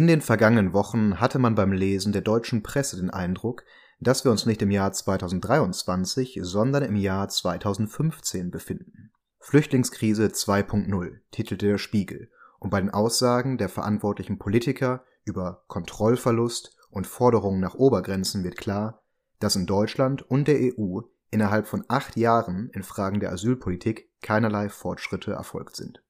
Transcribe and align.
In 0.00 0.06
den 0.06 0.22
vergangenen 0.22 0.72
Wochen 0.72 1.20
hatte 1.20 1.38
man 1.38 1.54
beim 1.54 1.72
Lesen 1.72 2.14
der 2.14 2.22
deutschen 2.22 2.62
Presse 2.62 2.96
den 2.96 3.10
Eindruck, 3.10 3.64
dass 4.00 4.24
wir 4.24 4.30
uns 4.30 4.46
nicht 4.46 4.62
im 4.62 4.70
Jahr 4.70 4.92
2023, 4.92 6.38
sondern 6.40 6.84
im 6.84 6.96
Jahr 6.96 7.28
2015 7.28 8.50
befinden. 8.50 9.12
Flüchtlingskrise 9.40 10.28
2.0 10.28 11.18
titelte 11.32 11.66
der 11.66 11.76
Spiegel 11.76 12.30
und 12.60 12.70
bei 12.70 12.80
den 12.80 12.88
Aussagen 12.88 13.58
der 13.58 13.68
verantwortlichen 13.68 14.38
Politiker 14.38 15.04
über 15.26 15.64
Kontrollverlust 15.66 16.74
und 16.88 17.06
Forderungen 17.06 17.60
nach 17.60 17.74
Obergrenzen 17.74 18.42
wird 18.42 18.56
klar, 18.56 19.02
dass 19.38 19.54
in 19.54 19.66
Deutschland 19.66 20.22
und 20.22 20.48
der 20.48 20.60
EU 20.78 21.00
innerhalb 21.30 21.66
von 21.66 21.84
acht 21.88 22.16
Jahren 22.16 22.70
in 22.72 22.84
Fragen 22.84 23.20
der 23.20 23.32
Asylpolitik 23.32 24.08
keinerlei 24.22 24.70
Fortschritte 24.70 25.32
erfolgt 25.32 25.76
sind 25.76 26.02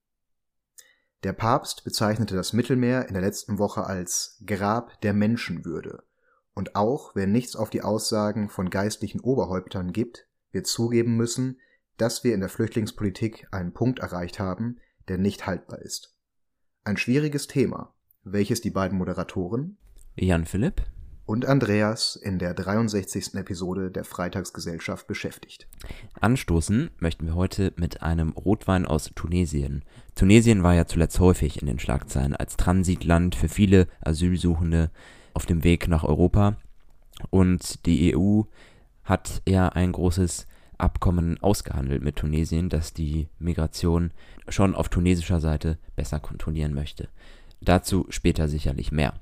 der 1.23 1.33
Papst 1.33 1.83
bezeichnete 1.83 2.35
das 2.35 2.53
Mittelmeer 2.53 3.07
in 3.07 3.13
der 3.13 3.21
letzten 3.21 3.57
Woche 3.59 3.85
als 3.85 4.41
Grab 4.45 4.99
der 5.01 5.13
Menschenwürde, 5.13 6.03
und 6.53 6.75
auch 6.75 7.15
wer 7.15 7.27
nichts 7.27 7.55
auf 7.55 7.69
die 7.69 7.81
Aussagen 7.81 8.49
von 8.49 8.69
geistlichen 8.69 9.21
Oberhäuptern 9.21 9.93
gibt, 9.93 10.27
wird 10.51 10.67
zugeben 10.67 11.15
müssen, 11.15 11.59
dass 11.97 12.23
wir 12.23 12.33
in 12.33 12.39
der 12.39 12.49
Flüchtlingspolitik 12.49 13.47
einen 13.51 13.73
Punkt 13.73 13.99
erreicht 13.99 14.39
haben, 14.39 14.79
der 15.07 15.17
nicht 15.17 15.45
haltbar 15.47 15.79
ist. 15.79 16.15
Ein 16.83 16.97
schwieriges 16.97 17.47
Thema, 17.47 17.93
welches 18.23 18.61
die 18.61 18.71
beiden 18.71 18.97
Moderatoren? 18.97 19.77
Jan 20.15 20.45
Philipp 20.45 20.81
und 21.31 21.45
Andreas 21.45 22.17
in 22.17 22.39
der 22.39 22.53
63. 22.53 23.35
Episode 23.35 23.89
der 23.89 24.03
Freitagsgesellschaft 24.03 25.07
beschäftigt. 25.07 25.65
Anstoßen 26.19 26.89
möchten 26.99 27.25
wir 27.25 27.35
heute 27.35 27.71
mit 27.77 28.01
einem 28.01 28.31
Rotwein 28.31 28.85
aus 28.85 29.11
Tunesien. 29.15 29.85
Tunesien 30.13 30.61
war 30.61 30.73
ja 30.73 30.87
zuletzt 30.87 31.21
häufig 31.21 31.61
in 31.61 31.67
den 31.67 31.79
Schlagzeilen 31.79 32.35
als 32.35 32.57
Transitland 32.57 33.35
für 33.35 33.47
viele 33.47 33.87
Asylsuchende 34.01 34.91
auf 35.33 35.45
dem 35.45 35.63
Weg 35.63 35.87
nach 35.87 36.03
Europa. 36.03 36.57
Und 37.29 37.85
die 37.85 38.13
EU 38.13 38.41
hat 39.05 39.41
ja 39.47 39.69
ein 39.69 39.93
großes 39.93 40.47
Abkommen 40.77 41.41
ausgehandelt 41.41 42.03
mit 42.03 42.17
Tunesien, 42.17 42.67
das 42.67 42.93
die 42.93 43.29
Migration 43.39 44.11
schon 44.49 44.75
auf 44.75 44.89
tunesischer 44.89 45.39
Seite 45.39 45.77
besser 45.95 46.19
kontrollieren 46.19 46.73
möchte. 46.73 47.07
Dazu 47.61 48.05
später 48.09 48.49
sicherlich 48.49 48.91
mehr. 48.91 49.13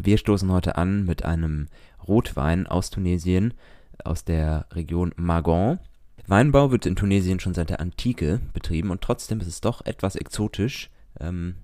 Wir 0.00 0.18
stoßen 0.18 0.50
heute 0.50 0.76
an 0.76 1.04
mit 1.04 1.24
einem 1.24 1.68
Rotwein 2.06 2.66
aus 2.66 2.90
Tunesien, 2.90 3.54
aus 4.02 4.24
der 4.24 4.66
Region 4.72 5.12
Magon. 5.16 5.78
Weinbau 6.26 6.70
wird 6.70 6.86
in 6.86 6.96
Tunesien 6.96 7.38
schon 7.38 7.54
seit 7.54 7.70
der 7.70 7.80
Antike 7.80 8.40
betrieben 8.52 8.90
und 8.90 9.02
trotzdem 9.02 9.40
ist 9.40 9.46
es 9.46 9.60
doch 9.60 9.84
etwas 9.86 10.16
exotisch. 10.16 10.90
Ähm, 11.20 11.56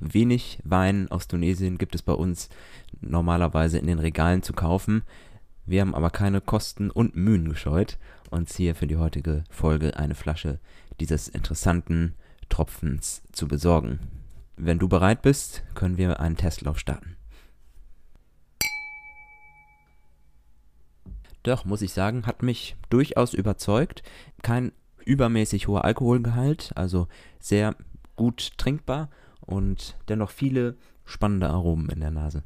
wenig 0.00 0.58
Wein 0.64 1.10
aus 1.10 1.28
Tunesien 1.28 1.78
gibt 1.78 1.94
es 1.94 2.02
bei 2.02 2.12
uns 2.12 2.48
normalerweise 3.00 3.78
in 3.78 3.86
den 3.86 4.00
Regalen 4.00 4.42
zu 4.42 4.52
kaufen. 4.52 5.02
Wir 5.64 5.82
haben 5.82 5.94
aber 5.94 6.10
keine 6.10 6.40
Kosten 6.40 6.90
und 6.90 7.14
Mühen 7.14 7.48
gescheut, 7.48 7.98
uns 8.30 8.56
hier 8.56 8.74
für 8.74 8.88
die 8.88 8.96
heutige 8.96 9.44
Folge 9.50 9.96
eine 9.96 10.16
Flasche 10.16 10.58
dieses 10.98 11.28
interessanten 11.28 12.14
Tropfens 12.48 13.22
zu 13.30 13.46
besorgen. 13.46 14.00
Wenn 14.56 14.78
du 14.78 14.88
bereit 14.88 15.22
bist, 15.22 15.62
können 15.74 15.96
wir 15.96 16.18
einen 16.18 16.36
Testlauf 16.36 16.78
starten. 16.78 17.16
Doch, 21.42 21.64
muss 21.64 21.82
ich 21.82 21.92
sagen, 21.92 22.26
hat 22.26 22.42
mich 22.42 22.76
durchaus 22.90 23.34
überzeugt. 23.34 24.02
Kein 24.42 24.72
übermäßig 25.04 25.68
hoher 25.68 25.84
Alkoholgehalt, 25.84 26.72
also 26.76 27.08
sehr 27.40 27.74
gut 28.16 28.52
trinkbar 28.58 29.10
und 29.40 29.96
dennoch 30.08 30.30
viele 30.30 30.76
spannende 31.04 31.50
Aromen 31.50 31.88
in 31.88 32.00
der 32.00 32.12
Nase. 32.12 32.44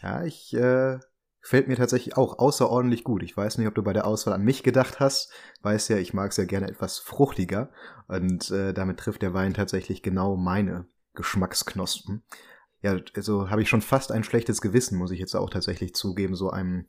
Ja, 0.00 0.24
ich 0.24 0.54
äh, 0.54 0.98
gefällt 1.42 1.68
mir 1.68 1.76
tatsächlich 1.76 2.16
auch 2.16 2.38
außerordentlich 2.38 3.04
gut. 3.04 3.22
Ich 3.22 3.36
weiß 3.36 3.58
nicht, 3.58 3.68
ob 3.68 3.74
du 3.74 3.82
bei 3.82 3.92
der 3.92 4.06
Auswahl 4.06 4.34
an 4.34 4.42
mich 4.42 4.62
gedacht 4.62 5.00
hast. 5.00 5.30
Weiß 5.62 5.88
ja, 5.88 5.98
ich 5.98 6.14
mag 6.14 6.30
es 6.30 6.36
ja 6.38 6.44
gerne 6.44 6.68
etwas 6.68 6.98
fruchtiger 6.98 7.70
und 8.08 8.50
äh, 8.50 8.72
damit 8.72 8.98
trifft 8.98 9.22
der 9.22 9.34
Wein 9.34 9.54
tatsächlich 9.54 10.02
genau 10.02 10.36
meine 10.36 10.86
Geschmacksknospen. 11.14 12.22
Ja, 12.80 12.96
also 13.14 13.50
habe 13.50 13.62
ich 13.62 13.68
schon 13.68 13.82
fast 13.82 14.10
ein 14.10 14.24
schlechtes 14.24 14.60
Gewissen, 14.60 14.98
muss 14.98 15.10
ich 15.10 15.20
jetzt 15.20 15.36
auch 15.36 15.50
tatsächlich 15.50 15.94
zugeben, 15.94 16.34
so 16.34 16.50
einem 16.50 16.86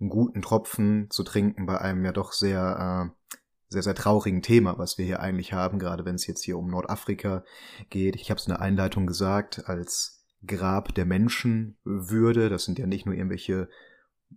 einen 0.00 0.10
guten 0.10 0.42
Tropfen 0.42 1.08
zu 1.10 1.22
trinken 1.22 1.66
bei 1.66 1.80
einem 1.80 2.04
ja 2.04 2.12
doch 2.12 2.32
sehr, 2.32 3.12
äh, 3.12 3.36
sehr, 3.68 3.82
sehr 3.82 3.94
traurigen 3.94 4.42
Thema, 4.42 4.78
was 4.78 4.98
wir 4.98 5.04
hier 5.04 5.20
eigentlich 5.20 5.52
haben, 5.52 5.78
gerade 5.78 6.04
wenn 6.04 6.14
es 6.14 6.26
jetzt 6.26 6.42
hier 6.42 6.58
um 6.58 6.68
Nordafrika 6.70 7.44
geht. 7.90 8.16
Ich 8.16 8.30
habe 8.30 8.38
es 8.38 8.46
in 8.46 8.52
der 8.52 8.60
Einleitung 8.60 9.06
gesagt, 9.06 9.68
als 9.68 10.24
Grab 10.46 10.94
der 10.94 11.06
Menschenwürde. 11.06 12.48
Das 12.48 12.64
sind 12.64 12.78
ja 12.78 12.86
nicht 12.86 13.06
nur 13.06 13.14
irgendwelche 13.14 13.68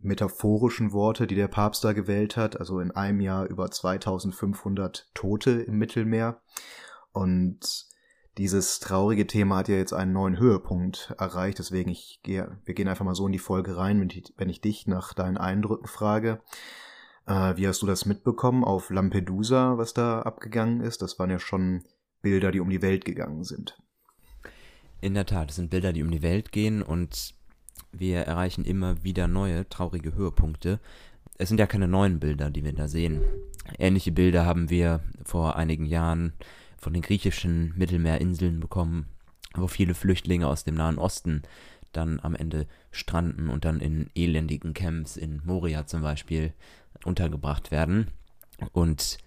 metaphorischen 0.02 0.92
Worte, 0.92 1.28
die 1.28 1.36
der 1.36 1.48
Papst 1.48 1.84
da 1.84 1.94
gewählt 1.94 2.38
hat. 2.38 2.60
Also 2.60 2.80
in 2.80 2.92
einem 2.92 3.20
Jahr 3.20 3.46
über 3.48 3.70
2500 3.70 5.10
Tote 5.14 5.52
im 5.52 5.78
Mittelmeer. 5.78 6.42
Und 7.12 7.88
dieses 8.38 8.80
traurige 8.80 9.26
Thema 9.26 9.58
hat 9.58 9.68
ja 9.68 9.76
jetzt 9.76 9.94
einen 9.94 10.14
neuen 10.14 10.38
Höhepunkt 10.38 11.14
erreicht, 11.18 11.60
deswegen 11.60 11.90
ich 11.90 12.20
gehe, 12.24 12.58
wir 12.66 12.74
gehen 12.74 12.88
einfach 12.88 13.06
mal 13.06 13.16
so 13.16 13.26
in 13.26 13.32
die 13.32 13.40
Folge 13.40 13.78
rein, 13.78 14.00
wenn 14.00 14.10
ich, 14.10 14.34
wenn 14.38 14.50
ich 14.50 14.62
dich 14.62 14.88
nach 14.88 15.14
deinen 15.14 15.38
Eindrücken 15.38 15.88
frage. 15.88 16.42
Äh, 17.26 17.58
wie 17.58 17.68
hast 17.68 17.82
du 17.82 17.88
das 17.88 18.06
mitbekommen 18.06 18.64
auf 18.64 18.90
Lampedusa, 18.90 19.78
was 19.78 19.94
da 19.94 20.22
abgegangen 20.22 20.82
ist? 20.82 21.02
Das 21.02 21.18
waren 21.20 21.32
ja 21.32 21.40
schon 21.40 21.84
Bilder, 22.22 22.52
die 22.52 22.60
um 22.60 22.70
die 22.70 22.82
Welt 22.82 23.06
gegangen 23.06 23.44
sind. 23.44 23.78
In 25.02 25.14
der 25.14 25.26
Tat, 25.26 25.50
es 25.50 25.56
sind 25.56 25.70
Bilder, 25.70 25.94
die 25.94 26.04
um 26.04 26.12
die 26.12 26.24
Welt 26.24 26.52
gehen 26.52 26.82
und 26.82 27.36
wir 27.92 28.20
erreichen 28.20 28.66
immer 28.66 29.04
wieder 29.04 29.28
neue 29.28 29.68
traurige 29.70 30.14
Höhepunkte. 30.14 30.80
Es 31.38 31.50
sind 31.50 31.60
ja 31.60 31.68
keine 31.68 31.88
neuen 31.88 32.20
Bilder, 32.20 32.50
die 32.50 32.64
wir 32.64 32.74
da 32.74 32.88
sehen. 32.88 33.22
Ähnliche 33.78 34.12
Bilder 34.12 34.46
haben 34.46 34.70
wir 34.70 35.02
vor 35.24 35.56
einigen 35.56 35.86
Jahren 35.86 36.34
von 36.78 36.94
den 36.94 37.02
griechischen 37.02 37.74
Mittelmeerinseln 37.78 38.60
bekommen, 38.60 39.08
wo 39.56 39.68
viele 39.68 39.94
Flüchtlinge 39.94 40.48
aus 40.48 40.64
dem 40.64 40.76
Nahen 40.76 40.98
Osten 40.98 41.44
dann 41.92 42.20
am 42.22 42.36
Ende 42.36 42.68
stranden 42.92 43.50
und 43.50 43.66
dann 43.66 43.80
in 43.80 44.10
elendigen 44.16 44.74
Camps 44.74 45.18
in 45.18 45.42
Moria 45.46 45.86
zum 45.86 46.02
Beispiel 46.02 46.54
untergebracht 47.04 47.72
werden. 47.72 48.12
Und 48.72 49.18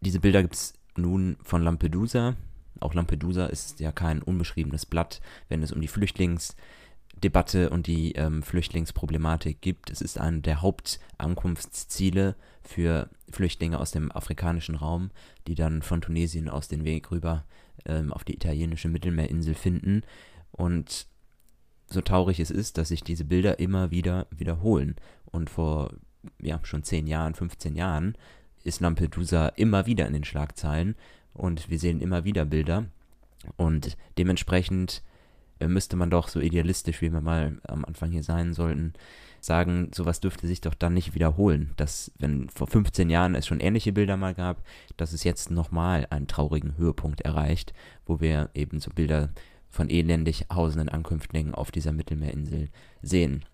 diese 0.00 0.20
Bilder 0.20 0.42
gibt 0.42 0.54
es 0.54 0.74
nun 0.96 1.36
von 1.42 1.62
Lampedusa. 1.62 2.36
Auch 2.80 2.94
Lampedusa 2.94 3.46
ist 3.46 3.80
ja 3.80 3.92
kein 3.92 4.22
unbeschriebenes 4.22 4.86
Blatt, 4.86 5.20
wenn 5.48 5.62
es 5.62 5.72
um 5.72 5.80
die 5.80 5.88
Flüchtlingsdebatte 7.22 7.70
und 7.70 7.86
die 7.86 8.12
ähm, 8.12 8.42
Flüchtlingsproblematik 8.42 9.60
gibt. 9.60 9.90
Es 9.90 10.00
ist 10.00 10.18
eine 10.18 10.40
der 10.40 10.60
Hauptankunftsziele 10.60 12.34
für 12.62 13.08
Flüchtlinge 13.30 13.78
aus 13.78 13.92
dem 13.92 14.10
afrikanischen 14.10 14.74
Raum, 14.74 15.10
die 15.46 15.54
dann 15.54 15.82
von 15.82 16.00
Tunesien 16.00 16.48
aus 16.48 16.66
den 16.66 16.84
Weg 16.84 17.12
rüber 17.12 17.44
ähm, 17.86 18.12
auf 18.12 18.24
die 18.24 18.34
italienische 18.34 18.88
Mittelmeerinsel 18.88 19.54
finden. 19.54 20.02
Und 20.50 21.06
so 21.86 22.00
traurig 22.00 22.40
es 22.40 22.50
ist, 22.50 22.76
dass 22.76 22.88
sich 22.88 23.04
diese 23.04 23.24
Bilder 23.24 23.60
immer 23.60 23.92
wieder 23.92 24.26
wiederholen. 24.30 24.96
Und 25.26 25.48
vor 25.48 25.92
ja, 26.40 26.58
schon 26.64 26.82
10 26.82 27.06
Jahren, 27.06 27.34
15 27.34 27.76
Jahren 27.76 28.16
ist 28.64 28.80
Lampedusa 28.80 29.48
immer 29.48 29.86
wieder 29.86 30.06
in 30.06 30.12
den 30.12 30.24
Schlagzeilen 30.24 30.96
und 31.34 31.70
wir 31.70 31.78
sehen 31.78 32.00
immer 32.00 32.24
wieder 32.24 32.44
Bilder. 32.44 32.86
Und 33.56 33.96
dementsprechend 34.18 35.02
müsste 35.68 35.96
man 35.96 36.10
doch 36.10 36.28
so 36.28 36.40
idealistisch, 36.40 37.00
wie 37.02 37.12
wir 37.12 37.20
mal 37.20 37.58
am 37.66 37.84
Anfang 37.84 38.10
hier 38.10 38.22
sein 38.22 38.54
sollten, 38.54 38.94
sagen, 39.40 39.90
sowas 39.92 40.20
dürfte 40.20 40.46
sich 40.46 40.60
doch 40.60 40.74
dann 40.74 40.94
nicht 40.94 41.14
wiederholen. 41.14 41.72
Dass, 41.76 42.12
wenn 42.18 42.48
vor 42.48 42.66
15 42.66 43.10
Jahren 43.10 43.34
es 43.34 43.46
schon 43.46 43.60
ähnliche 43.60 43.92
Bilder 43.92 44.16
mal 44.16 44.34
gab, 44.34 44.62
dass 44.96 45.12
es 45.12 45.24
jetzt 45.24 45.50
nochmal 45.50 46.06
einen 46.10 46.28
traurigen 46.28 46.76
Höhepunkt 46.76 47.22
erreicht, 47.22 47.72
wo 48.06 48.20
wir 48.20 48.50
eben 48.54 48.80
so 48.80 48.90
Bilder 48.90 49.30
von 49.68 49.90
elendig 49.90 50.46
hausenden 50.52 50.88
Ankünftlingen 50.88 51.54
auf 51.54 51.70
dieser 51.70 51.92
Mittelmeerinsel 51.92 52.68
sehen. 53.00 53.44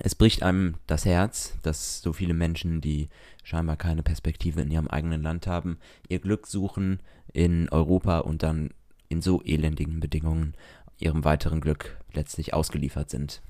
Es 0.00 0.14
bricht 0.14 0.42
einem 0.42 0.74
das 0.86 1.04
Herz, 1.04 1.54
dass 1.62 2.00
so 2.00 2.12
viele 2.12 2.34
Menschen, 2.34 2.80
die 2.80 3.08
scheinbar 3.42 3.76
keine 3.76 4.02
Perspektive 4.02 4.60
in 4.60 4.70
ihrem 4.70 4.88
eigenen 4.88 5.22
Land 5.22 5.46
haben, 5.46 5.78
ihr 6.08 6.20
Glück 6.20 6.46
suchen 6.46 7.00
in 7.32 7.68
Europa 7.70 8.18
und 8.20 8.42
dann 8.42 8.70
in 9.08 9.22
so 9.22 9.42
elendigen 9.42 10.00
Bedingungen 10.00 10.54
ihrem 10.98 11.24
weiteren 11.24 11.60
Glück 11.60 11.98
letztlich 12.12 12.54
ausgeliefert 12.54 13.10
sind. 13.10 13.42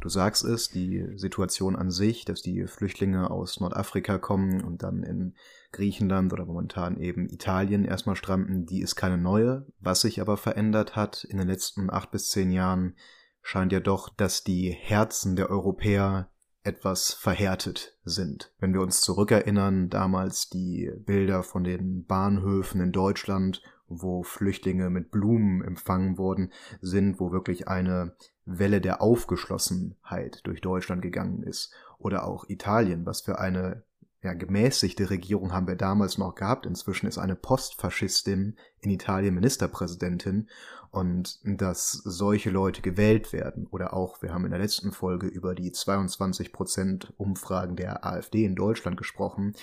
Du 0.00 0.08
sagst 0.08 0.44
es, 0.44 0.68
die 0.68 1.04
Situation 1.16 1.74
an 1.74 1.90
sich, 1.90 2.24
dass 2.24 2.40
die 2.40 2.66
Flüchtlinge 2.66 3.30
aus 3.30 3.58
Nordafrika 3.58 4.18
kommen 4.18 4.62
und 4.62 4.84
dann 4.84 5.02
in 5.02 5.34
Griechenland 5.72 6.32
oder 6.32 6.44
momentan 6.44 7.00
eben 7.00 7.28
Italien 7.28 7.84
erstmal 7.84 8.14
stranden, 8.14 8.64
die 8.64 8.80
ist 8.80 8.94
keine 8.94 9.18
neue. 9.18 9.66
Was 9.80 10.02
sich 10.02 10.20
aber 10.20 10.36
verändert 10.36 10.94
hat 10.94 11.24
in 11.24 11.38
den 11.38 11.48
letzten 11.48 11.90
acht 11.90 12.12
bis 12.12 12.30
zehn 12.30 12.52
Jahren, 12.52 12.94
scheint 13.42 13.72
ja 13.72 13.80
doch, 13.80 14.08
dass 14.08 14.44
die 14.44 14.70
Herzen 14.70 15.34
der 15.34 15.50
Europäer 15.50 16.30
etwas 16.62 17.12
verhärtet 17.12 17.98
sind. 18.04 18.52
Wenn 18.58 18.74
wir 18.74 18.82
uns 18.82 19.00
zurückerinnern, 19.00 19.88
damals 19.88 20.48
die 20.48 20.92
Bilder 21.06 21.42
von 21.42 21.64
den 21.64 22.04
Bahnhöfen 22.04 22.80
in 22.80 22.92
Deutschland, 22.92 23.62
wo 23.88 24.22
Flüchtlinge 24.22 24.90
mit 24.90 25.10
Blumen 25.10 25.62
empfangen 25.62 26.18
worden 26.18 26.52
sind, 26.80 27.20
wo 27.20 27.32
wirklich 27.32 27.68
eine 27.68 28.14
Welle 28.44 28.80
der 28.80 29.02
Aufgeschlossenheit 29.02 30.40
durch 30.44 30.60
Deutschland 30.60 31.02
gegangen 31.02 31.42
ist. 31.42 31.72
Oder 31.98 32.24
auch 32.26 32.48
Italien, 32.48 33.04
was 33.06 33.22
für 33.22 33.38
eine 33.38 33.82
ja, 34.22 34.32
gemäßigte 34.34 35.10
Regierung 35.10 35.52
haben 35.52 35.68
wir 35.68 35.76
damals 35.76 36.18
noch 36.18 36.34
gehabt. 36.34 36.66
Inzwischen 36.66 37.06
ist 37.06 37.18
eine 37.18 37.36
Postfaschistin 37.36 38.56
in 38.80 38.90
Italien 38.90 39.34
Ministerpräsidentin 39.34 40.48
und 40.90 41.38
dass 41.44 41.92
solche 41.92 42.50
Leute 42.50 42.82
gewählt 42.82 43.32
werden. 43.32 43.66
Oder 43.70 43.94
auch, 43.94 44.22
wir 44.22 44.32
haben 44.32 44.44
in 44.44 44.50
der 44.50 44.60
letzten 44.60 44.92
Folge 44.92 45.26
über 45.26 45.54
die 45.54 45.70
22 45.70 46.52
Prozent 46.52 47.12
Umfragen 47.16 47.76
der 47.76 48.04
AfD 48.04 48.44
in 48.44 48.56
Deutschland 48.56 48.96
gesprochen. 48.96 49.54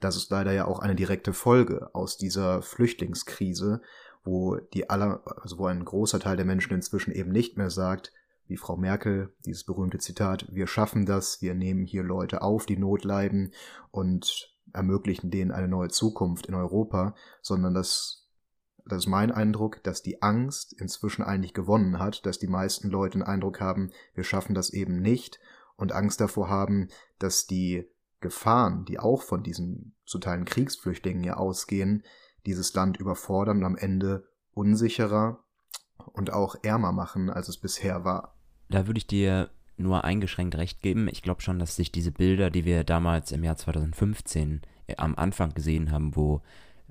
Das 0.00 0.16
ist 0.16 0.30
leider 0.30 0.52
ja 0.52 0.66
auch 0.66 0.80
eine 0.80 0.94
direkte 0.94 1.32
Folge 1.32 1.94
aus 1.94 2.16
dieser 2.16 2.62
Flüchtlingskrise, 2.62 3.80
wo 4.24 4.56
die 4.56 4.90
aller, 4.90 5.22
also 5.40 5.58
wo 5.58 5.66
ein 5.66 5.84
großer 5.84 6.20
Teil 6.20 6.36
der 6.36 6.46
Menschen 6.46 6.74
inzwischen 6.74 7.12
eben 7.12 7.30
nicht 7.30 7.56
mehr 7.56 7.70
sagt, 7.70 8.12
wie 8.46 8.56
Frau 8.56 8.76
Merkel, 8.76 9.32
dieses 9.44 9.64
berühmte 9.64 9.98
Zitat, 9.98 10.46
wir 10.50 10.66
schaffen 10.66 11.06
das, 11.06 11.40
wir 11.40 11.54
nehmen 11.54 11.84
hier 11.84 12.02
Leute 12.02 12.42
auf, 12.42 12.66
die 12.66 12.76
Not 12.76 13.04
leiden 13.04 13.52
und 13.90 14.54
ermöglichen 14.72 15.30
denen 15.30 15.52
eine 15.52 15.68
neue 15.68 15.88
Zukunft 15.88 16.46
in 16.46 16.54
Europa, 16.54 17.14
sondern 17.40 17.74
das, 17.74 18.28
das 18.84 19.04
ist 19.04 19.08
mein 19.08 19.30
Eindruck, 19.30 19.82
dass 19.82 20.02
die 20.02 20.20
Angst 20.20 20.74
inzwischen 20.78 21.22
eigentlich 21.22 21.54
gewonnen 21.54 21.98
hat, 21.98 22.26
dass 22.26 22.38
die 22.38 22.48
meisten 22.48 22.90
Leute 22.90 23.18
den 23.18 23.26
Eindruck 23.26 23.60
haben, 23.60 23.90
wir 24.14 24.24
schaffen 24.24 24.54
das 24.54 24.70
eben 24.70 25.00
nicht 25.00 25.38
und 25.76 25.92
Angst 25.92 26.20
davor 26.20 26.48
haben, 26.48 26.88
dass 27.18 27.46
die 27.46 27.88
Gefahren, 28.24 28.84
die 28.86 28.98
auch 28.98 29.22
von 29.22 29.42
diesen 29.44 29.94
zu 30.04 30.18
Teilen 30.18 30.46
Kriegsflüchtlingen 30.46 31.22
ja 31.22 31.36
ausgehen, 31.36 32.02
dieses 32.46 32.74
Land 32.74 32.96
überfordern 32.96 33.58
und 33.58 33.64
am 33.64 33.76
Ende 33.76 34.26
unsicherer 34.52 35.44
und 35.98 36.32
auch 36.32 36.56
ärmer 36.62 36.90
machen, 36.90 37.30
als 37.30 37.48
es 37.48 37.58
bisher 37.58 38.04
war. 38.04 38.34
Da 38.70 38.86
würde 38.86 38.98
ich 38.98 39.06
dir 39.06 39.50
nur 39.76 40.04
eingeschränkt 40.04 40.56
recht 40.56 40.80
geben. 40.80 41.06
Ich 41.08 41.22
glaube 41.22 41.42
schon, 41.42 41.58
dass 41.58 41.76
sich 41.76 41.92
diese 41.92 42.12
Bilder, 42.12 42.50
die 42.50 42.64
wir 42.64 42.82
damals 42.82 43.30
im 43.30 43.44
Jahr 43.44 43.56
2015 43.56 44.62
äh, 44.86 44.96
am 44.96 45.14
Anfang 45.16 45.52
gesehen 45.52 45.92
haben, 45.92 46.16
wo 46.16 46.40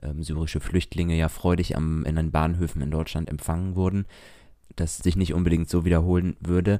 ähm, 0.01 0.21
syrische 0.21 0.59
Flüchtlinge 0.59 1.17
ja 1.17 1.29
freudig 1.29 1.75
am, 1.75 2.05
in 2.05 2.15
den 2.15 2.31
Bahnhöfen 2.31 2.81
in 2.81 2.91
Deutschland 2.91 3.29
empfangen 3.29 3.75
wurden, 3.75 4.05
dass 4.75 4.97
sich 4.97 5.15
nicht 5.15 5.33
unbedingt 5.33 5.69
so 5.69 5.83
wiederholen 5.83 6.35
würde 6.39 6.79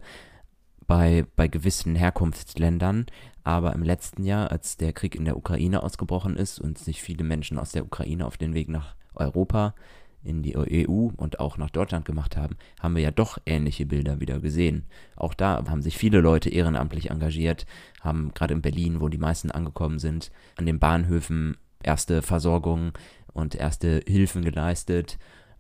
bei, 0.88 1.26
bei 1.36 1.48
gewissen 1.48 1.96
Herkunftsländern. 1.96 3.06
Aber 3.44 3.74
im 3.74 3.84
letzten 3.84 4.24
Jahr, 4.24 4.52
als 4.52 4.78
der 4.78 4.94
Krieg 4.94 5.16
in 5.16 5.26
der 5.26 5.38
Ukraine 5.38 5.84
ausgebrochen 5.84 6.38
ist 6.38 6.60
und 6.60 6.78
sich 6.78 7.02
viele 7.02 7.24
Menschen 7.24 7.60
aus 7.60 7.72
der 7.72 7.86
Ukraine 7.86 8.26
auf 8.26 8.38
den 8.38 8.54
Weg 8.54 8.70
nach 8.70 8.96
Europa 9.16 9.76
in 10.24 10.42
die 10.42 10.56
EU 10.56 11.10
und 11.18 11.40
auch 11.40 11.58
nach 11.58 11.70
Deutschland 11.70 12.06
gemacht 12.06 12.38
haben, 12.38 12.56
haben 12.80 12.96
wir 12.96 13.04
ja 13.04 13.12
doch 13.12 13.38
ähnliche 13.46 13.86
Bilder 13.86 14.20
wieder 14.20 14.40
gesehen. 14.40 14.86
Auch 15.16 15.34
da 15.34 15.64
haben 15.68 15.82
sich 15.82 15.98
viele 15.98 16.22
Leute 16.22 16.50
ehrenamtlich 16.50 17.12
engagiert, 17.12 17.66
haben 18.02 18.34
gerade 18.34 18.54
in 18.54 18.62
Berlin, 18.62 19.02
wo 19.02 19.10
die 19.10 19.18
meisten 19.18 19.52
angekommen 19.52 20.00
sind, 20.00 20.32
an 20.56 20.66
den 20.66 20.80
Bahnhöfen 20.80 21.58
erste 21.82 22.22
Versorgung 22.22 22.94
und 23.34 23.56
erste 23.56 24.02
Hilfen 24.08 24.44
geleistet. 24.44 25.18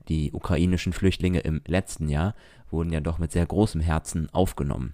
Die 0.07 0.31
ukrainischen 0.31 0.93
Flüchtlinge 0.93 1.39
im 1.39 1.61
letzten 1.67 2.07
Jahr 2.07 2.33
wurden 2.71 2.91
ja 2.91 3.01
doch 3.01 3.19
mit 3.19 3.31
sehr 3.31 3.45
großem 3.45 3.81
Herzen 3.81 4.29
aufgenommen. 4.33 4.93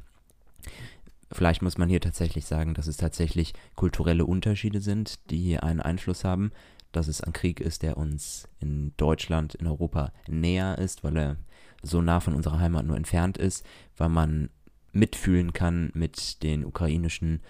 Vielleicht 1.31 1.61
muss 1.61 1.77
man 1.77 1.89
hier 1.89 2.01
tatsächlich 2.01 2.45
sagen, 2.45 2.73
dass 2.73 2.88
es 2.88 2.97
tatsächlich 2.97 3.53
kulturelle 3.75 4.25
Unterschiede 4.25 4.81
sind, 4.81 5.19
die 5.29 5.38
hier 5.38 5.63
einen 5.63 5.79
Einfluss 5.79 6.23
haben 6.23 6.51
dass 6.91 7.07
es 7.07 7.21
ein 7.21 7.33
Krieg 7.33 7.59
ist, 7.59 7.83
der 7.83 7.97
uns 7.97 8.47
in 8.59 8.94
Deutschland, 8.97 9.56
in 9.56 9.67
Europa 9.67 10.11
näher 10.27 10.77
ist, 10.77 11.03
weil 11.03 11.17
er 11.17 11.38
so 11.81 12.01
nah 12.01 12.19
von 12.19 12.33
unserer 12.33 12.59
Heimat 12.59 12.85
nur 12.85 12.97
entfernt 12.97 13.38
ist, 13.38 13.65
weil 13.97 14.09
man 14.09 14.50
mitfühlen 14.91 15.53
kann 15.53 15.91
mit 15.94 16.41
den 16.44 16.65
ukrainischen 16.65 17.41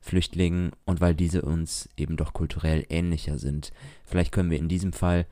Flüchtlingen 0.00 0.72
und 0.84 1.00
weil 1.00 1.14
diese 1.14 1.42
uns 1.42 1.88
eben 1.96 2.16
doch 2.16 2.32
kulturell 2.32 2.86
ähnlicher 2.88 3.38
sind. 3.38 3.72
Vielleicht 4.04 4.32
können 4.32 4.50
wir 4.50 4.58
in 4.58 4.68
diesem 4.68 4.92
Fall 4.92 5.26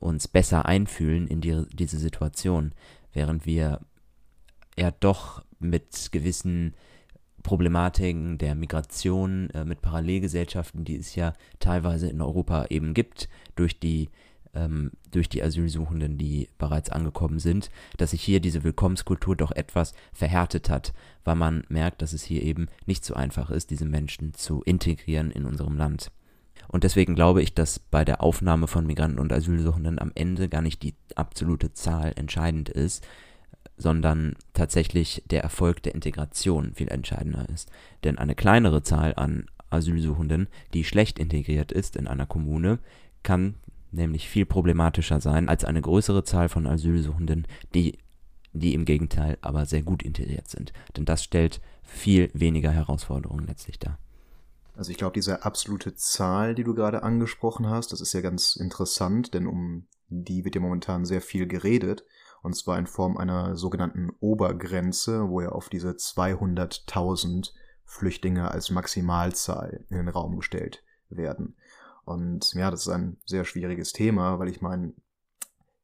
uns 0.00 0.28
besser 0.28 0.66
einfühlen 0.66 1.28
in 1.28 1.40
die, 1.40 1.64
diese 1.72 1.98
Situation, 1.98 2.72
während 3.12 3.46
wir 3.46 3.80
ja 4.78 4.90
doch 4.90 5.44
mit 5.58 6.10
gewissen 6.12 6.74
Problematiken 7.44 8.38
der 8.38 8.54
Migration 8.54 9.50
äh, 9.50 9.64
mit 9.64 9.82
Parallelgesellschaften, 9.82 10.84
die 10.84 10.96
es 10.96 11.14
ja 11.14 11.34
teilweise 11.60 12.08
in 12.08 12.20
Europa 12.20 12.66
eben 12.70 12.94
gibt, 12.94 13.28
durch 13.54 13.78
die, 13.78 14.08
ähm, 14.54 14.92
durch 15.10 15.28
die 15.28 15.42
Asylsuchenden, 15.42 16.16
die 16.16 16.48
bereits 16.58 16.88
angekommen 16.88 17.38
sind, 17.38 17.70
dass 17.98 18.12
sich 18.12 18.22
hier 18.22 18.40
diese 18.40 18.64
Willkommenskultur 18.64 19.36
doch 19.36 19.52
etwas 19.52 19.94
verhärtet 20.12 20.70
hat, 20.70 20.94
weil 21.22 21.36
man 21.36 21.64
merkt, 21.68 22.00
dass 22.02 22.14
es 22.14 22.24
hier 22.24 22.42
eben 22.42 22.68
nicht 22.86 23.04
so 23.04 23.14
einfach 23.14 23.50
ist, 23.50 23.70
diese 23.70 23.84
Menschen 23.84 24.32
zu 24.32 24.62
integrieren 24.62 25.30
in 25.30 25.44
unserem 25.44 25.76
Land. 25.76 26.10
Und 26.68 26.82
deswegen 26.82 27.14
glaube 27.14 27.42
ich, 27.42 27.54
dass 27.54 27.78
bei 27.78 28.06
der 28.06 28.22
Aufnahme 28.22 28.68
von 28.68 28.86
Migranten 28.86 29.18
und 29.18 29.32
Asylsuchenden 29.34 29.98
am 29.98 30.12
Ende 30.14 30.48
gar 30.48 30.62
nicht 30.62 30.82
die 30.82 30.94
absolute 31.14 31.74
Zahl 31.74 32.12
entscheidend 32.16 32.70
ist, 32.70 33.06
sondern 33.76 34.36
tatsächlich 34.52 35.22
der 35.30 35.42
Erfolg 35.42 35.82
der 35.82 35.94
Integration 35.94 36.74
viel 36.74 36.88
entscheidender 36.88 37.48
ist. 37.48 37.70
Denn 38.04 38.18
eine 38.18 38.34
kleinere 38.34 38.82
Zahl 38.82 39.14
an 39.16 39.46
Asylsuchenden, 39.70 40.48
die 40.72 40.84
schlecht 40.84 41.18
integriert 41.18 41.72
ist 41.72 41.96
in 41.96 42.06
einer 42.06 42.26
Kommune, 42.26 42.78
kann 43.22 43.54
nämlich 43.90 44.28
viel 44.28 44.46
problematischer 44.46 45.20
sein 45.20 45.48
als 45.48 45.64
eine 45.64 45.80
größere 45.80 46.24
Zahl 46.24 46.48
von 46.48 46.66
Asylsuchenden, 46.66 47.46
die, 47.74 47.98
die 48.52 48.74
im 48.74 48.84
Gegenteil 48.84 49.38
aber 49.40 49.66
sehr 49.66 49.82
gut 49.82 50.02
integriert 50.02 50.48
sind. 50.48 50.72
Denn 50.96 51.04
das 51.04 51.24
stellt 51.24 51.60
viel 51.82 52.30
weniger 52.34 52.70
Herausforderungen 52.70 53.46
letztlich 53.46 53.78
dar. 53.78 53.98
Also 54.76 54.90
ich 54.90 54.96
glaube, 54.96 55.14
diese 55.14 55.44
absolute 55.44 55.94
Zahl, 55.94 56.54
die 56.54 56.64
du 56.64 56.74
gerade 56.74 57.02
angesprochen 57.04 57.68
hast, 57.68 57.92
das 57.92 58.00
ist 58.00 58.12
ja 58.12 58.20
ganz 58.20 58.56
interessant, 58.56 59.32
denn 59.34 59.46
um 59.46 59.86
die 60.08 60.44
wird 60.44 60.56
ja 60.56 60.60
momentan 60.60 61.04
sehr 61.04 61.20
viel 61.20 61.46
geredet 61.46 62.04
und 62.44 62.54
zwar 62.54 62.78
in 62.78 62.86
Form 62.86 63.16
einer 63.16 63.56
sogenannten 63.56 64.10
Obergrenze, 64.20 65.30
wo 65.30 65.40
ja 65.40 65.48
auf 65.48 65.70
diese 65.70 65.92
200.000 65.92 67.52
Flüchtlinge 67.86 68.50
als 68.50 68.70
Maximalzahl 68.70 69.86
in 69.88 69.96
den 69.96 70.08
Raum 70.08 70.36
gestellt 70.36 70.84
werden. 71.08 71.56
Und 72.04 72.52
ja, 72.52 72.70
das 72.70 72.82
ist 72.82 72.92
ein 72.92 73.16
sehr 73.24 73.46
schwieriges 73.46 73.94
Thema, 73.94 74.38
weil 74.38 74.48
ich 74.48 74.60
meine, 74.60 74.92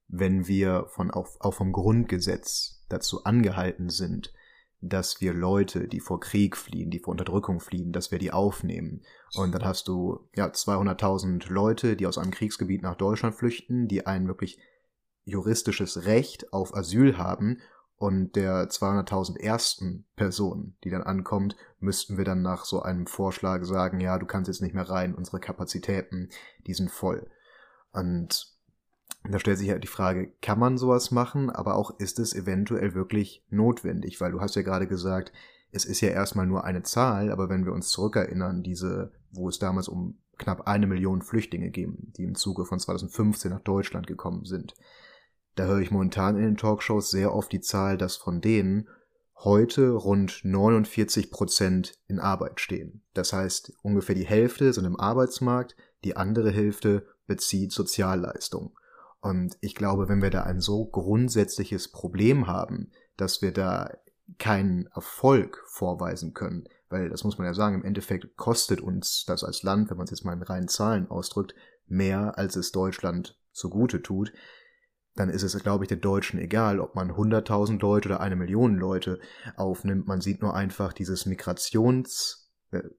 wenn 0.06 0.46
wir 0.48 0.84
von 0.88 1.10
auch, 1.10 1.28
auch 1.40 1.54
vom 1.54 1.72
Grundgesetz 1.72 2.84
dazu 2.90 3.24
angehalten 3.24 3.88
sind, 3.88 4.34
dass 4.82 5.22
wir 5.22 5.32
Leute, 5.32 5.88
die 5.88 6.00
vor 6.00 6.20
Krieg 6.20 6.58
fliehen, 6.58 6.90
die 6.90 6.98
vor 6.98 7.12
Unterdrückung 7.12 7.60
fliehen, 7.60 7.92
dass 7.92 8.10
wir 8.10 8.18
die 8.18 8.32
aufnehmen. 8.32 9.00
Und 9.34 9.54
dann 9.54 9.64
hast 9.64 9.88
du 9.88 10.28
ja 10.36 10.48
200.000 10.48 11.50
Leute, 11.50 11.96
die 11.96 12.06
aus 12.06 12.18
einem 12.18 12.32
Kriegsgebiet 12.32 12.82
nach 12.82 12.96
Deutschland 12.96 13.34
flüchten, 13.34 13.88
die 13.88 14.06
einen 14.06 14.26
wirklich 14.26 14.58
juristisches 15.30 16.04
Recht 16.04 16.52
auf 16.52 16.76
Asyl 16.76 17.18
haben 17.18 17.58
und 17.96 18.34
der 18.34 18.70
200.000 18.70 19.38
ersten 19.38 20.06
Person, 20.16 20.74
die 20.84 20.90
dann 20.90 21.02
ankommt, 21.02 21.56
müssten 21.80 22.16
wir 22.16 22.24
dann 22.24 22.40
nach 22.40 22.64
so 22.64 22.82
einem 22.82 23.06
Vorschlag 23.06 23.64
sagen, 23.64 24.00
ja, 24.00 24.18
du 24.18 24.26
kannst 24.26 24.48
jetzt 24.48 24.62
nicht 24.62 24.74
mehr 24.74 24.88
rein, 24.88 25.14
unsere 25.14 25.38
Kapazitäten, 25.38 26.30
die 26.66 26.74
sind 26.74 26.90
voll. 26.90 27.30
Und 27.92 28.54
da 29.28 29.38
stellt 29.38 29.58
sich 29.58 29.68
halt 29.68 29.84
die 29.84 29.88
Frage, 29.88 30.32
kann 30.40 30.58
man 30.58 30.78
sowas 30.78 31.10
machen, 31.10 31.50
aber 31.50 31.74
auch 31.74 31.98
ist 31.98 32.18
es 32.18 32.34
eventuell 32.34 32.94
wirklich 32.94 33.44
notwendig, 33.50 34.20
weil 34.20 34.32
du 34.32 34.40
hast 34.40 34.56
ja 34.56 34.62
gerade 34.62 34.86
gesagt, 34.86 35.32
es 35.72 35.84
ist 35.84 36.00
ja 36.00 36.08
erstmal 36.08 36.46
nur 36.46 36.64
eine 36.64 36.82
Zahl, 36.82 37.30
aber 37.30 37.48
wenn 37.48 37.64
wir 37.64 37.72
uns 37.72 37.90
zurückerinnern, 37.90 38.62
diese, 38.62 39.12
wo 39.30 39.48
es 39.48 39.58
damals 39.58 39.88
um 39.88 40.18
knapp 40.38 40.66
eine 40.66 40.86
Million 40.86 41.22
Flüchtlinge 41.22 41.70
ging, 41.70 42.12
die 42.16 42.24
im 42.24 42.34
Zuge 42.34 42.64
von 42.64 42.80
2015 42.80 43.50
nach 43.50 43.60
Deutschland 43.60 44.06
gekommen 44.06 44.46
sind, 44.46 44.74
da 45.60 45.66
höre 45.66 45.80
ich 45.80 45.90
momentan 45.90 46.36
in 46.36 46.42
den 46.42 46.56
Talkshows 46.56 47.10
sehr 47.10 47.34
oft 47.34 47.52
die 47.52 47.60
Zahl, 47.60 47.98
dass 47.98 48.16
von 48.16 48.40
denen 48.40 48.88
heute 49.36 49.90
rund 49.90 50.40
49 50.42 51.30
Prozent 51.30 51.98
in 52.06 52.18
Arbeit 52.18 52.60
stehen. 52.60 53.02
Das 53.12 53.34
heißt, 53.34 53.74
ungefähr 53.82 54.14
die 54.14 54.26
Hälfte 54.26 54.72
sind 54.72 54.86
im 54.86 54.98
Arbeitsmarkt, 54.98 55.76
die 56.02 56.16
andere 56.16 56.50
Hälfte 56.50 57.06
bezieht 57.26 57.72
Sozialleistung. 57.72 58.74
Und 59.20 59.58
ich 59.60 59.74
glaube, 59.74 60.08
wenn 60.08 60.22
wir 60.22 60.30
da 60.30 60.44
ein 60.44 60.60
so 60.60 60.86
grundsätzliches 60.86 61.92
Problem 61.92 62.46
haben, 62.46 62.90
dass 63.18 63.42
wir 63.42 63.52
da 63.52 63.90
keinen 64.38 64.86
Erfolg 64.94 65.62
vorweisen 65.66 66.32
können, 66.32 66.64
weil 66.88 67.10
das 67.10 67.22
muss 67.22 67.36
man 67.36 67.46
ja 67.46 67.52
sagen, 67.52 67.74
im 67.74 67.84
Endeffekt 67.84 68.34
kostet 68.36 68.80
uns 68.80 69.26
das 69.26 69.44
als 69.44 69.62
Land, 69.62 69.90
wenn 69.90 69.98
man 69.98 70.04
es 70.04 70.10
jetzt 70.10 70.24
mal 70.24 70.32
in 70.32 70.42
reinen 70.42 70.68
Zahlen 70.68 71.10
ausdrückt, 71.10 71.54
mehr 71.86 72.38
als 72.38 72.56
es 72.56 72.72
Deutschland 72.72 73.38
zugute 73.52 74.00
tut, 74.00 74.32
dann 75.20 75.28
ist 75.28 75.42
es, 75.42 75.56
glaube 75.62 75.84
ich, 75.84 75.88
den 75.88 76.00
Deutschen 76.00 76.40
egal, 76.40 76.80
ob 76.80 76.94
man 76.94 77.10
100.000 77.10 77.78
Leute 77.80 78.08
oder 78.08 78.20
eine 78.20 78.36
Million 78.36 78.76
Leute 78.76 79.20
aufnimmt. 79.54 80.08
Man 80.08 80.22
sieht 80.22 80.40
nur 80.40 80.54
einfach 80.54 80.94
dieses 80.94 81.26
Migrations, 81.26 82.39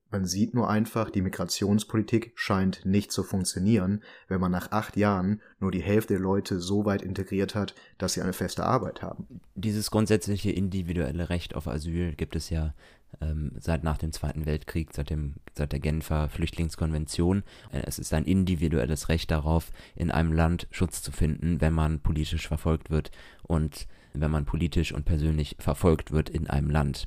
man 0.09 0.25
sieht 0.25 0.53
nur 0.53 0.69
einfach, 0.69 1.09
die 1.09 1.21
Migrationspolitik 1.21 2.33
scheint 2.35 2.85
nicht 2.85 3.11
zu 3.11 3.23
funktionieren, 3.23 4.03
wenn 4.27 4.41
man 4.41 4.51
nach 4.51 4.71
acht 4.71 4.97
Jahren 4.97 5.41
nur 5.59 5.71
die 5.71 5.81
Hälfte 5.81 6.15
der 6.15 6.21
Leute 6.21 6.59
so 6.59 6.85
weit 6.85 7.01
integriert 7.01 7.55
hat, 7.55 7.73
dass 7.97 8.13
sie 8.13 8.21
eine 8.21 8.33
feste 8.33 8.65
Arbeit 8.65 9.01
haben. 9.01 9.27
Dieses 9.55 9.89
grundsätzliche 9.89 10.51
individuelle 10.51 11.29
Recht 11.29 11.55
auf 11.55 11.67
Asyl 11.67 12.15
gibt 12.15 12.35
es 12.35 12.49
ja 12.49 12.73
ähm, 13.21 13.51
seit 13.59 13.83
nach 13.83 13.97
dem 13.97 14.11
Zweiten 14.11 14.45
Weltkrieg, 14.45 14.93
seit, 14.93 15.09
dem, 15.09 15.35
seit 15.53 15.71
der 15.71 15.79
Genfer 15.79 16.29
Flüchtlingskonvention. 16.29 17.43
Äh, 17.71 17.83
es 17.85 17.99
ist 17.99 18.13
ein 18.13 18.25
individuelles 18.25 19.09
Recht 19.09 19.31
darauf, 19.31 19.71
in 19.95 20.11
einem 20.11 20.33
Land 20.33 20.67
Schutz 20.71 21.01
zu 21.01 21.11
finden, 21.11 21.61
wenn 21.61 21.73
man 21.73 21.99
politisch 22.01 22.47
verfolgt 22.47 22.89
wird 22.89 23.11
und 23.43 23.87
wenn 24.13 24.31
man 24.31 24.45
politisch 24.45 24.93
und 24.93 25.05
persönlich 25.05 25.55
verfolgt 25.59 26.11
wird 26.11 26.29
in 26.29 26.49
einem 26.49 26.69
Land. 26.69 27.05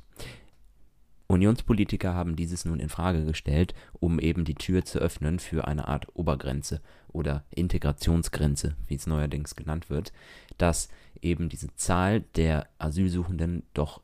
Unionspolitiker 1.26 2.14
haben 2.14 2.36
dieses 2.36 2.64
nun 2.64 2.80
in 2.80 2.88
Frage 2.88 3.24
gestellt, 3.24 3.74
um 3.92 4.18
eben 4.18 4.44
die 4.44 4.54
Tür 4.54 4.84
zu 4.84 4.98
öffnen 4.98 5.38
für 5.38 5.66
eine 5.66 5.88
Art 5.88 6.06
Obergrenze 6.14 6.80
oder 7.08 7.44
Integrationsgrenze, 7.50 8.76
wie 8.86 8.94
es 8.94 9.06
neuerdings 9.06 9.56
genannt 9.56 9.88
wird, 9.88 10.12
dass 10.58 10.88
eben 11.22 11.48
diese 11.48 11.74
Zahl 11.76 12.20
der 12.36 12.68
Asylsuchenden 12.78 13.62
doch 13.72 14.02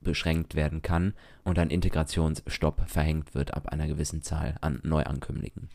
beschränkt 0.00 0.54
werden 0.54 0.82
kann 0.82 1.14
und 1.44 1.58
ein 1.58 1.70
Integrationsstopp 1.70 2.88
verhängt 2.88 3.34
wird 3.34 3.54
ab 3.54 3.68
einer 3.68 3.86
gewissen 3.86 4.22
Zahl 4.22 4.56
an 4.60 4.80
Neuankömmlingen. 4.82 5.68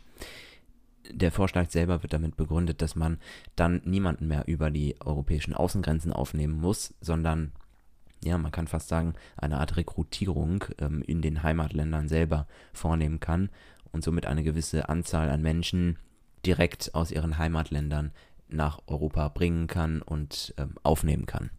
Der 1.12 1.32
Vorschlag 1.32 1.70
selber 1.70 2.02
wird 2.02 2.14
damit 2.14 2.38
begründet, 2.38 2.82
dass 2.82 2.96
man 2.96 3.20
dann 3.56 3.82
niemanden 3.84 4.28
mehr 4.28 4.48
über 4.48 4.72
die 4.72 4.96
europäischen 5.02 5.54
Außengrenzen 5.54 6.14
aufnehmen 6.14 6.60
muss, 6.60 6.94
sondern 7.02 7.52
ja, 8.24 8.38
man 8.38 8.52
kann 8.52 8.68
fast 8.68 8.88
sagen, 8.88 9.14
eine 9.38 9.60
Art 9.60 9.78
Rekrutierung 9.78 10.66
ähm, 10.80 11.02
in 11.02 11.22
den 11.22 11.44
Heimatländern 11.44 12.08
selber 12.08 12.48
vornehmen 12.74 13.20
kann 13.20 13.50
und 13.92 14.04
somit 14.04 14.26
eine 14.26 14.44
gewisse 14.44 14.90
Anzahl 14.90 15.30
an 15.30 15.42
Menschen 15.42 15.98
direkt 16.46 16.94
aus 16.94 17.12
ihren 17.12 17.38
Heimatländern 17.38 18.12
nach 18.50 18.82
Europa 18.88 19.30
bringen 19.30 19.68
kann 19.68 20.02
und 20.02 20.54
ähm, 20.58 20.76
aufnehmen 20.84 21.26
kann. 21.26 21.50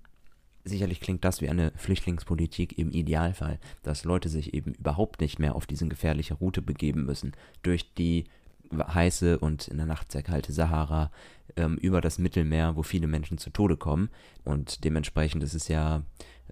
Sicherlich 0.65 1.01
klingt 1.01 1.25
das 1.25 1.43
wie 1.43 1.49
eine 1.49 1.73
Flüchtlingspolitik 1.77 2.79
im 2.79 2.91
Idealfall, 2.91 3.59
dass 3.83 4.05
Leute 4.05 4.29
sich 4.29 4.55
eben 4.55 4.73
überhaupt 4.75 5.21
nicht 5.21 5.39
mehr 5.39 5.55
auf 5.55 5.67
diese 5.67 5.87
gefährliche 5.89 6.35
Route 6.35 6.63
begeben 6.63 7.05
müssen, 7.05 7.33
durch 7.63 7.93
die 7.95 8.25
heiße 8.73 9.39
und 9.39 9.69
in 9.69 9.77
der 9.77 9.87
Nacht 9.87 10.11
sehr 10.11 10.23
kalte 10.23 10.53
Sahara, 10.53 11.11
ähm, 11.57 11.77
über 11.77 12.01
das 12.01 12.19
Mittelmeer, 12.19 12.77
wo 12.77 12.83
viele 12.83 13.07
Menschen 13.07 13.39
zu 13.39 13.51
Tode 13.51 13.77
kommen. 13.77 14.09
Und 14.45 14.85
dementsprechend 14.85 15.43
ist 15.43 15.55
es 15.55 15.69
ja 15.69 16.03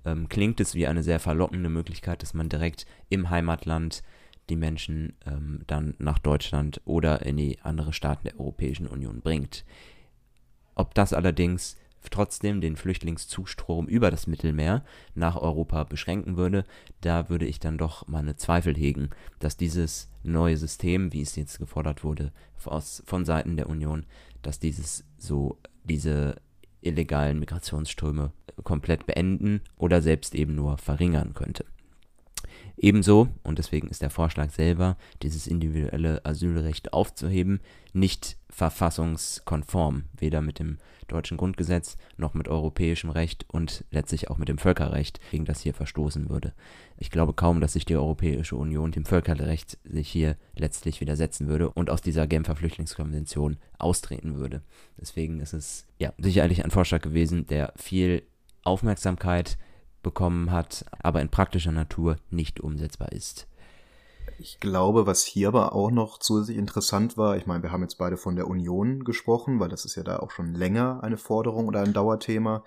ähm, 0.05 0.29
klingt 0.29 0.61
es 0.61 0.75
wie 0.75 0.87
eine 0.87 1.03
sehr 1.03 1.21
verlockende 1.21 1.69
Möglichkeit, 1.69 2.23
dass 2.23 2.35
man 2.35 2.49
direkt 2.49 2.87
im 3.09 3.31
Heimatland 3.31 4.03
die 4.49 4.57
Menschen 4.57 5.15
ähm, 5.27 5.63
dann 5.67 5.95
nach 5.99 6.19
Deutschland 6.19 6.81
oder 6.85 7.25
in 7.25 7.37
die 7.37 7.61
anderen 7.61 7.93
Staaten 7.93 8.25
der 8.25 8.39
Europäischen 8.39 8.87
Union 8.87 9.21
bringt. 9.21 9.65
Ob 10.75 10.95
das 10.95 11.13
allerdings 11.13 11.77
trotzdem 12.11 12.61
den 12.61 12.77
Flüchtlingszustrom 12.77 13.87
über 13.87 14.11
das 14.11 14.27
Mittelmeer 14.27 14.85
nach 15.15 15.37
Europa 15.37 15.85
beschränken 15.85 16.37
würde, 16.37 16.65
da 17.01 17.29
würde 17.29 17.47
ich 17.47 17.61
dann 17.61 17.79
doch 17.79 18.09
meine 18.09 18.37
Zweifel 18.37 18.75
hegen, 18.75 19.11
dass 19.39 19.57
dieses 19.57 20.11
neue 20.23 20.57
System, 20.57 21.13
wie 21.13 21.23
es 21.23 21.37
jetzt 21.37 21.59
gefordert 21.59 22.05
wurde 22.05 22.33
aus, 22.65 23.03
von 23.07 23.25
Seiten 23.25 23.57
der 23.57 23.69
Union, 23.69 24.05
dass 24.43 24.59
dieses 24.59 25.05
so 25.19 25.59
diese 25.85 26.37
illegalen 26.83 27.39
Migrationsströme 27.39 28.33
komplett 28.62 29.07
beenden 29.07 29.61
oder 29.77 30.03
selbst 30.03 30.35
eben 30.35 30.55
nur 30.55 30.79
verringern 30.79 31.35
könnte. 31.35 31.65
Ebenso, 32.77 33.29
und 33.43 33.59
deswegen 33.59 33.89
ist 33.89 34.03
der 34.03 34.11
Vorschlag 34.11 34.51
selber, 34.51 34.97
dieses 35.23 35.47
individuelle 35.47 36.25
Asylrecht 36.25 36.93
aufzuheben, 36.93 37.61
nicht 37.93 38.37
verfassungskonform, 38.49 40.05
weder 40.19 40.41
mit 40.41 40.59
dem 40.59 40.79
deutschen 41.12 41.37
Grundgesetz 41.37 41.97
noch 42.16 42.35
mit 42.35 42.49
europäischem 42.49 43.11
Recht 43.11 43.47
und 43.49 43.85
letztlich 43.90 44.31
auch 44.31 44.38
mit 44.38 44.49
dem 44.49 44.59
Völkerrecht, 44.59 45.21
gegen 45.31 45.45
das 45.45 45.61
hier 45.61 45.75
verstoßen 45.75 46.28
würde. 46.28 46.52
Ich 46.97 47.11
glaube 47.11 47.33
kaum, 47.35 47.61
dass 47.61 47.75
sich 47.75 47.85
die 47.85 47.97
Europäische 47.97 48.57
Union 48.57 48.90
dem 48.90 49.04
Völkerrecht 49.04 49.78
sich 49.85 50.09
hier 50.09 50.37
letztlich 50.57 51.00
widersetzen 51.00 51.49
würde 51.49 51.71
und 51.71 51.90
aus 51.90 52.00
dieser 52.00 52.26
Genfer 52.26 52.57
Flüchtlingskonvention 52.57 53.59
austreten 53.78 54.37
würde. 54.37 54.62
Deswegen 55.00 55.40
ist 55.40 55.52
es 55.52 55.87
ja 55.99 56.12
sicherlich 56.19 56.64
ein 56.64 56.71
Vorschlag 56.71 57.02
gewesen, 57.02 57.47
der 57.47 57.73
viel 57.76 58.23
Aufmerksamkeit 58.64 59.59
bekommen 60.02 60.50
hat, 60.50 60.85
aber 60.99 61.21
in 61.21 61.28
praktischer 61.28 61.73
Natur 61.73 62.16
nicht 62.31 62.61
umsetzbar 62.61 63.12
ist. 63.12 63.47
Ich 64.38 64.59
glaube, 64.61 65.07
was 65.07 65.25
hier 65.25 65.49
aber 65.49 65.73
auch 65.73 65.91
noch 65.91 66.19
zusätzlich 66.19 66.59
interessant 66.59 67.17
war, 67.17 67.37
ich 67.37 67.47
meine, 67.47 67.62
wir 67.62 67.71
haben 67.71 67.83
jetzt 67.83 67.99
beide 67.99 68.17
von 68.17 68.37
der 68.37 68.49
Union 68.49 69.05
gesprochen, 69.05 69.61
weil 69.61 69.69
das 69.69 69.85
ist 69.85 69.95
ja 69.95 70.02
da 70.02 70.19
auch 70.19 70.31
schon 70.31 70.55
länger 70.55 71.02
eine 71.02 71.17
Forderung 71.17 71.69
oder 71.69 71.81
ein 71.83 71.93
Dauerthema, 71.93 72.64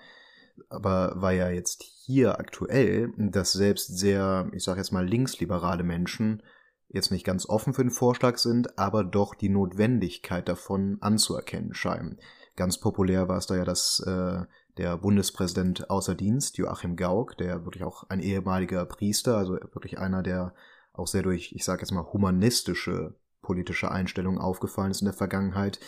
aber 0.70 1.12
war 1.16 1.32
ja 1.32 1.50
jetzt 1.50 1.82
hier 1.82 2.38
aktuell, 2.38 3.12
dass 3.16 3.52
selbst 3.52 3.98
sehr, 3.98 4.48
ich 4.52 4.64
sage 4.64 4.78
jetzt 4.78 4.92
mal 4.92 5.06
linksliberale 5.06 5.82
Menschen 5.82 6.42
jetzt 6.88 7.10
nicht 7.10 7.26
ganz 7.26 7.48
offen 7.48 7.74
für 7.74 7.82
den 7.82 7.90
Vorschlag 7.90 8.38
sind, 8.38 8.78
aber 8.78 9.04
doch 9.04 9.34
die 9.34 9.48
Notwendigkeit 9.48 10.48
davon 10.48 10.98
anzuerkennen 11.00 11.74
scheinen. 11.74 12.18
Ganz 12.54 12.78
populär 12.78 13.28
war 13.28 13.36
es 13.36 13.46
da 13.46 13.56
ja, 13.56 13.64
dass 13.64 14.00
äh, 14.00 14.44
der 14.78 14.96
Bundespräsident 14.96 15.90
außer 15.90 16.14
Dienst, 16.14 16.58
Joachim 16.58 16.96
Gauck, 16.96 17.36
der 17.36 17.64
wirklich 17.64 17.84
auch 17.84 18.08
ein 18.08 18.20
ehemaliger 18.20 18.84
Priester, 18.86 19.36
also 19.36 19.54
wirklich 19.54 19.98
einer, 19.98 20.22
der 20.22 20.54
auch 20.98 21.06
sehr 21.06 21.22
durch, 21.22 21.52
ich 21.52 21.64
sage 21.64 21.82
jetzt 21.82 21.92
mal, 21.92 22.12
humanistische 22.12 23.14
politische 23.42 23.92
Einstellungen 23.92 24.40
aufgefallen 24.40 24.90
ist 24.90 25.02
in 25.02 25.06
der 25.06 25.14
Vergangenheit, 25.14 25.78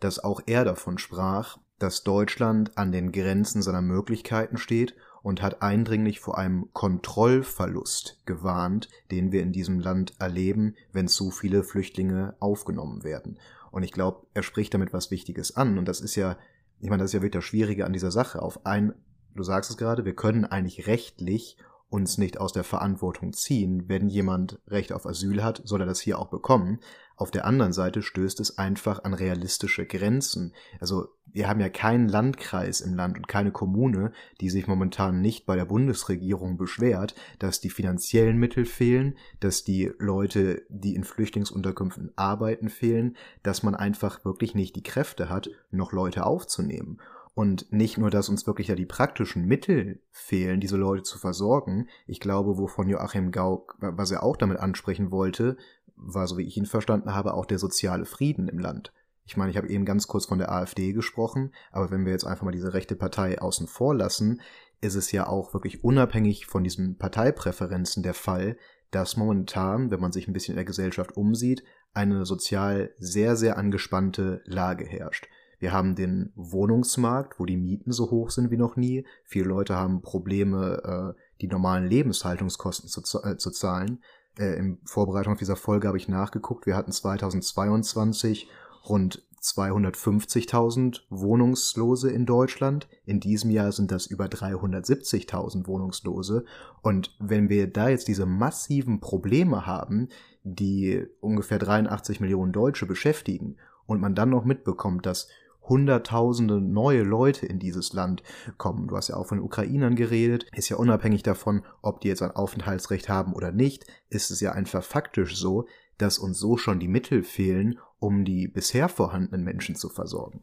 dass 0.00 0.18
auch 0.18 0.42
er 0.44 0.64
davon 0.64 0.98
sprach, 0.98 1.58
dass 1.78 2.04
Deutschland 2.04 2.76
an 2.76 2.92
den 2.92 3.10
Grenzen 3.10 3.62
seiner 3.62 3.80
Möglichkeiten 3.80 4.58
steht 4.58 4.94
und 5.22 5.40
hat 5.40 5.62
eindringlich 5.62 6.20
vor 6.20 6.36
einem 6.36 6.68
Kontrollverlust 6.74 8.20
gewarnt, 8.26 8.90
den 9.10 9.32
wir 9.32 9.42
in 9.42 9.52
diesem 9.52 9.80
Land 9.80 10.14
erleben, 10.18 10.74
wenn 10.92 11.08
zu 11.08 11.30
viele 11.30 11.64
Flüchtlinge 11.64 12.36
aufgenommen 12.38 13.02
werden. 13.02 13.38
Und 13.70 13.82
ich 13.82 13.92
glaube, 13.92 14.26
er 14.34 14.42
spricht 14.42 14.74
damit 14.74 14.92
was 14.92 15.10
Wichtiges 15.10 15.56
an. 15.56 15.78
Und 15.78 15.86
das 15.86 16.00
ist 16.00 16.16
ja 16.16 16.36
ich 16.80 16.90
meine, 16.90 17.02
das 17.02 17.10
ist 17.10 17.14
ja 17.14 17.20
wirklich 17.20 17.40
das 17.40 17.44
Schwierige 17.44 17.86
an 17.86 17.92
dieser 17.92 18.10
Sache. 18.10 18.42
Auf 18.42 18.66
ein, 18.66 18.94
du 19.34 19.42
sagst 19.42 19.70
es 19.70 19.76
gerade, 19.76 20.04
wir 20.04 20.14
können 20.14 20.44
eigentlich 20.44 20.86
rechtlich 20.86 21.56
uns 21.88 22.18
nicht 22.18 22.38
aus 22.38 22.52
der 22.52 22.64
Verantwortung 22.64 23.32
ziehen. 23.32 23.84
Wenn 23.88 24.08
jemand 24.08 24.58
Recht 24.66 24.92
auf 24.92 25.06
Asyl 25.06 25.42
hat, 25.42 25.62
soll 25.64 25.80
er 25.80 25.86
das 25.86 26.00
hier 26.00 26.18
auch 26.18 26.28
bekommen. 26.28 26.80
Auf 27.16 27.30
der 27.30 27.46
anderen 27.46 27.72
Seite 27.72 28.02
stößt 28.02 28.40
es 28.40 28.58
einfach 28.58 29.04
an 29.04 29.14
realistische 29.14 29.86
Grenzen. 29.86 30.52
Also 30.80 31.08
wir 31.32 31.48
haben 31.48 31.60
ja 31.60 31.68
keinen 31.68 32.08
Landkreis 32.08 32.80
im 32.80 32.94
Land 32.94 33.16
und 33.16 33.28
keine 33.28 33.52
Kommune, 33.52 34.12
die 34.40 34.50
sich 34.50 34.66
momentan 34.66 35.20
nicht 35.20 35.46
bei 35.46 35.56
der 35.56 35.64
Bundesregierung 35.64 36.58
beschwert, 36.58 37.14
dass 37.38 37.60
die 37.60 37.70
finanziellen 37.70 38.36
Mittel 38.36 38.66
fehlen, 38.66 39.16
dass 39.40 39.64
die 39.64 39.92
Leute, 39.98 40.62
die 40.68 40.94
in 40.94 41.04
Flüchtlingsunterkünften 41.04 42.12
arbeiten, 42.16 42.68
fehlen, 42.68 43.16
dass 43.42 43.62
man 43.62 43.74
einfach 43.74 44.24
wirklich 44.24 44.54
nicht 44.54 44.76
die 44.76 44.82
Kräfte 44.82 45.30
hat, 45.30 45.48
noch 45.70 45.92
Leute 45.92 46.26
aufzunehmen. 46.26 46.98
Und 47.36 47.70
nicht 47.70 47.98
nur, 47.98 48.08
dass 48.08 48.30
uns 48.30 48.46
wirklich 48.46 48.68
ja 48.68 48.74
die 48.76 48.86
praktischen 48.86 49.44
Mittel 49.44 50.00
fehlen, 50.10 50.58
diese 50.58 50.78
Leute 50.78 51.02
zu 51.02 51.18
versorgen. 51.18 51.86
Ich 52.06 52.18
glaube, 52.18 52.56
wovon 52.56 52.88
Joachim 52.88 53.30
Gauck, 53.30 53.76
was 53.78 54.10
er 54.10 54.22
auch 54.22 54.38
damit 54.38 54.58
ansprechen 54.58 55.10
wollte, 55.10 55.58
war, 55.96 56.26
so 56.26 56.38
wie 56.38 56.46
ich 56.46 56.56
ihn 56.56 56.64
verstanden 56.64 57.14
habe, 57.14 57.34
auch 57.34 57.44
der 57.44 57.58
soziale 57.58 58.06
Frieden 58.06 58.48
im 58.48 58.58
Land. 58.58 58.94
Ich 59.26 59.36
meine, 59.36 59.50
ich 59.50 59.58
habe 59.58 59.68
eben 59.68 59.84
ganz 59.84 60.06
kurz 60.06 60.24
von 60.24 60.38
der 60.38 60.50
AfD 60.50 60.94
gesprochen, 60.94 61.52
aber 61.72 61.90
wenn 61.90 62.06
wir 62.06 62.12
jetzt 62.12 62.24
einfach 62.24 62.44
mal 62.44 62.52
diese 62.52 62.72
rechte 62.72 62.96
Partei 62.96 63.38
außen 63.38 63.66
vor 63.66 63.94
lassen, 63.94 64.40
ist 64.80 64.94
es 64.94 65.12
ja 65.12 65.26
auch 65.26 65.52
wirklich 65.52 65.84
unabhängig 65.84 66.46
von 66.46 66.64
diesen 66.64 66.96
Parteipräferenzen 66.96 68.02
der 68.02 68.14
Fall, 68.14 68.56
dass 68.90 69.18
momentan, 69.18 69.90
wenn 69.90 70.00
man 70.00 70.12
sich 70.12 70.26
ein 70.26 70.32
bisschen 70.32 70.52
in 70.52 70.56
der 70.56 70.64
Gesellschaft 70.64 71.18
umsieht, 71.18 71.64
eine 71.92 72.24
sozial 72.24 72.94
sehr, 72.98 73.36
sehr 73.36 73.58
angespannte 73.58 74.40
Lage 74.46 74.86
herrscht. 74.86 75.28
Wir 75.58 75.72
haben 75.72 75.94
den 75.94 76.32
Wohnungsmarkt, 76.34 77.40
wo 77.40 77.46
die 77.46 77.56
Mieten 77.56 77.92
so 77.92 78.10
hoch 78.10 78.30
sind 78.30 78.50
wie 78.50 78.56
noch 78.56 78.76
nie. 78.76 79.06
Viele 79.24 79.48
Leute 79.48 79.76
haben 79.76 80.02
Probleme, 80.02 81.14
äh, 81.16 81.20
die 81.40 81.48
normalen 81.48 81.86
Lebenshaltungskosten 81.86 82.88
zu, 82.88 83.22
äh, 83.22 83.36
zahlen. 83.38 84.02
Äh, 84.38 84.58
in 84.58 84.78
Vorbereitung 84.84 85.34
auf 85.34 85.38
dieser 85.38 85.56
Folge 85.56 85.88
habe 85.88 85.96
ich 85.96 86.08
nachgeguckt. 86.08 86.66
Wir 86.66 86.76
hatten 86.76 86.92
2022 86.92 88.48
rund 88.88 89.22
250.000 89.40 91.02
Wohnungslose 91.08 92.10
in 92.10 92.26
Deutschland. 92.26 92.88
In 93.04 93.20
diesem 93.20 93.50
Jahr 93.50 93.70
sind 93.72 93.92
das 93.92 94.06
über 94.06 94.26
370.000 94.26 95.66
Wohnungslose. 95.66 96.44
Und 96.82 97.16
wenn 97.20 97.48
wir 97.48 97.66
da 97.68 97.88
jetzt 97.88 98.08
diese 98.08 98.26
massiven 98.26 99.00
Probleme 99.00 99.64
haben, 99.66 100.08
die 100.42 101.06
ungefähr 101.20 101.58
83 101.58 102.20
Millionen 102.20 102.52
Deutsche 102.52 102.86
beschäftigen, 102.86 103.56
und 103.86 104.00
man 104.00 104.14
dann 104.14 104.30
noch 104.30 104.44
mitbekommt, 104.44 105.06
dass 105.06 105.28
hunderttausende 105.68 106.60
neue 106.60 107.02
Leute 107.02 107.46
in 107.46 107.58
dieses 107.58 107.92
Land 107.92 108.22
kommen. 108.58 108.88
Du 108.88 108.96
hast 108.96 109.08
ja 109.08 109.16
auch 109.16 109.26
von 109.26 109.38
den 109.38 109.44
Ukrainern 109.44 109.96
geredet. 109.96 110.46
Ist 110.54 110.68
ja 110.68 110.76
unabhängig 110.76 111.22
davon, 111.22 111.62
ob 111.82 112.00
die 112.00 112.08
jetzt 112.08 112.22
ein 112.22 112.30
Aufenthaltsrecht 112.30 113.08
haben 113.08 113.32
oder 113.32 113.52
nicht, 113.52 113.84
ist 114.08 114.30
es 114.30 114.40
ja 114.40 114.52
einfach 114.52 114.82
faktisch 114.82 115.36
so, 115.36 115.66
dass 115.98 116.18
uns 116.18 116.38
so 116.38 116.56
schon 116.56 116.80
die 116.80 116.88
Mittel 116.88 117.22
fehlen, 117.22 117.78
um 117.98 118.24
die 118.24 118.48
bisher 118.48 118.88
vorhandenen 118.88 119.44
Menschen 119.44 119.74
zu 119.74 119.88
versorgen. 119.88 120.42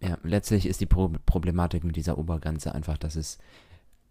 Ja, 0.00 0.18
letztlich 0.22 0.66
ist 0.66 0.80
die 0.80 0.86
Pro 0.86 1.10
Problematik 1.26 1.84
mit 1.84 1.96
dieser 1.96 2.18
Obergrenze 2.18 2.74
einfach, 2.74 2.98
dass 2.98 3.16
es 3.16 3.38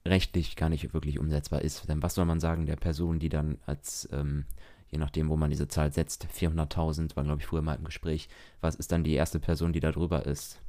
rechtlich 0.05 0.55
gar 0.55 0.69
nicht 0.69 0.93
wirklich 0.93 1.19
umsetzbar 1.19 1.62
ist. 1.62 1.88
Denn 1.88 2.01
was 2.01 2.15
soll 2.15 2.25
man 2.25 2.39
sagen 2.39 2.65
der 2.65 2.75
Person, 2.75 3.19
die 3.19 3.29
dann 3.29 3.57
als, 3.65 4.07
ähm, 4.12 4.46
je 4.89 4.98
nachdem, 4.98 5.29
wo 5.29 5.36
man 5.36 5.50
diese 5.50 5.67
Zahl 5.67 5.91
setzt, 5.91 6.27
400.000, 6.34 7.15
war 7.15 7.24
glaube 7.24 7.41
ich 7.41 7.48
früher 7.48 7.62
mal 7.62 7.75
im 7.75 7.84
Gespräch, 7.84 8.29
was 8.62 8.75
ist 8.75 8.91
dann 8.91 9.03
die 9.03 9.13
erste 9.13 9.39
Person, 9.39 9.74
die 9.74 9.79
da 9.79 9.91
drüber 9.91 10.25
ist? 10.25 10.60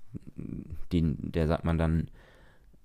Die, 0.92 1.14
der 1.18 1.46
sagt 1.46 1.64
man 1.64 1.78
dann, 1.78 2.08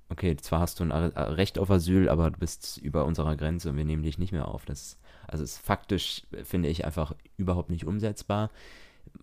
okay, 0.09 0.35
zwar 0.37 0.59
hast 0.59 0.79
du 0.79 0.83
ein 0.83 0.91
Recht 0.91 1.57
auf 1.57 1.71
Asyl, 1.71 2.09
aber 2.09 2.31
du 2.31 2.39
bist 2.39 2.77
über 2.77 3.05
unserer 3.05 3.35
Grenze 3.35 3.69
und 3.69 3.77
wir 3.77 3.85
nehmen 3.85 4.03
dich 4.03 4.17
nicht 4.17 4.31
mehr 4.31 4.47
auf. 4.47 4.65
Das 4.65 4.97
also 5.27 5.43
ist 5.43 5.57
faktisch, 5.57 6.23
finde 6.43 6.69
ich, 6.69 6.85
einfach 6.85 7.15
überhaupt 7.37 7.69
nicht 7.69 7.85
umsetzbar. 7.85 8.51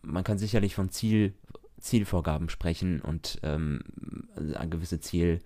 Man 0.02 0.24
kann 0.24 0.38
sicherlich 0.38 0.74
von 0.74 0.90
Ziel, 0.90 1.34
Zielvorgaben 1.78 2.48
sprechen 2.48 3.00
und 3.00 3.38
ähm, 3.42 3.80
gewisse 4.68 5.00
Ziel, 5.00 5.40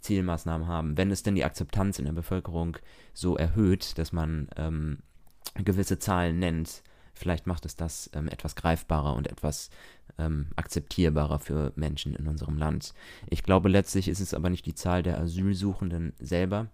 Zielmaßnahmen 0.00 0.66
haben. 0.66 0.96
Wenn 0.96 1.10
es 1.10 1.22
denn 1.22 1.34
die 1.34 1.44
Akzeptanz 1.44 1.98
in 1.98 2.06
der 2.06 2.12
Bevölkerung 2.12 2.76
so 3.12 3.36
erhöht, 3.36 3.98
dass 3.98 4.12
man 4.12 4.48
ähm, 4.56 4.98
gewisse 5.54 5.98
Zahlen 5.98 6.38
nennt, 6.38 6.82
vielleicht 7.14 7.46
macht 7.46 7.66
es 7.66 7.76
das 7.76 8.10
ähm, 8.14 8.28
etwas 8.28 8.56
greifbarer 8.56 9.14
und 9.14 9.28
etwas 9.28 9.70
ähm, 10.18 10.48
akzeptierbarer 10.56 11.38
für 11.38 11.72
Menschen 11.76 12.14
in 12.14 12.26
unserem 12.26 12.56
Land. 12.56 12.94
Ich 13.28 13.42
glaube, 13.42 13.68
letztlich 13.68 14.08
ist 14.08 14.20
es 14.20 14.34
aber 14.34 14.50
nicht 14.50 14.66
die 14.66 14.74
Zahl 14.74 15.02
der 15.02 15.18
Asylsuchenden 15.18 16.12
selber, 16.18 16.68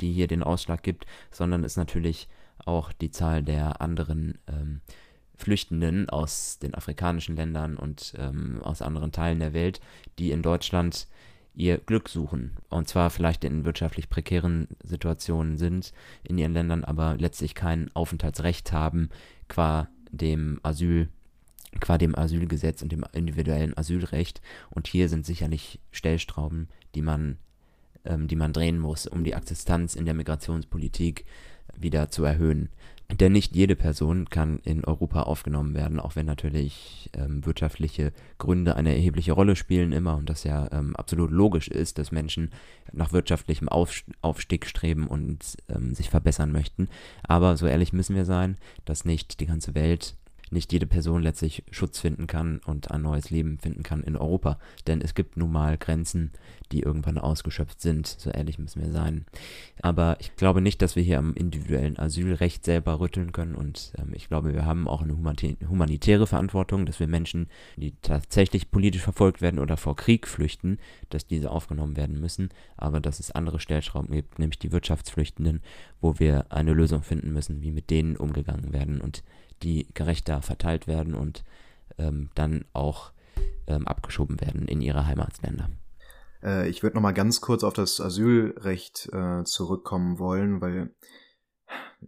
die 0.00 0.12
hier 0.12 0.26
den 0.26 0.42
Ausschlag 0.42 0.82
gibt, 0.82 1.06
sondern 1.30 1.64
ist 1.64 1.76
natürlich 1.76 2.28
auch 2.64 2.92
die 2.92 3.10
Zahl 3.10 3.42
der 3.42 3.80
anderen 3.80 4.38
ähm, 4.46 4.80
Flüchtenden 5.36 6.08
aus 6.08 6.58
den 6.60 6.74
afrikanischen 6.74 7.36
Ländern 7.36 7.76
und 7.76 8.14
ähm, 8.16 8.60
aus 8.62 8.82
anderen 8.82 9.10
Teilen 9.12 9.40
der 9.40 9.54
Welt, 9.54 9.80
die 10.18 10.30
in 10.30 10.42
Deutschland 10.42 11.08
ihr 11.54 11.78
Glück 11.78 12.08
suchen. 12.08 12.52
Und 12.68 12.88
zwar 12.88 13.10
vielleicht 13.10 13.44
in 13.44 13.64
wirtschaftlich 13.64 14.08
prekären 14.08 14.68
Situationen 14.82 15.58
sind 15.58 15.92
in 16.22 16.38
ihren 16.38 16.54
Ländern, 16.54 16.84
aber 16.84 17.16
letztlich 17.18 17.54
kein 17.54 17.90
Aufenthaltsrecht 17.94 18.72
haben 18.72 19.10
qua 19.48 19.88
dem 20.10 20.60
Asyl, 20.62 21.08
qua 21.80 21.98
dem 21.98 22.16
Asylgesetz 22.16 22.82
und 22.82 22.92
dem 22.92 23.04
individuellen 23.12 23.76
Asylrecht. 23.76 24.40
Und 24.70 24.86
hier 24.86 25.08
sind 25.08 25.26
sicherlich 25.26 25.80
Stellstrauben, 25.90 26.68
die 26.94 27.02
man, 27.02 27.38
ähm, 28.04 28.28
die 28.28 28.36
man 28.36 28.52
drehen 28.52 28.78
muss, 28.78 29.06
um 29.06 29.24
die 29.24 29.34
Akzeptanz 29.34 29.94
in 29.94 30.04
der 30.04 30.14
Migrationspolitik 30.14 31.24
wieder 31.76 32.10
zu 32.10 32.24
erhöhen. 32.24 32.68
Denn 33.20 33.32
nicht 33.32 33.54
jede 33.54 33.76
Person 33.76 34.28
kann 34.30 34.58
in 34.64 34.84
Europa 34.84 35.22
aufgenommen 35.22 35.74
werden, 35.74 36.00
auch 36.00 36.16
wenn 36.16 36.26
natürlich 36.26 37.10
ähm, 37.14 37.44
wirtschaftliche 37.44 38.12
Gründe 38.38 38.76
eine 38.76 38.94
erhebliche 38.94 39.32
Rolle 39.32 39.54
spielen 39.54 39.92
immer 39.92 40.16
und 40.16 40.30
das 40.30 40.44
ja 40.44 40.68
ähm, 40.72 40.96
absolut 40.96 41.30
logisch 41.30 41.68
ist, 41.68 41.98
dass 41.98 42.10
Menschen 42.10 42.50
nach 42.92 43.12
wirtschaftlichem 43.12 43.68
Auf 43.68 44.02
Aufstieg 44.22 44.66
streben 44.66 45.06
und 45.06 45.56
ähm, 45.68 45.94
sich 45.94 46.08
verbessern 46.08 46.52
möchten. 46.52 46.88
Aber 47.22 47.56
so 47.56 47.66
ehrlich 47.66 47.92
müssen 47.92 48.16
wir 48.16 48.24
sein, 48.24 48.56
dass 48.84 49.04
nicht 49.04 49.40
die 49.40 49.46
ganze 49.46 49.74
Welt 49.74 50.16
nicht 50.52 50.72
jede 50.72 50.86
Person 50.86 51.22
letztlich 51.22 51.64
Schutz 51.70 51.98
finden 51.98 52.26
kann 52.26 52.60
und 52.64 52.90
ein 52.90 53.02
neues 53.02 53.30
Leben 53.30 53.58
finden 53.58 53.82
kann 53.82 54.02
in 54.02 54.16
Europa. 54.16 54.58
Denn 54.86 55.00
es 55.00 55.14
gibt 55.14 55.36
nun 55.36 55.50
mal 55.50 55.78
Grenzen, 55.78 56.32
die 56.72 56.80
irgendwann 56.80 57.18
ausgeschöpft 57.18 57.80
sind. 57.80 58.06
So 58.06 58.30
ehrlich 58.30 58.58
müssen 58.58 58.82
wir 58.82 58.90
sein. 58.92 59.26
Aber 59.80 60.16
ich 60.20 60.36
glaube 60.36 60.60
nicht, 60.60 60.82
dass 60.82 60.96
wir 60.96 61.02
hier 61.02 61.18
am 61.18 61.34
individuellen 61.34 61.98
Asylrecht 61.98 62.64
selber 62.64 63.00
rütteln 63.00 63.32
können. 63.32 63.54
Und 63.54 63.92
ähm, 63.98 64.12
ich 64.14 64.28
glaube, 64.28 64.54
wir 64.54 64.64
haben 64.64 64.88
auch 64.88 65.02
eine 65.02 65.16
humanitäre 65.16 66.26
Verantwortung, 66.26 66.86
dass 66.86 67.00
wir 67.00 67.06
Menschen, 67.06 67.48
die 67.76 67.94
tatsächlich 68.02 68.70
politisch 68.70 69.02
verfolgt 69.02 69.42
werden 69.42 69.58
oder 69.58 69.76
vor 69.76 69.96
Krieg 69.96 70.26
flüchten, 70.26 70.78
dass 71.10 71.26
diese 71.26 71.50
aufgenommen 71.50 71.96
werden 71.96 72.20
müssen. 72.20 72.50
Aber 72.76 73.00
dass 73.00 73.20
es 73.20 73.30
andere 73.30 73.60
Stellschrauben 73.60 74.14
gibt, 74.14 74.38
nämlich 74.38 74.58
die 74.58 74.72
Wirtschaftsflüchtenden, 74.72 75.62
wo 76.00 76.18
wir 76.18 76.52
eine 76.52 76.72
Lösung 76.72 77.02
finden 77.02 77.32
müssen, 77.32 77.62
wie 77.62 77.70
mit 77.70 77.90
denen 77.90 78.16
umgegangen 78.16 78.72
werden. 78.72 79.00
Und 79.00 79.22
die 79.62 79.88
gerechter 79.94 80.42
verteilt 80.42 80.86
werden 80.86 81.14
und 81.14 81.44
ähm, 81.98 82.30
dann 82.34 82.64
auch 82.72 83.12
ähm, 83.66 83.86
abgeschoben 83.86 84.40
werden 84.40 84.66
in 84.68 84.80
ihre 84.80 85.06
Heimatländer. 85.06 85.70
Äh, 86.42 86.68
ich 86.68 86.82
würde 86.82 86.96
noch 86.96 87.02
mal 87.02 87.12
ganz 87.12 87.40
kurz 87.40 87.64
auf 87.64 87.72
das 87.72 88.00
Asylrecht 88.00 89.08
äh, 89.12 89.44
zurückkommen 89.44 90.18
wollen, 90.18 90.60
weil 90.60 90.94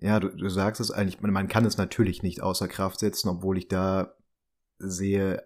ja, 0.01 0.21
du, 0.21 0.29
du 0.29 0.49
sagst 0.49 0.81
es 0.81 0.91
eigentlich, 0.91 1.21
man 1.21 1.49
kann 1.49 1.65
es 1.65 1.77
natürlich 1.77 2.23
nicht 2.23 2.43
außer 2.43 2.69
Kraft 2.69 2.99
setzen, 2.99 3.29
obwohl 3.29 3.59
ich 3.59 3.69
da 3.69 4.15
sehe, 4.79 5.43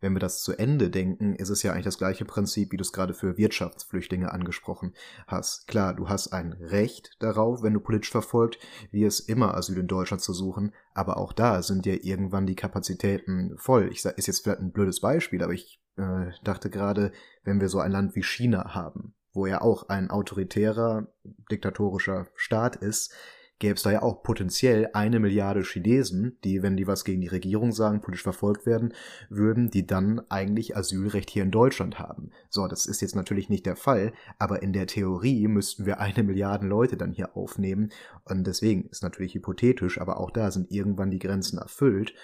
wenn 0.00 0.14
wir 0.14 0.20
das 0.20 0.42
zu 0.42 0.58
Ende 0.58 0.90
denken, 0.90 1.34
ist 1.34 1.50
es 1.50 1.62
ja 1.62 1.72
eigentlich 1.72 1.84
das 1.84 1.98
gleiche 1.98 2.24
Prinzip, 2.24 2.72
wie 2.72 2.76
du 2.76 2.82
es 2.82 2.92
gerade 2.92 3.14
für 3.14 3.36
Wirtschaftsflüchtlinge 3.36 4.32
angesprochen 4.32 4.94
hast. 5.26 5.66
Klar, 5.66 5.94
du 5.94 6.08
hast 6.08 6.32
ein 6.32 6.52
Recht 6.52 7.16
darauf, 7.20 7.62
wenn 7.62 7.74
du 7.74 7.80
politisch 7.80 8.10
verfolgt, 8.10 8.58
wie 8.90 9.04
es 9.04 9.20
immer 9.20 9.54
Asyl 9.54 9.78
in 9.78 9.88
Deutschland 9.88 10.22
zu 10.22 10.32
suchen, 10.32 10.72
aber 10.94 11.18
auch 11.18 11.32
da 11.32 11.62
sind 11.62 11.86
ja 11.86 11.94
irgendwann 12.00 12.46
die 12.46 12.56
Kapazitäten 12.56 13.56
voll. 13.56 13.90
Ich 13.92 14.02
sag, 14.02 14.16
ist 14.18 14.26
jetzt 14.26 14.42
vielleicht 14.42 14.60
ein 14.60 14.72
blödes 14.72 15.00
Beispiel, 15.00 15.42
aber 15.42 15.52
ich 15.52 15.80
äh, 15.96 16.30
dachte 16.44 16.70
gerade, 16.70 17.12
wenn 17.44 17.60
wir 17.60 17.68
so 17.68 17.80
ein 17.80 17.92
Land 17.92 18.14
wie 18.14 18.22
China 18.22 18.74
haben, 18.74 19.14
wo 19.32 19.46
ja 19.46 19.60
auch 19.60 19.88
ein 19.88 20.10
autoritärer, 20.10 21.08
diktatorischer 21.50 22.26
Staat 22.34 22.76
ist, 22.76 23.12
gäbe 23.60 23.74
es 23.74 23.82
da 23.82 23.92
ja 23.92 24.02
auch 24.02 24.24
potenziell 24.24 24.88
eine 24.94 25.20
Milliarde 25.20 25.62
Chinesen, 25.62 26.38
die, 26.42 26.62
wenn 26.62 26.76
die 26.76 26.86
was 26.86 27.04
gegen 27.04 27.20
die 27.20 27.28
Regierung 27.28 27.70
sagen, 27.72 28.00
politisch 28.00 28.24
verfolgt 28.24 28.66
werden 28.66 28.92
würden, 29.28 29.70
die 29.70 29.86
dann 29.86 30.20
eigentlich 30.28 30.76
Asylrecht 30.76 31.30
hier 31.30 31.44
in 31.44 31.50
Deutschland 31.52 31.98
haben. 31.98 32.30
So, 32.48 32.66
das 32.66 32.86
ist 32.86 33.02
jetzt 33.02 33.14
natürlich 33.14 33.48
nicht 33.48 33.66
der 33.66 33.76
Fall, 33.76 34.12
aber 34.38 34.62
in 34.62 34.72
der 34.72 34.86
Theorie 34.86 35.46
müssten 35.46 35.86
wir 35.86 36.00
eine 36.00 36.24
Milliarde 36.24 36.66
Leute 36.66 36.96
dann 36.96 37.12
hier 37.12 37.36
aufnehmen. 37.36 37.92
Und 38.24 38.46
deswegen 38.46 38.86
ist 38.86 39.02
natürlich 39.02 39.34
hypothetisch, 39.34 40.00
aber 40.00 40.18
auch 40.18 40.30
da 40.30 40.50
sind 40.50 40.72
irgendwann 40.72 41.10
die 41.10 41.20
Grenzen 41.20 41.58
erfüllt. 41.58 42.14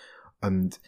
Und 0.40 0.80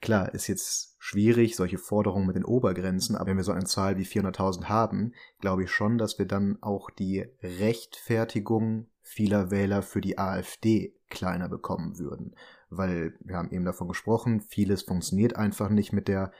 Klar, 0.00 0.32
ist 0.32 0.46
jetzt 0.46 0.94
schwierig, 1.00 1.56
solche 1.56 1.76
Forderungen 1.76 2.28
mit 2.28 2.36
den 2.36 2.44
Obergrenzen, 2.44 3.16
aber 3.16 3.30
wenn 3.30 3.36
wir 3.36 3.42
so 3.42 3.50
eine 3.50 3.64
Zahl 3.64 3.98
wie 3.98 4.04
400.000 4.04 4.66
haben, 4.66 5.12
glaube 5.40 5.64
ich 5.64 5.72
schon, 5.72 5.98
dass 5.98 6.20
wir 6.20 6.26
dann 6.26 6.56
auch 6.60 6.90
die 6.90 7.26
Rechtfertigung 7.42 8.86
vieler 9.08 9.50
Wähler 9.50 9.82
für 9.82 10.00
die 10.00 10.18
AfD 10.18 10.94
kleiner 11.08 11.48
bekommen 11.48 11.98
würden. 11.98 12.34
Weil 12.68 13.14
wir 13.20 13.36
haben 13.36 13.50
eben 13.50 13.64
davon 13.64 13.88
gesprochen, 13.88 14.42
vieles 14.42 14.82
funktioniert 14.82 15.36
einfach 15.36 15.70
nicht 15.70 15.92
mit 15.92 16.08
der 16.08 16.32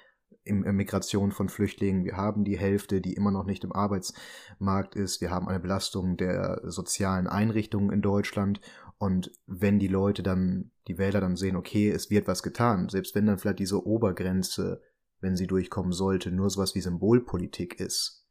Migration 0.45 1.33
von 1.33 1.49
Flüchtlingen. 1.49 2.05
Wir 2.05 2.17
haben 2.17 2.45
die 2.45 2.59
Hälfte, 2.59 3.01
die 3.01 3.15
immer 3.15 3.31
noch 3.31 3.45
nicht 3.45 3.65
im 3.65 3.73
Arbeitsmarkt 3.73 4.95
ist. 4.95 5.21
Wir 5.21 5.31
haben 5.31 5.49
eine 5.49 5.61
Belastung 5.61 6.17
der 6.17 6.61
sozialen 6.65 7.27
Einrichtungen 7.27 7.91
in 7.91 8.03
Deutschland. 8.03 8.61
Und 8.99 9.33
wenn 9.47 9.79
die 9.79 9.89
Leute 9.89 10.23
dann, 10.23 10.71
die 10.87 10.99
Wähler 10.99 11.21
dann 11.21 11.37
sehen, 11.37 11.57
okay, 11.57 11.91
es 11.91 12.11
wird 12.11 12.27
was 12.27 12.43
getan, 12.43 12.89
selbst 12.89 13.15
wenn 13.15 13.27
dann 13.27 13.39
vielleicht 13.39 13.61
diese 13.61 13.87
Obergrenze, 13.87 14.83
wenn 15.21 15.37
sie 15.37 15.47
durchkommen 15.47 15.93
sollte, 15.93 16.31
nur 16.31 16.51
sowas 16.51 16.75
wie 16.75 16.81
Symbolpolitik 16.81 17.81
ist, 17.81 18.27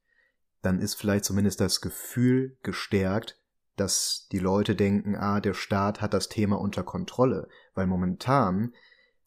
dann 0.62 0.80
ist 0.80 0.96
vielleicht 0.96 1.26
zumindest 1.26 1.62
das 1.62 1.82
Gefühl 1.82 2.58
gestärkt, 2.64 3.40
dass 3.80 4.28
die 4.32 4.40
Leute 4.40 4.76
denken, 4.76 5.16
ah, 5.16 5.40
der 5.40 5.54
Staat 5.54 6.02
hat 6.02 6.14
das 6.14 6.30
Thema 6.30 6.60
unter 6.60 6.84
Kontrolle, 6.84 7.48
weil 7.74 7.88
momentan 7.88 8.74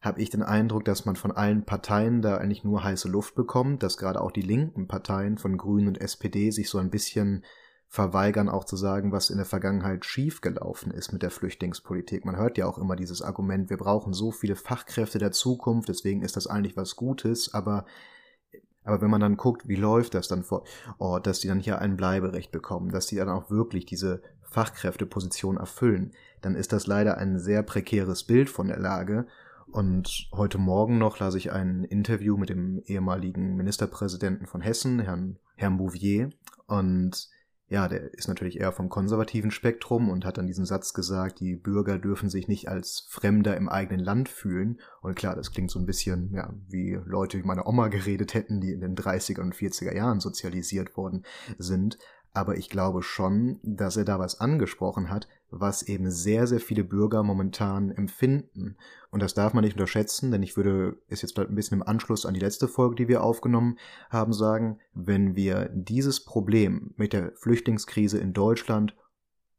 habe 0.01 0.21
ich 0.21 0.29
den 0.29 0.41
Eindruck, 0.41 0.83
dass 0.85 1.05
man 1.05 1.15
von 1.15 1.31
allen 1.31 1.63
Parteien 1.63 2.21
da 2.21 2.37
eigentlich 2.37 2.63
nur 2.63 2.83
heiße 2.83 3.07
Luft 3.07 3.35
bekommt, 3.35 3.83
dass 3.83 3.97
gerade 3.97 4.21
auch 4.21 4.31
die 4.31 4.41
linken 4.41 4.87
Parteien 4.87 5.37
von 5.37 5.57
Grünen 5.57 5.87
und 5.87 6.01
SPD 6.01 6.49
sich 6.49 6.69
so 6.69 6.79
ein 6.79 6.89
bisschen 6.89 7.45
verweigern, 7.87 8.49
auch 8.49 8.63
zu 8.63 8.77
sagen, 8.77 9.11
was 9.11 9.29
in 9.29 9.37
der 9.37 9.45
Vergangenheit 9.45 10.05
schiefgelaufen 10.05 10.91
ist 10.91 11.11
mit 11.11 11.21
der 11.21 11.29
Flüchtlingspolitik. 11.29 12.25
Man 12.25 12.37
hört 12.37 12.57
ja 12.57 12.65
auch 12.65 12.77
immer 12.77 12.95
dieses 12.95 13.21
Argument, 13.21 13.69
wir 13.69 13.77
brauchen 13.77 14.13
so 14.13 14.31
viele 14.31 14.55
Fachkräfte 14.55 15.19
der 15.19 15.31
Zukunft, 15.31 15.89
deswegen 15.89 16.23
ist 16.23 16.37
das 16.37 16.47
eigentlich 16.47 16.77
was 16.77 16.95
Gutes, 16.95 17.53
aber 17.53 17.85
aber 18.83 19.01
wenn 19.01 19.11
man 19.11 19.21
dann 19.21 19.37
guckt, 19.37 19.67
wie 19.67 19.75
läuft 19.75 20.15
das 20.15 20.27
dann 20.27 20.43
vor 20.43 20.63
Ort, 20.97 21.27
dass 21.27 21.39
die 21.39 21.47
dann 21.47 21.59
hier 21.59 21.79
ein 21.79 21.97
Bleiberecht 21.97 22.51
bekommen, 22.51 22.89
dass 22.89 23.05
die 23.05 23.17
dann 23.17 23.29
auch 23.29 23.51
wirklich 23.51 23.85
diese 23.85 24.23
Fachkräfteposition 24.51 25.57
erfüllen, 25.57 26.11
dann 26.41 26.55
ist 26.55 26.73
das 26.73 26.85
leider 26.85 27.17
ein 27.17 27.39
sehr 27.39 27.63
prekäres 27.63 28.23
Bild 28.23 28.49
von 28.49 28.67
der 28.67 28.79
Lage. 28.79 29.25
Und 29.71 30.27
heute 30.33 30.57
Morgen 30.57 30.97
noch 30.97 31.19
las 31.19 31.35
ich 31.35 31.51
ein 31.53 31.85
Interview 31.85 32.35
mit 32.35 32.49
dem 32.49 32.83
ehemaligen 32.85 33.55
Ministerpräsidenten 33.55 34.45
von 34.45 34.59
Hessen, 34.59 34.99
Herrn, 34.99 35.39
Herrn 35.55 35.77
Bouvier. 35.77 36.29
Und 36.67 37.29
ja, 37.69 37.87
der 37.87 38.13
ist 38.13 38.27
natürlich 38.27 38.59
eher 38.59 38.73
vom 38.73 38.89
konservativen 38.89 39.49
Spektrum 39.49 40.09
und 40.09 40.25
hat 40.25 40.37
dann 40.37 40.47
diesen 40.47 40.65
Satz 40.65 40.93
gesagt, 40.93 41.39
die 41.39 41.55
Bürger 41.55 41.97
dürfen 41.97 42.29
sich 42.29 42.49
nicht 42.49 42.67
als 42.67 43.07
Fremder 43.07 43.55
im 43.55 43.69
eigenen 43.69 44.03
Land 44.03 44.27
fühlen. 44.27 44.81
Und 45.01 45.15
klar, 45.15 45.37
das 45.37 45.53
klingt 45.53 45.71
so 45.71 45.79
ein 45.79 45.85
bisschen, 45.85 46.33
ja, 46.33 46.53
wie 46.67 46.99
Leute 47.05 47.37
wie 47.37 47.47
meine 47.47 47.65
Oma 47.65 47.87
geredet 47.87 48.33
hätten, 48.33 48.59
die 48.59 48.73
in 48.73 48.81
den 48.81 48.97
30er 48.97 49.39
und 49.39 49.55
40er 49.55 49.95
Jahren 49.95 50.19
sozialisiert 50.19 50.97
worden 50.97 51.23
sind 51.57 51.97
aber 52.33 52.57
ich 52.57 52.69
glaube 52.69 53.03
schon, 53.03 53.59
dass 53.61 53.97
er 53.97 54.05
da 54.05 54.17
was 54.17 54.39
angesprochen 54.39 55.09
hat, 55.09 55.27
was 55.49 55.83
eben 55.83 56.09
sehr, 56.09 56.47
sehr 56.47 56.61
viele 56.61 56.83
Bürger 56.83 57.23
momentan 57.23 57.91
empfinden. 57.91 58.77
Und 59.09 59.21
das 59.21 59.33
darf 59.33 59.53
man 59.53 59.65
nicht 59.65 59.73
unterschätzen, 59.73 60.31
denn 60.31 60.41
ich 60.41 60.55
würde 60.55 60.97
es 61.09 61.21
jetzt 61.21 61.37
ein 61.37 61.55
bisschen 61.55 61.81
im 61.81 61.87
Anschluss 61.87 62.25
an 62.25 62.33
die 62.33 62.39
letzte 62.39 62.69
Folge, 62.69 62.95
die 62.95 63.07
wir 63.09 63.21
aufgenommen 63.23 63.77
haben, 64.09 64.31
sagen, 64.31 64.79
wenn 64.93 65.35
wir 65.35 65.69
dieses 65.73 66.23
Problem 66.23 66.93
mit 66.95 67.11
der 67.11 67.33
Flüchtlingskrise 67.35 68.17
in 68.17 68.31
Deutschland 68.31 68.95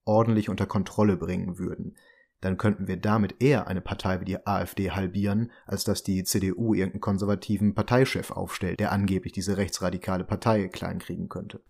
ordentlich 0.05 0.49
unter 0.49 0.67
Kontrolle 0.67 1.17
bringen 1.17 1.59
würden, 1.59 1.97
dann 2.41 2.57
könnten 2.57 2.89
wir 2.89 2.97
damit 2.97 3.41
eher 3.41 3.69
eine 3.69 3.81
Partei 3.81 4.21
wie 4.21 4.25
die 4.25 4.47
AfD 4.47 4.91
halbieren, 4.91 5.53
als 5.67 5.85
dass 5.85 6.03
die 6.03 6.25
CDU 6.25 6.75
irgendeinen 6.75 7.01
konservativen 7.01 7.75
Parteichef 7.75 8.31
aufstellt, 8.33 8.81
der 8.81 8.93
angeblich 8.93 9.33
diese 9.33 9.59
rechtsradikale 9.59 10.25
Partei 10.25 10.69
kleinkriegen 10.69 11.29
könnte. 11.29 11.61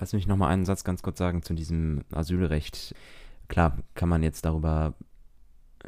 Lass 0.00 0.14
mich 0.14 0.26
nochmal 0.26 0.50
einen 0.50 0.64
Satz 0.64 0.82
ganz 0.82 1.02
kurz 1.02 1.18
sagen 1.18 1.42
zu 1.42 1.52
diesem 1.52 2.00
Asylrecht. 2.10 2.94
Klar 3.48 3.76
kann 3.94 4.08
man 4.08 4.22
jetzt 4.22 4.46
darüber 4.46 4.94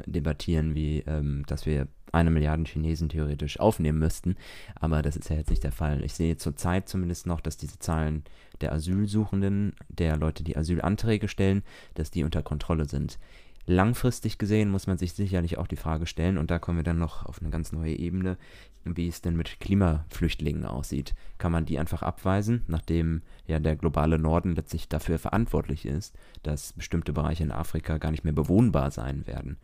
debattieren, 0.05 0.75
wie, 0.75 0.99
ähm, 1.07 1.43
dass 1.47 1.65
wir 1.65 1.87
eine 2.11 2.29
Milliarde 2.29 2.63
Chinesen 2.63 3.09
theoretisch 3.09 3.59
aufnehmen 3.59 3.97
müssten, 3.97 4.35
aber 4.75 5.01
das 5.01 5.15
ist 5.15 5.31
ja 5.31 5.35
jetzt 5.35 5.49
nicht 5.49 5.63
der 5.63 5.71
Fall. 5.71 6.03
Ich 6.03 6.13
sehe 6.13 6.37
zurzeit 6.37 6.87
zumindest 6.87 7.25
noch, 7.25 7.41
dass 7.41 7.57
diese 7.57 7.79
Zahlen 7.79 8.23
der 8.61 8.71
Asylsuchenden, 8.71 9.73
der 9.89 10.15
Leute, 10.15 10.43
die 10.43 10.55
Asylanträge 10.55 11.27
stellen, 11.27 11.63
dass 11.95 12.11
die 12.11 12.23
unter 12.23 12.43
Kontrolle 12.43 12.85
sind. 12.85 13.17
Langfristig 13.65 14.37
gesehen 14.37 14.69
muss 14.69 14.87
man 14.87 14.97
sich 14.97 15.13
sicherlich 15.13 15.57
auch 15.57 15.67
die 15.67 15.77
Frage 15.77 16.05
stellen, 16.05 16.37
und 16.37 16.51
da 16.51 16.59
kommen 16.59 16.79
wir 16.79 16.83
dann 16.83 16.99
noch 16.99 17.25
auf 17.25 17.41
eine 17.41 17.49
ganz 17.49 17.71
neue 17.71 17.95
Ebene, 17.95 18.37
wie 18.83 19.07
es 19.07 19.21
denn 19.21 19.37
mit 19.37 19.61
Klimaflüchtlingen 19.61 20.65
aussieht. 20.65 21.15
Kann 21.37 21.53
man 21.53 21.65
die 21.65 21.79
einfach 21.79 22.01
abweisen, 22.01 22.63
nachdem 22.67 23.21
ja 23.47 23.59
der 23.59 23.77
globale 23.77 24.19
Norden 24.19 24.55
letztlich 24.55 24.89
dafür 24.89 25.17
verantwortlich 25.17 25.85
ist, 25.85 26.13
dass 26.43 26.73
bestimmte 26.73 27.13
Bereiche 27.13 27.43
in 27.43 27.51
Afrika 27.51 27.97
gar 27.97 28.11
nicht 28.11 28.25
mehr 28.25 28.33
bewohnbar 28.33 28.91
sein 28.91 29.25
werden? 29.27 29.57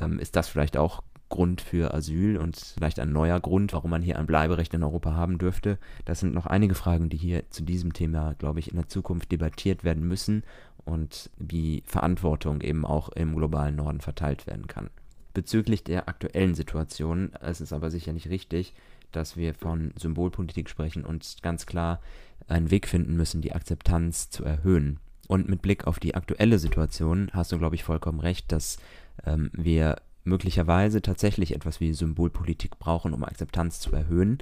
Ähm, 0.00 0.18
ist 0.18 0.36
das 0.36 0.48
vielleicht 0.48 0.78
auch 0.78 1.02
Grund 1.28 1.60
für 1.60 1.92
Asyl 1.92 2.36
und 2.36 2.56
vielleicht 2.56 3.00
ein 3.00 3.12
neuer 3.12 3.40
Grund, 3.40 3.72
warum 3.72 3.90
man 3.90 4.02
hier 4.02 4.18
ein 4.18 4.26
Bleiberecht 4.26 4.72
in 4.74 4.84
Europa 4.84 5.14
haben 5.14 5.38
dürfte. 5.38 5.78
Das 6.04 6.20
sind 6.20 6.32
noch 6.32 6.46
einige 6.46 6.76
Fragen, 6.76 7.08
die 7.08 7.16
hier 7.16 7.50
zu 7.50 7.64
diesem 7.64 7.92
Thema, 7.92 8.34
glaube 8.34 8.60
ich, 8.60 8.70
in 8.70 8.76
der 8.76 8.88
Zukunft 8.88 9.32
debattiert 9.32 9.82
werden 9.82 10.06
müssen 10.06 10.44
und 10.86 11.30
wie 11.36 11.82
Verantwortung 11.84 12.62
eben 12.62 12.86
auch 12.86 13.10
im 13.10 13.36
globalen 13.36 13.76
Norden 13.76 14.00
verteilt 14.00 14.46
werden 14.46 14.66
kann. 14.66 14.88
Bezüglich 15.34 15.84
der 15.84 16.08
aktuellen 16.08 16.54
Situation 16.54 17.32
es 17.42 17.60
ist 17.60 17.74
aber 17.74 17.90
sicher 17.90 18.14
nicht 18.14 18.30
richtig, 18.30 18.72
dass 19.12 19.36
wir 19.36 19.54
von 19.54 19.92
Symbolpolitik 19.96 20.70
sprechen 20.70 21.04
und 21.04 21.36
ganz 21.42 21.66
klar 21.66 22.00
einen 22.48 22.70
Weg 22.70 22.88
finden 22.88 23.16
müssen, 23.16 23.42
die 23.42 23.52
Akzeptanz 23.52 24.30
zu 24.30 24.44
erhöhen. 24.44 24.98
Und 25.28 25.48
mit 25.48 25.60
Blick 25.60 25.86
auf 25.86 25.98
die 25.98 26.14
aktuelle 26.14 26.58
Situation 26.58 27.30
hast 27.32 27.52
du, 27.52 27.58
glaube 27.58 27.74
ich, 27.74 27.84
vollkommen 27.84 28.20
recht, 28.20 28.52
dass 28.52 28.78
ähm, 29.24 29.50
wir 29.52 29.96
möglicherweise 30.24 31.02
tatsächlich 31.02 31.54
etwas 31.54 31.80
wie 31.80 31.92
Symbolpolitik 31.92 32.78
brauchen, 32.78 33.12
um 33.12 33.24
Akzeptanz 33.24 33.80
zu 33.80 33.92
erhöhen. 33.92 34.38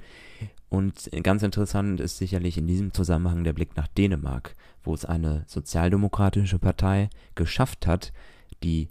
Und 0.75 1.09
ganz 1.23 1.41
interessant 1.41 2.01
ist 2.01 2.17
sicherlich 2.17 2.57
in 2.57 2.67
diesem 2.67 2.91
Zusammenhang 2.91 3.45
der 3.45 3.53
Blick 3.53 3.77
nach 3.77 3.87
Dänemark, 3.87 4.55
wo 4.83 4.93
es 4.93 5.05
eine 5.05 5.45
sozialdemokratische 5.47 6.59
Partei 6.59 7.09
geschafft 7.33 7.87
hat, 7.87 8.11
die 8.61 8.89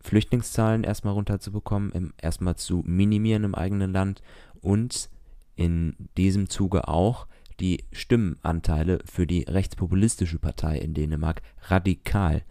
Flüchtlingszahlen 0.00 0.82
erstmal 0.82 1.12
runterzubekommen, 1.12 2.14
erstmal 2.16 2.56
zu 2.56 2.82
minimieren 2.86 3.44
im 3.44 3.54
eigenen 3.54 3.92
Land 3.92 4.22
und 4.62 5.10
in 5.56 5.94
diesem 6.16 6.48
Zuge 6.48 6.88
auch 6.88 7.26
die 7.60 7.84
Stimmenanteile 7.92 9.00
für 9.04 9.26
die 9.26 9.42
rechtspopulistische 9.42 10.38
Partei 10.38 10.78
in 10.78 10.94
Dänemark 10.94 11.42
radikal 11.64 12.44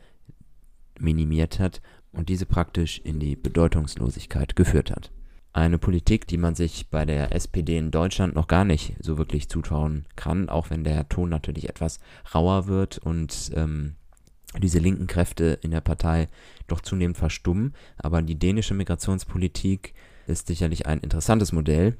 minimiert 0.99 1.57
hat 1.57 1.81
und 2.11 2.29
diese 2.29 2.45
praktisch 2.45 2.99
in 2.99 3.19
die 3.19 3.35
Bedeutungslosigkeit 3.35 4.55
geführt 4.55 4.91
hat. 4.91 5.11
Eine 5.51 5.79
Politik, 5.79 6.27
die 6.27 6.37
man 6.37 6.53
sich 6.55 6.89
bei 6.89 7.05
der 7.05 7.33
SPD 7.33 7.77
in 7.77 7.91
Deutschland 7.91 8.35
noch 8.35 8.47
gar 8.47 8.65
nicht 8.65 8.95
so 8.99 9.17
wirklich 9.17 9.49
zutrauen 9.49 10.05
kann, 10.15 10.47
auch 10.47 10.69
wenn 10.69 10.83
der 10.83 11.09
Ton 11.09 11.29
natürlich 11.29 11.67
etwas 11.69 11.99
rauer 12.33 12.67
wird 12.67 12.99
und 12.99 13.51
ähm, 13.55 13.95
diese 14.57 14.79
linken 14.79 15.07
Kräfte 15.07 15.59
in 15.61 15.71
der 15.71 15.81
Partei 15.81 16.27
doch 16.67 16.81
zunehmend 16.81 17.17
verstummen. 17.17 17.73
Aber 17.97 18.21
die 18.21 18.37
dänische 18.37 18.73
Migrationspolitik 18.73 19.93
ist 20.27 20.47
sicherlich 20.47 20.85
ein 20.85 20.99
interessantes 20.99 21.51
Modell, 21.51 21.97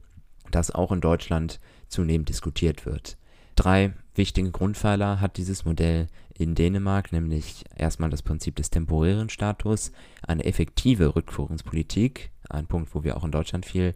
das 0.52 0.72
auch 0.72 0.92
in 0.92 1.02
Deutschland 1.02 1.60
zunehmend 1.88 2.30
diskutiert 2.30 2.86
wird. 2.86 3.18
Drei 3.56 3.94
wichtige 4.16 4.52
Grundpfeiler 4.52 5.20
hat 5.20 5.38
dieses 5.38 5.66
Modell 5.66 6.08
in 6.34 6.56
Dänemark, 6.56 7.12
nämlich 7.12 7.66
erstmal 7.76 8.10
das 8.10 8.22
Prinzip 8.22 8.56
des 8.56 8.70
temporären 8.70 9.30
Status, 9.30 9.92
eine 10.22 10.46
effektive 10.46 11.16
Rückführungspolitik, 11.16 12.32
ein 12.50 12.68
Punkt, 12.68 12.94
wo 12.94 13.04
wir 13.04 13.18
auch 13.18 13.24
in 13.24 13.32
Deutschland 13.32 13.66
viel 13.66 13.96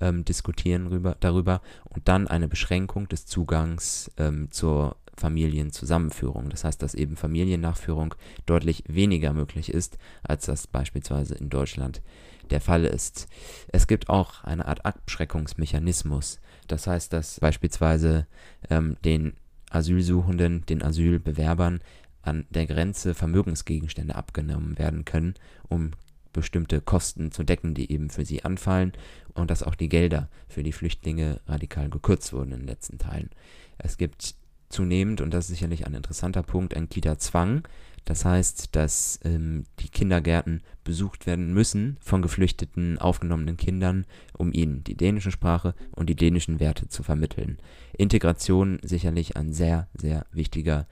ähm, 0.00 0.24
diskutieren 0.24 0.88
rüber, 0.88 1.16
darüber, 1.20 1.60
und 1.84 2.08
dann 2.08 2.28
eine 2.28 2.48
Beschränkung 2.48 3.08
des 3.08 3.26
Zugangs 3.26 4.10
ähm, 4.16 4.50
zur 4.50 4.96
Familienzusammenführung. 5.16 6.50
Das 6.50 6.64
heißt, 6.64 6.82
dass 6.82 6.94
eben 6.94 7.16
Familiennachführung 7.16 8.14
deutlich 8.46 8.82
weniger 8.88 9.32
möglich 9.32 9.72
ist, 9.72 9.98
als 10.22 10.46
das 10.46 10.66
beispielsweise 10.66 11.34
in 11.34 11.50
Deutschland 11.50 12.02
der 12.50 12.60
Fall 12.60 12.84
ist. 12.84 13.28
Es 13.68 13.86
gibt 13.86 14.08
auch 14.08 14.44
eine 14.44 14.66
Art 14.66 14.84
Abschreckungsmechanismus. 14.84 16.40
Das 16.66 16.86
heißt, 16.86 17.12
dass 17.12 17.40
beispielsweise 17.40 18.26
ähm, 18.70 18.96
den 19.04 19.34
Asylsuchenden, 19.70 20.66
den 20.66 20.82
Asylbewerbern 20.82 21.80
an 22.22 22.46
der 22.50 22.66
Grenze 22.66 23.14
Vermögensgegenstände 23.14 24.14
abgenommen 24.14 24.78
werden 24.78 25.04
können, 25.04 25.34
um 25.68 25.92
bestimmte 26.34 26.82
Kosten 26.82 27.32
zu 27.32 27.42
decken, 27.42 27.72
die 27.72 27.90
eben 27.90 28.10
für 28.10 28.26
sie 28.26 28.44
anfallen 28.44 28.92
und 29.32 29.50
dass 29.50 29.62
auch 29.62 29.74
die 29.74 29.88
Gelder 29.88 30.28
für 30.48 30.62
die 30.62 30.72
Flüchtlinge 30.72 31.40
radikal 31.46 31.88
gekürzt 31.88 32.34
wurden 32.34 32.52
in 32.52 32.60
den 32.60 32.66
letzten 32.66 32.98
Teilen. 32.98 33.30
Es 33.78 33.96
gibt 33.96 34.34
zunehmend, 34.68 35.22
und 35.22 35.32
das 35.32 35.46
ist 35.46 35.52
sicherlich 35.52 35.86
ein 35.86 35.94
interessanter 35.94 36.42
Punkt, 36.42 36.76
ein 36.76 36.88
Kita-Zwang. 36.88 37.66
Das 38.04 38.26
heißt, 38.26 38.76
dass 38.76 39.18
ähm, 39.24 39.64
die 39.80 39.88
Kindergärten 39.88 40.62
besucht 40.82 41.26
werden 41.26 41.54
müssen 41.54 41.96
von 42.00 42.20
geflüchteten, 42.20 42.98
aufgenommenen 42.98 43.56
Kindern, 43.56 44.04
um 44.36 44.52
ihnen 44.52 44.84
die 44.84 44.96
dänische 44.96 45.30
Sprache 45.30 45.74
und 45.92 46.10
die 46.10 46.16
dänischen 46.16 46.60
Werte 46.60 46.88
zu 46.88 47.02
vermitteln. 47.02 47.58
Integration 47.96 48.78
sicherlich 48.82 49.36
ein 49.36 49.54
sehr, 49.54 49.88
sehr 49.94 50.26
wichtiger 50.32 50.86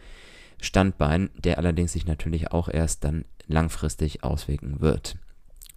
Standbein, 0.60 1.28
der 1.36 1.58
allerdings 1.58 1.92
sich 1.92 2.06
natürlich 2.06 2.52
auch 2.52 2.68
erst 2.68 3.04
dann 3.04 3.24
langfristig 3.46 4.24
auswirken 4.24 4.80
wird. 4.80 5.16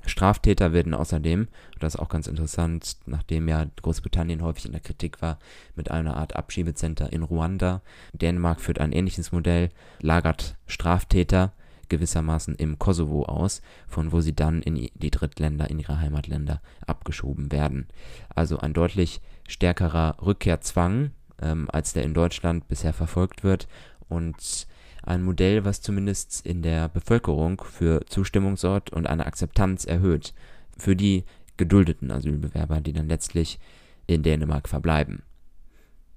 Straftäter 0.05 0.73
werden 0.73 0.93
außerdem, 0.93 1.47
das 1.79 1.95
ist 1.95 1.99
auch 1.99 2.09
ganz 2.09 2.27
interessant, 2.27 2.97
nachdem 3.05 3.47
ja 3.47 3.65
Großbritannien 3.81 4.41
häufig 4.41 4.65
in 4.65 4.71
der 4.71 4.81
Kritik 4.81 5.21
war, 5.21 5.39
mit 5.75 5.91
einer 5.91 6.17
Art 6.17 6.35
Abschiebezentrum 6.35 7.09
in 7.09 7.23
Ruanda. 7.23 7.81
Dänemark 8.13 8.61
führt 8.61 8.79
ein 8.79 8.91
ähnliches 8.91 9.31
Modell, 9.31 9.69
lagert 10.01 10.55
Straftäter 10.67 11.53
gewissermaßen 11.89 12.55
im 12.55 12.79
Kosovo 12.79 13.23
aus, 13.23 13.61
von 13.87 14.11
wo 14.11 14.21
sie 14.21 14.35
dann 14.35 14.61
in 14.61 14.89
die 14.93 15.11
Drittländer, 15.11 15.69
in 15.69 15.79
ihre 15.79 15.99
Heimatländer 15.99 16.61
abgeschoben 16.85 17.51
werden. 17.51 17.87
Also 18.33 18.59
ein 18.59 18.73
deutlich 18.73 19.21
stärkerer 19.47 20.17
Rückkehrzwang, 20.21 21.11
ähm, 21.41 21.69
als 21.71 21.93
der 21.93 22.03
in 22.03 22.13
Deutschland 22.13 22.67
bisher 22.67 22.93
verfolgt 22.93 23.43
wird 23.43 23.67
und 24.09 24.67
ein 25.05 25.23
Modell, 25.23 25.65
was 25.65 25.81
zumindest 25.81 26.45
in 26.45 26.61
der 26.61 26.89
Bevölkerung 26.89 27.61
für 27.63 28.05
Zustimmung 28.07 28.57
sorgt 28.57 28.91
und 28.91 29.07
eine 29.07 29.25
Akzeptanz 29.25 29.85
erhöht 29.85 30.33
für 30.77 30.95
die 30.95 31.23
geduldeten 31.57 32.11
Asylbewerber, 32.11 32.81
die 32.81 32.93
dann 32.93 33.07
letztlich 33.07 33.59
in 34.07 34.23
Dänemark 34.23 34.67
verbleiben. 34.67 35.23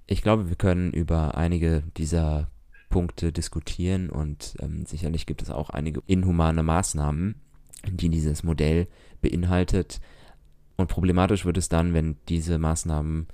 Ich 0.06 0.22
glaube, 0.22 0.48
wir 0.48 0.56
können 0.56 0.92
über 0.92 1.36
einige 1.36 1.82
dieser 1.96 2.50
Punkte 2.88 3.32
diskutieren 3.32 4.08
und 4.08 4.56
ähm, 4.60 4.86
sicherlich 4.86 5.26
gibt 5.26 5.42
es 5.42 5.50
auch 5.50 5.70
einige 5.70 6.02
inhumane 6.06 6.62
Maßnahmen, 6.62 7.34
die 7.86 8.08
dieses 8.08 8.42
Modell 8.42 8.88
beinhaltet. 9.20 10.00
Und 10.76 10.88
problematisch 10.88 11.44
wird 11.44 11.58
es 11.58 11.68
dann, 11.68 11.92
wenn 11.92 12.16
diese 12.28 12.58
Maßnahmen 12.58 13.28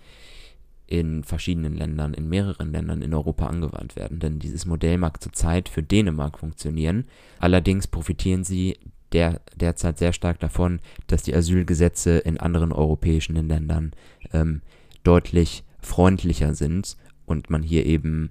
in 0.87 1.25
verschiedenen 1.25 1.77
Ländern, 1.77 2.15
in 2.15 2.29
mehreren 2.29 2.73
Ländern 2.73 3.03
in 3.03 3.15
Europa 3.15 3.47
angewandt 3.47 3.97
werden. 3.97 4.19
Denn 4.19 4.39
dieses 4.39 4.67
Modell 4.67 4.99
mag 4.99 5.23
zurzeit 5.23 5.69
für 5.69 5.83
Dänemark 5.83 6.39
funktionieren. 6.39 7.07
Allerdings 7.39 7.87
profitieren 7.87 8.45
sie 8.45 8.77
der, 9.13 9.41
derzeit 9.57 9.99
sehr 9.99 10.13
stark 10.13 10.41
davon, 10.41 10.81
dass 11.07 11.23
die 11.23 11.35
Asylgesetze 11.35 12.19
in 12.19 12.39
anderen 12.39 12.73
europäischen 12.73 13.37
Ländern 13.37 13.93
ähm, 14.33 14.61
deutlich 15.05 15.65
freundlicher 15.81 16.55
sind 16.55 16.97
und 17.27 17.51
man 17.51 17.63
hier 17.63 17.87
eben 17.87 18.31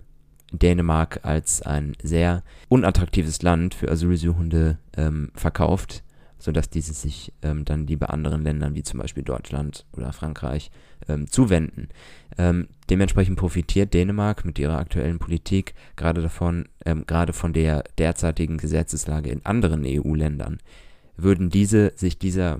Dänemark 0.51 1.21
als 1.23 1.61
ein 1.61 1.95
sehr 2.01 2.43
unattraktives 2.69 3.41
Land 3.41 3.73
für 3.73 3.89
Asylsuchende 3.89 4.77
ähm, 4.95 5.31
verkauft, 5.33 6.03
sodass 6.43 6.69
diese 6.69 6.91
sich 6.91 7.31
ähm, 7.41 7.63
dann 7.63 7.87
lieber 7.87 8.09
anderen 8.09 8.43
Ländern 8.43 8.75
wie 8.75 8.83
zum 8.83 8.99
Beispiel 8.99 9.23
Deutschland 9.23 9.85
oder 9.93 10.11
Frankreich 10.11 10.71
ähm, 11.07 11.31
zuwenden. 11.31 11.87
Ähm, 12.37 12.67
dementsprechend 12.89 13.37
profitiert 13.37 13.93
Dänemark 13.93 14.43
mit 14.43 14.59
ihrer 14.59 14.77
aktuellen 14.77 15.19
Politik 15.19 15.73
gerade 15.95 16.21
davon, 16.21 16.67
ähm, 16.85 17.05
gerade 17.07 17.31
von 17.31 17.53
der 17.53 17.85
derzeitigen 17.97 18.57
Gesetzeslage 18.57 19.29
in 19.29 19.45
anderen 19.45 19.85
EU-Ländern. 19.85 20.57
Würden 21.15 21.49
diese 21.49 21.93
sich 21.95 22.19
dieser 22.19 22.59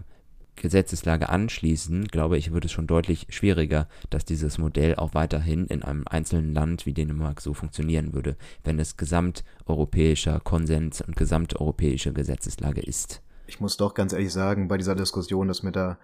Gesetzeslage 0.56 1.28
anschließen, 1.28 2.06
glaube 2.06 2.38
ich, 2.38 2.54
wird 2.54 2.63
es 2.63 2.72
schon 2.72 2.88
deutlich 2.88 3.28
schwieriger, 3.32 3.89
dass 4.10 4.24
dieses 4.24 4.60
Modell 4.60 4.96
auch 4.96 5.13
weiterhin 5.13 5.65
in 5.65 5.84
einem 5.84 6.06
einzelnen 6.08 6.54
Land 6.54 6.86
wie 6.86 6.93
Dänemark 6.93 7.41
so 7.41 7.54
funktionieren 7.54 8.13
würde, 8.13 8.38
wenn 8.63 8.80
es 8.80 8.96
gesamteuropäischer 8.96 10.39
Konsens 10.39 11.02
und 11.02 11.17
gesamteuropäische 11.17 12.13
Gesetzeslage 12.13 12.80
ist. 12.80 13.22
Ich 13.46 13.60
muss 13.60 13.78
doch 13.78 13.94
ganz 13.94 14.14
ehrlich 14.14 14.32
sagen, 14.32 14.68
bei 14.68 14.78
dieser 14.78 14.96
Diskussion, 14.96 15.48
dass 15.48 15.64
mir 15.64 15.72
da 15.72 16.00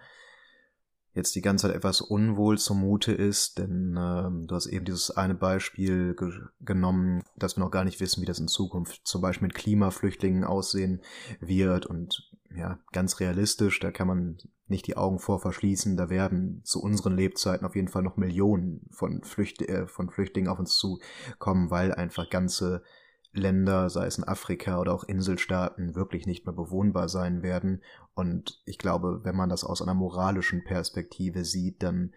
jetzt 1.14 1.36
die 1.36 1.42
ganze 1.42 1.68
Zeit 1.68 1.76
etwas 1.76 2.02
unwohl 2.02 2.58
zumute 2.58 3.12
ist, 3.12 3.58
denn 3.58 3.96
ähm, 3.98 4.46
du 4.48 4.56
hast 4.56 4.68
eben 4.68 4.86
dieses 4.86 5.12
eine 5.12 5.36
Beispiel 5.36 6.16
ge 6.16 6.32
genommen, 6.60 7.24
dass 7.36 7.58
wir 7.58 7.64
noch 7.64 7.72
gar 7.72 7.84
nicht 7.84 8.00
wissen, 8.00 8.22
wie 8.22 8.26
das 8.26 8.40
in 8.40 8.48
Zukunft 8.48 9.02
zum 9.06 9.22
Beispiel 9.22 9.48
mit 9.48 9.56
Klimaflüchtlingen 9.56 10.44
aussehen 10.44 11.02
wird. 11.40 11.86
Und 11.86 12.32
ja, 12.56 12.80
ganz 12.92 13.20
realistisch, 13.20 13.80
da 13.80 13.92
kann 13.92 14.08
man 14.08 14.38
nicht 14.68 14.86
die 14.86 14.98
Augen 14.98 15.20
vor 15.20 15.40
verschließen, 15.40 15.98
da 15.98 16.10
werden 16.10 16.62
zu 16.64 16.82
unseren 16.82 17.16
Lebzeiten 17.16 17.66
auf 17.66 17.76
jeden 17.76 17.88
Fall 17.88 18.04
noch 18.04 18.18
Millionen 18.18 18.88
von, 18.92 19.24
Flücht 19.24 19.62
äh, 19.64 19.88
von 19.88 20.12
Flüchtlingen 20.12 20.50
auf 20.50 20.60
uns 20.60 20.78
zukommen, 20.78 21.72
weil 21.72 21.92
einfach 21.94 22.30
ganze 22.30 22.84
Länder, 23.32 23.90
sei 23.90 24.08
es 24.08 24.18
in 24.18 24.24
Afrika 24.24 24.80
oder 24.80 24.94
auch 24.94 25.04
Inselstaaten, 25.04 25.96
wirklich 25.96 26.26
nicht 26.26 26.46
mehr 26.46 26.56
bewohnbar 26.56 27.10
sein 27.10 27.44
werden. 27.44 27.84
Und 28.16 28.62
ich 28.66 28.78
glaube, 28.78 29.24
wenn 29.24 29.36
man 29.36 29.50
das 29.50 29.64
aus 29.64 29.82
einer 29.82 29.94
moralischen 29.94 30.64
Perspektive 30.64 31.46
sieht, 31.46 31.84
dann 31.84 32.14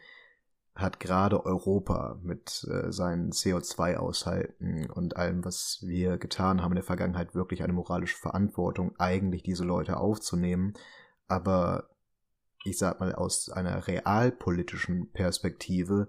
hat 0.74 1.00
gerade 1.00 1.44
Europa 1.44 2.18
mit 2.22 2.66
äh, 2.70 2.90
seinen 2.90 3.30
CO2-Aushalten 3.30 4.90
und 4.90 5.16
allem, 5.16 5.44
was 5.44 5.80
wir 5.82 6.16
getan 6.16 6.62
haben 6.62 6.72
in 6.72 6.76
der 6.76 6.84
Vergangenheit, 6.84 7.34
wirklich 7.34 7.62
eine 7.62 7.74
moralische 7.74 8.16
Verantwortung, 8.16 8.94
eigentlich 8.98 9.42
diese 9.42 9.64
Leute 9.64 9.98
aufzunehmen. 9.98 10.72
Aber 11.28 11.90
ich 12.64 12.78
sag 12.78 13.00
mal, 13.00 13.14
aus 13.14 13.50
einer 13.50 13.86
realpolitischen 13.86 15.10
Perspektive 15.12 16.08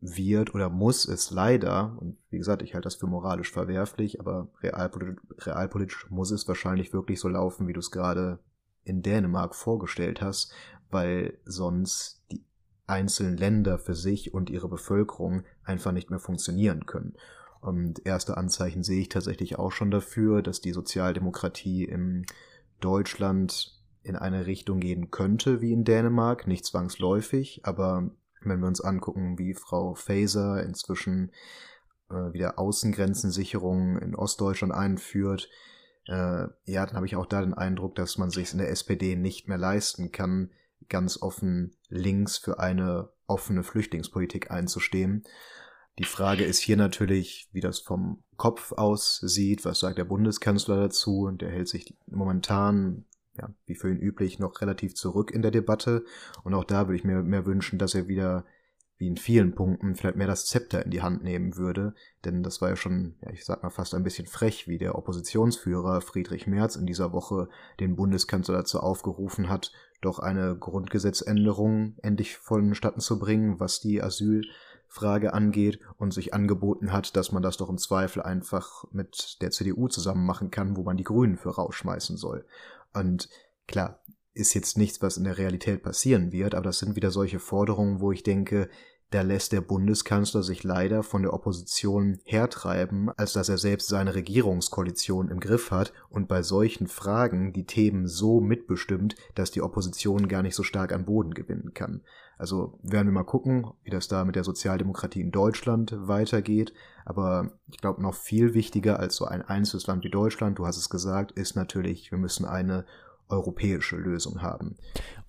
wird 0.00 0.54
oder 0.54 0.70
muss 0.70 1.06
es 1.06 1.30
leider, 1.30 1.96
und 2.00 2.16
wie 2.30 2.38
gesagt, 2.38 2.62
ich 2.62 2.74
halte 2.74 2.86
das 2.86 2.94
für 2.94 3.06
moralisch 3.06 3.52
verwerflich, 3.52 4.18
aber 4.18 4.48
realpolitisch, 4.62 5.22
realpolitisch 5.38 6.10
muss 6.10 6.30
es 6.30 6.48
wahrscheinlich 6.48 6.92
wirklich 6.92 7.20
so 7.20 7.28
laufen, 7.28 7.68
wie 7.68 7.74
du 7.74 7.80
es 7.80 7.90
gerade 7.90 8.38
in 8.82 9.02
Dänemark 9.02 9.54
vorgestellt 9.54 10.22
hast, 10.22 10.52
weil 10.90 11.38
sonst 11.44 12.22
die 12.32 12.44
einzelnen 12.86 13.36
Länder 13.36 13.78
für 13.78 13.94
sich 13.94 14.34
und 14.34 14.50
ihre 14.50 14.68
Bevölkerung 14.68 15.44
einfach 15.64 15.92
nicht 15.92 16.10
mehr 16.10 16.18
funktionieren 16.18 16.86
können. 16.86 17.14
Und 17.60 18.04
erste 18.06 18.36
Anzeichen 18.36 18.82
sehe 18.82 19.02
ich 19.02 19.10
tatsächlich 19.10 19.58
auch 19.58 19.70
schon 19.70 19.90
dafür, 19.90 20.42
dass 20.42 20.60
die 20.60 20.72
Sozialdemokratie 20.72 21.84
in 21.84 22.24
Deutschland 22.80 23.78
in 24.02 24.16
eine 24.16 24.46
Richtung 24.46 24.80
gehen 24.80 25.10
könnte 25.10 25.60
wie 25.60 25.72
in 25.72 25.84
Dänemark, 25.84 26.46
nicht 26.46 26.64
zwangsläufig, 26.64 27.60
aber 27.64 28.10
wenn 28.42 28.60
wir 28.60 28.68
uns 28.68 28.80
angucken, 28.80 29.38
wie 29.38 29.54
Frau 29.54 29.94
Faeser 29.94 30.62
inzwischen 30.62 31.32
äh, 32.10 32.32
wieder 32.32 32.58
Außengrenzensicherung 32.58 33.98
in 33.98 34.14
Ostdeutschland 34.14 34.72
einführt, 34.72 35.48
äh, 36.06 36.46
ja, 36.64 36.86
dann 36.86 36.96
habe 36.96 37.06
ich 37.06 37.16
auch 37.16 37.26
da 37.26 37.40
den 37.40 37.54
Eindruck, 37.54 37.94
dass 37.94 38.18
man 38.18 38.30
sich 38.30 38.52
in 38.52 38.58
der 38.58 38.70
SPD 38.70 39.16
nicht 39.16 39.48
mehr 39.48 39.58
leisten 39.58 40.12
kann, 40.12 40.50
ganz 40.88 41.20
offen 41.20 41.76
links 41.88 42.38
für 42.38 42.58
eine 42.58 43.10
offene 43.26 43.62
Flüchtlingspolitik 43.62 44.50
einzustehen. 44.50 45.24
Die 45.98 46.04
Frage 46.04 46.44
ist 46.44 46.58
hier 46.58 46.76
natürlich, 46.76 47.48
wie 47.52 47.60
das 47.60 47.78
vom 47.78 48.22
Kopf 48.36 48.72
aus 48.72 49.18
sieht. 49.18 49.64
Was 49.64 49.80
sagt 49.80 49.98
der 49.98 50.04
Bundeskanzler 50.04 50.76
dazu? 50.76 51.24
Und 51.26 51.42
der 51.42 51.50
hält 51.50 51.68
sich 51.68 51.94
momentan 52.06 53.04
ja, 53.40 53.50
wie 53.66 53.74
für 53.74 53.90
ihn 53.90 53.98
üblich, 53.98 54.38
noch 54.38 54.60
relativ 54.60 54.94
zurück 54.94 55.30
in 55.30 55.42
der 55.42 55.50
Debatte. 55.50 56.04
Und 56.44 56.54
auch 56.54 56.64
da 56.64 56.86
würde 56.86 56.96
ich 56.96 57.04
mir 57.04 57.22
mehr 57.22 57.46
wünschen, 57.46 57.78
dass 57.78 57.94
er 57.94 58.08
wieder, 58.08 58.44
wie 58.98 59.08
in 59.08 59.16
vielen 59.16 59.54
Punkten, 59.54 59.94
vielleicht 59.94 60.16
mehr 60.16 60.26
das 60.26 60.46
Zepter 60.46 60.84
in 60.84 60.90
die 60.90 61.02
Hand 61.02 61.22
nehmen 61.22 61.56
würde. 61.56 61.94
Denn 62.24 62.42
das 62.42 62.60
war 62.60 62.68
ja 62.68 62.76
schon, 62.76 63.16
ja, 63.22 63.30
ich 63.30 63.44
sag 63.44 63.62
mal 63.62 63.70
fast 63.70 63.94
ein 63.94 64.04
bisschen 64.04 64.26
frech, 64.26 64.68
wie 64.68 64.78
der 64.78 64.96
Oppositionsführer 64.96 66.00
Friedrich 66.00 66.46
Merz 66.46 66.76
in 66.76 66.86
dieser 66.86 67.12
Woche 67.12 67.48
den 67.80 67.96
Bundeskanzler 67.96 68.58
dazu 68.58 68.80
aufgerufen 68.80 69.48
hat, 69.48 69.72
doch 70.00 70.18
eine 70.18 70.56
Grundgesetzänderung 70.56 71.94
endlich 72.02 72.36
vonstatten 72.36 73.00
zu 73.00 73.18
bringen, 73.18 73.60
was 73.60 73.80
die 73.80 74.02
Asylfrage 74.02 75.34
angeht 75.34 75.80
und 75.98 76.12
sich 76.12 76.32
angeboten 76.32 76.92
hat, 76.92 77.16
dass 77.16 77.32
man 77.32 77.42
das 77.42 77.56
doch 77.56 77.68
im 77.68 77.78
Zweifel 77.78 78.22
einfach 78.22 78.84
mit 78.92 79.38
der 79.42 79.50
CDU 79.50 79.88
zusammen 79.88 80.24
machen 80.24 80.50
kann, 80.50 80.76
wo 80.76 80.82
man 80.82 80.96
die 80.96 81.04
Grünen 81.04 81.36
für 81.36 81.50
rausschmeißen 81.50 82.16
soll. 82.16 82.46
Und 82.94 83.28
klar, 83.66 84.02
ist 84.32 84.54
jetzt 84.54 84.78
nichts, 84.78 85.02
was 85.02 85.16
in 85.16 85.24
der 85.24 85.38
Realität 85.38 85.82
passieren 85.82 86.32
wird, 86.32 86.54
aber 86.54 86.64
das 86.64 86.78
sind 86.78 86.96
wieder 86.96 87.10
solche 87.10 87.38
Forderungen, 87.38 88.00
wo 88.00 88.12
ich 88.12 88.22
denke, 88.22 88.68
da 89.10 89.22
lässt 89.22 89.50
der 89.50 89.60
Bundeskanzler 89.60 90.44
sich 90.44 90.62
leider 90.62 91.02
von 91.02 91.22
der 91.22 91.34
Opposition 91.34 92.20
hertreiben, 92.24 93.10
als 93.16 93.32
dass 93.32 93.48
er 93.48 93.58
selbst 93.58 93.88
seine 93.88 94.14
Regierungskoalition 94.14 95.30
im 95.30 95.40
Griff 95.40 95.72
hat 95.72 95.92
und 96.10 96.28
bei 96.28 96.42
solchen 96.42 96.86
Fragen 96.86 97.52
die 97.52 97.66
Themen 97.66 98.06
so 98.06 98.40
mitbestimmt, 98.40 99.16
dass 99.34 99.50
die 99.50 99.62
Opposition 99.62 100.28
gar 100.28 100.42
nicht 100.42 100.54
so 100.54 100.62
stark 100.62 100.92
an 100.92 101.06
Boden 101.06 101.34
gewinnen 101.34 101.74
kann. 101.74 102.02
Also 102.40 102.78
werden 102.82 103.08
wir 103.08 103.12
mal 103.12 103.24
gucken, 103.24 103.66
wie 103.84 103.90
das 103.90 104.08
da 104.08 104.24
mit 104.24 104.34
der 104.34 104.44
Sozialdemokratie 104.44 105.20
in 105.20 105.30
Deutschland 105.30 105.94
weitergeht. 105.94 106.72
Aber 107.04 107.50
ich 107.70 107.76
glaube, 107.76 108.00
noch 108.00 108.14
viel 108.14 108.54
wichtiger 108.54 108.98
als 108.98 109.16
so 109.16 109.26
ein 109.26 109.42
einzelnes 109.42 109.86
Land 109.86 110.04
wie 110.04 110.10
Deutschland, 110.10 110.58
du 110.58 110.66
hast 110.66 110.78
es 110.78 110.88
gesagt, 110.88 111.32
ist 111.32 111.54
natürlich, 111.54 112.10
wir 112.10 112.16
müssen 112.16 112.46
eine 112.46 112.86
europäische 113.28 113.96
Lösung 113.96 114.40
haben. 114.40 114.76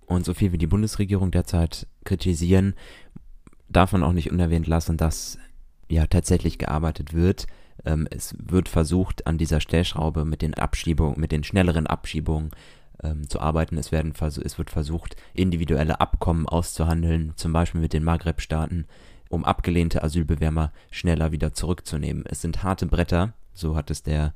Und 0.05 0.23
so 0.23 0.33
viel 0.33 0.53
wie 0.53 0.57
die 0.57 0.67
Bundesregierung 0.67 1.31
derzeit 1.31 1.85
kritisieren, 2.05 2.75
darf 3.67 3.91
man 3.91 4.03
auch 4.03 4.13
nicht 4.13 4.31
unerwähnt 4.31 4.67
lassen, 4.67 4.95
dass 4.95 5.37
ja 5.89 6.07
tatsächlich 6.07 6.59
gearbeitet 6.59 7.13
wird. 7.13 7.45
Ähm, 7.83 8.07
es 8.09 8.35
wird 8.41 8.69
versucht, 8.69 9.27
an 9.27 9.37
dieser 9.37 9.59
Stellschraube 9.59 10.23
mit 10.23 10.41
den 10.41 10.53
Abschiebungen, 10.53 11.19
mit 11.19 11.33
den 11.33 11.43
schnelleren 11.43 11.87
Abschiebungen 11.87 12.51
ähm, 13.03 13.27
zu 13.29 13.39
arbeiten. 13.39 13.77
Es, 13.77 13.91
werden 13.91 14.13
es 14.19 14.57
wird 14.57 14.69
versucht, 14.69 15.15
individuelle 15.33 15.99
Abkommen 15.99 16.47
auszuhandeln, 16.47 17.33
zum 17.35 17.53
Beispiel 17.53 17.81
mit 17.81 17.93
den 17.93 18.03
Maghreb-Staaten, 18.03 18.85
um 19.29 19.45
abgelehnte 19.45 20.03
Asylbewerber 20.03 20.71
schneller 20.89 21.31
wieder 21.31 21.53
zurückzunehmen. 21.53 22.25
Es 22.27 22.41
sind 22.41 22.63
harte 22.63 22.85
Bretter, 22.85 23.33
so 23.53 23.75
hat 23.75 23.91
es 23.91 24.03
der 24.03 24.33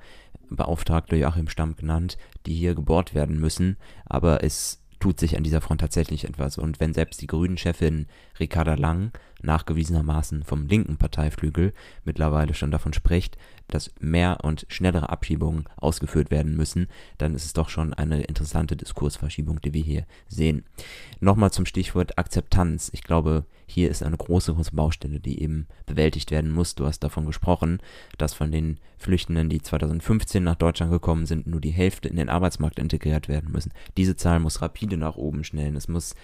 Beauftragte 0.49 1.15
Joachim 1.15 1.49
Stamm 1.49 1.75
genannt, 1.75 2.17
die 2.45 2.53
hier 2.53 2.75
gebohrt 2.75 3.15
werden 3.15 3.39
müssen, 3.39 3.77
aber 4.05 4.43
es 4.43 4.81
tut 4.99 5.19
sich 5.19 5.37
an 5.37 5.43
dieser 5.43 5.61
Front 5.61 5.81
tatsächlich 5.81 6.23
etwas. 6.25 6.57
Und 6.57 6.79
wenn 6.79 6.93
selbst 6.93 7.21
die 7.21 7.27
Grünen-Chefin 7.27 8.07
Ricarda 8.39 8.75
Lang 8.75 9.11
nachgewiesenermaßen 9.41 10.43
vom 10.43 10.67
linken 10.67 10.97
Parteiflügel 10.97 11.73
mittlerweile 12.05 12.53
schon 12.53 12.71
davon 12.71 12.93
spricht, 12.93 13.37
dass 13.67 13.91
mehr 13.99 14.43
und 14.43 14.65
schnellere 14.69 15.09
Abschiebungen 15.09 15.65
ausgeführt 15.77 16.31
werden 16.31 16.55
müssen, 16.55 16.87
dann 17.17 17.35
ist 17.35 17.45
es 17.45 17.53
doch 17.53 17.69
schon 17.69 17.93
eine 17.93 18.23
interessante 18.23 18.75
Diskursverschiebung, 18.75 19.61
die 19.61 19.73
wir 19.73 19.83
hier 19.83 20.05
sehen. 20.27 20.63
Nochmal 21.19 21.51
zum 21.51 21.65
Stichwort 21.65 22.17
Akzeptanz. 22.17 22.89
Ich 22.93 23.03
glaube, 23.03 23.45
hier 23.67 23.89
ist 23.89 24.03
eine 24.03 24.17
große, 24.17 24.53
große 24.53 24.75
Baustelle, 24.75 25.19
die 25.19 25.41
eben 25.41 25.67
bewältigt 25.85 26.31
werden 26.31 26.51
muss. 26.51 26.75
Du 26.75 26.85
hast 26.85 26.99
davon 26.99 27.25
gesprochen, 27.25 27.79
dass 28.17 28.33
von 28.33 28.51
den 28.51 28.79
Flüchtenden, 28.97 29.49
die 29.49 29.61
2015 29.61 30.43
nach 30.43 30.55
Deutschland 30.55 30.91
gekommen 30.91 31.25
sind, 31.25 31.47
nur 31.47 31.61
die 31.61 31.71
Hälfte 31.71 32.07
in 32.07 32.15
den 32.15 32.29
Arbeitsmarkt 32.29 32.79
integriert 32.79 33.27
werden 33.27 33.51
müssen. 33.51 33.71
Diese 33.97 34.15
Zahl 34.15 34.39
muss 34.39 34.61
rapide 34.61 34.97
nach 34.97 35.15
oben 35.15 35.43
schnellen. 35.43 35.75
Es 35.75 35.87
muss 35.87 36.15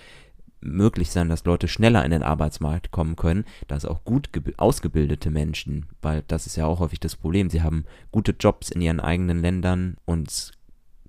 möglich 0.62 1.12
sein, 1.12 1.30
dass 1.30 1.46
Leute 1.46 1.68
schneller 1.68 2.06
in 2.06 2.12
den 2.12 2.24
Arbeitsmarkt 2.24 2.92
kommen 2.92 3.16
können, 3.16 3.46
dass 3.68 3.86
auch 3.86 4.04
gut 4.04 4.30
ausgebildete 4.58 5.30
Menschen, 5.30 5.86
weil 6.02 6.24
das 6.28 6.48
ist 6.48 6.56
ja 6.56 6.66
auch 6.66 6.80
häufig 6.80 7.00
das 7.00 7.16
Problem, 7.16 7.50
sie 7.50 7.62
haben 7.62 7.86
gute 8.12 8.36
Jobs 8.40 8.70
in 8.70 8.82
ihren 8.82 9.00
eigenen 9.00 9.42
Ländern 9.42 9.98
und 10.06 10.52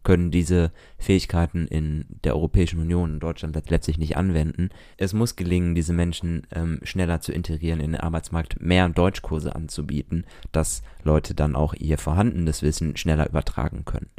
können 0.03 0.31
diese 0.31 0.73
Fähigkeiten 0.99 1.67
in 1.67 2.07
der 2.25 2.35
Europäischen 2.35 2.81
Union, 2.81 3.15
in 3.15 3.21
Deutschland 3.21 3.57
letztlich 3.71 3.99
nicht 3.99 4.17
anwenden. 4.17 4.71
Es 4.97 5.13
muss 5.13 5.37
gelingen, 5.37 5.75
diese 5.75 5.93
Menschen 5.93 6.47
ähm, 6.53 6.81
schneller 6.83 7.21
zu 7.21 7.33
integrieren 7.33 7.81
in 7.81 7.93
den 7.93 8.01
Arbeitsmarkt, 8.01 8.61
mehr 8.61 8.89
Deutschkurse 8.89 9.55
anzubieten, 9.55 10.27
dass 10.51 10.83
Leute 11.05 11.35
dann 11.35 11.55
auch 11.55 11.75
ihr 11.75 11.99
vorhandenes 11.99 12.63
Wissen 12.63 12.97
schneller 12.97 13.29
übertragen 13.29 13.85
können. 13.85 14.11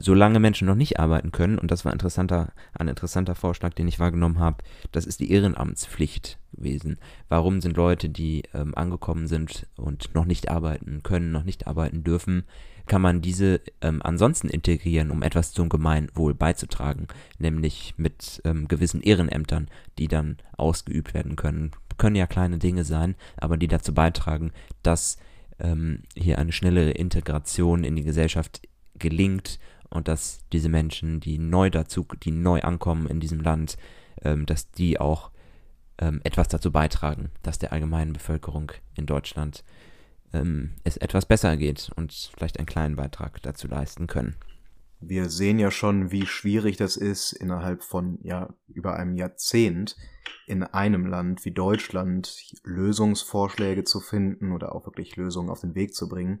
Solange 0.00 0.40
Menschen 0.40 0.66
noch 0.66 0.74
nicht 0.74 0.98
arbeiten 0.98 1.32
können, 1.32 1.58
und 1.58 1.70
das 1.70 1.84
war 1.84 1.92
interessanter, 1.92 2.52
ein 2.74 2.88
interessanter 2.88 3.34
Vorschlag, 3.34 3.74
den 3.74 3.88
ich 3.88 3.98
wahrgenommen 3.98 4.38
habe, 4.38 4.58
das 4.92 5.06
ist 5.06 5.20
die 5.20 5.30
Ehrenamtspflicht 5.30 6.38
gewesen. 6.52 6.98
Warum 7.28 7.60
sind 7.60 7.76
Leute, 7.76 8.08
die 8.08 8.42
ähm, 8.54 8.74
angekommen 8.74 9.26
sind 9.26 9.66
und 9.76 10.14
noch 10.14 10.24
nicht 10.24 10.48
arbeiten 10.48 11.02
können, 11.02 11.32
noch 11.32 11.44
nicht 11.44 11.66
arbeiten 11.66 12.04
dürfen, 12.04 12.44
kann 12.86 13.02
man 13.02 13.20
diese 13.20 13.60
ähm, 13.82 14.00
ansonsten 14.02 14.48
integrieren, 14.48 15.10
um 15.10 15.22
etwas 15.22 15.52
zum 15.52 15.68
Gemeinwohl 15.68 16.34
beizutragen, 16.34 17.06
nämlich 17.38 17.94
mit 17.98 18.40
ähm, 18.44 18.66
gewissen 18.66 19.02
Ehrenämtern, 19.02 19.68
die 19.98 20.08
dann 20.08 20.38
ausgeübt 20.56 21.14
werden 21.14 21.36
können. 21.36 21.72
Können 21.98 22.16
ja 22.16 22.26
kleine 22.26 22.58
Dinge 22.58 22.84
sein, 22.84 23.14
aber 23.36 23.56
die 23.56 23.68
dazu 23.68 23.92
beitragen, 23.92 24.52
dass 24.82 25.18
ähm, 25.58 26.02
hier 26.16 26.38
eine 26.38 26.52
schnellere 26.52 26.92
Integration 26.92 27.84
in 27.84 27.96
die 27.96 28.04
Gesellschaft 28.04 28.62
gelingt 28.98 29.58
und 29.90 30.08
dass 30.08 30.40
diese 30.52 30.68
Menschen, 30.68 31.20
die 31.20 31.38
neu 31.38 31.70
dazu, 31.70 32.06
die 32.22 32.30
neu 32.30 32.60
ankommen 32.60 33.06
in 33.06 33.20
diesem 33.20 33.40
Land, 33.40 33.76
ähm, 34.22 34.46
dass 34.46 34.70
die 34.70 35.00
auch 35.00 35.30
ähm, 35.98 36.20
etwas 36.24 36.48
dazu 36.48 36.70
beitragen, 36.70 37.30
dass 37.42 37.58
der 37.58 37.72
allgemeinen 37.72 38.12
Bevölkerung 38.12 38.72
in 38.94 39.06
Deutschland 39.06 39.64
ähm, 40.32 40.72
es 40.84 40.96
etwas 40.96 41.26
besser 41.26 41.56
geht 41.56 41.90
und 41.96 42.30
vielleicht 42.36 42.58
einen 42.58 42.66
kleinen 42.66 42.96
Beitrag 42.96 43.42
dazu 43.42 43.66
leisten 43.68 44.06
können. 44.06 44.36
Wir 45.00 45.30
sehen 45.30 45.60
ja 45.60 45.70
schon, 45.70 46.10
wie 46.10 46.26
schwierig 46.26 46.76
das 46.76 46.96
ist, 46.96 47.32
innerhalb 47.32 47.84
von 47.84 48.18
ja 48.22 48.52
über 48.66 48.96
einem 48.96 49.14
Jahrzehnt 49.14 49.96
in 50.46 50.64
einem 50.64 51.06
Land 51.06 51.44
wie 51.44 51.52
Deutschland 51.52 52.52
Lösungsvorschläge 52.64 53.84
zu 53.84 54.00
finden 54.00 54.52
oder 54.52 54.74
auch 54.74 54.86
wirklich 54.86 55.16
Lösungen 55.16 55.50
auf 55.50 55.60
den 55.60 55.74
Weg 55.74 55.94
zu 55.94 56.08
bringen. 56.08 56.40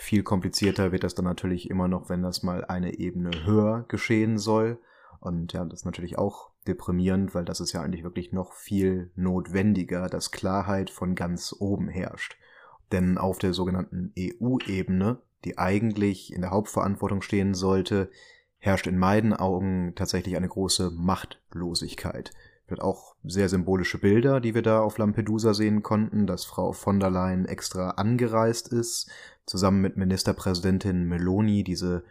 Viel 0.00 0.22
komplizierter 0.22 0.92
wird 0.92 1.02
das 1.02 1.16
dann 1.16 1.24
natürlich 1.24 1.68
immer 1.68 1.88
noch, 1.88 2.08
wenn 2.08 2.22
das 2.22 2.44
mal 2.44 2.64
eine 2.64 3.00
Ebene 3.00 3.44
höher 3.44 3.84
geschehen 3.88 4.38
soll. 4.38 4.78
Und 5.18 5.52
ja, 5.52 5.64
das 5.64 5.80
ist 5.80 5.86
natürlich 5.86 6.16
auch 6.16 6.50
deprimierend, 6.68 7.34
weil 7.34 7.44
das 7.44 7.58
ist 7.58 7.72
ja 7.72 7.82
eigentlich 7.82 8.04
wirklich 8.04 8.32
noch 8.32 8.52
viel 8.52 9.10
notwendiger, 9.16 10.08
dass 10.08 10.30
Klarheit 10.30 10.90
von 10.90 11.16
ganz 11.16 11.52
oben 11.58 11.88
herrscht. 11.88 12.38
Denn 12.92 13.18
auf 13.18 13.40
der 13.40 13.52
sogenannten 13.52 14.12
EU-Ebene, 14.16 15.18
die 15.44 15.58
eigentlich 15.58 16.32
in 16.32 16.42
der 16.42 16.52
Hauptverantwortung 16.52 17.20
stehen 17.20 17.54
sollte, 17.54 18.08
herrscht 18.58 18.86
in 18.86 18.98
meinen 18.98 19.32
Augen 19.32 19.94
tatsächlich 19.96 20.36
eine 20.36 20.48
große 20.48 20.92
Machtlosigkeit. 20.92 22.30
Wird 22.68 22.82
auch 22.82 23.16
sehr 23.24 23.48
symbolische 23.48 23.98
Bilder, 23.98 24.40
die 24.40 24.54
wir 24.54 24.62
da 24.62 24.80
auf 24.80 24.96
Lampedusa 24.96 25.54
sehen 25.54 25.82
konnten, 25.82 26.28
dass 26.28 26.44
Frau 26.44 26.70
von 26.70 27.00
der 27.00 27.10
Leyen 27.10 27.46
extra 27.46 27.90
angereist 27.90 28.72
ist, 28.72 29.10
zusammen 29.48 29.80
mit 29.80 29.96
Ministerpräsidentin 29.96 31.04
Meloni 31.04 31.64
diese 31.64 32.04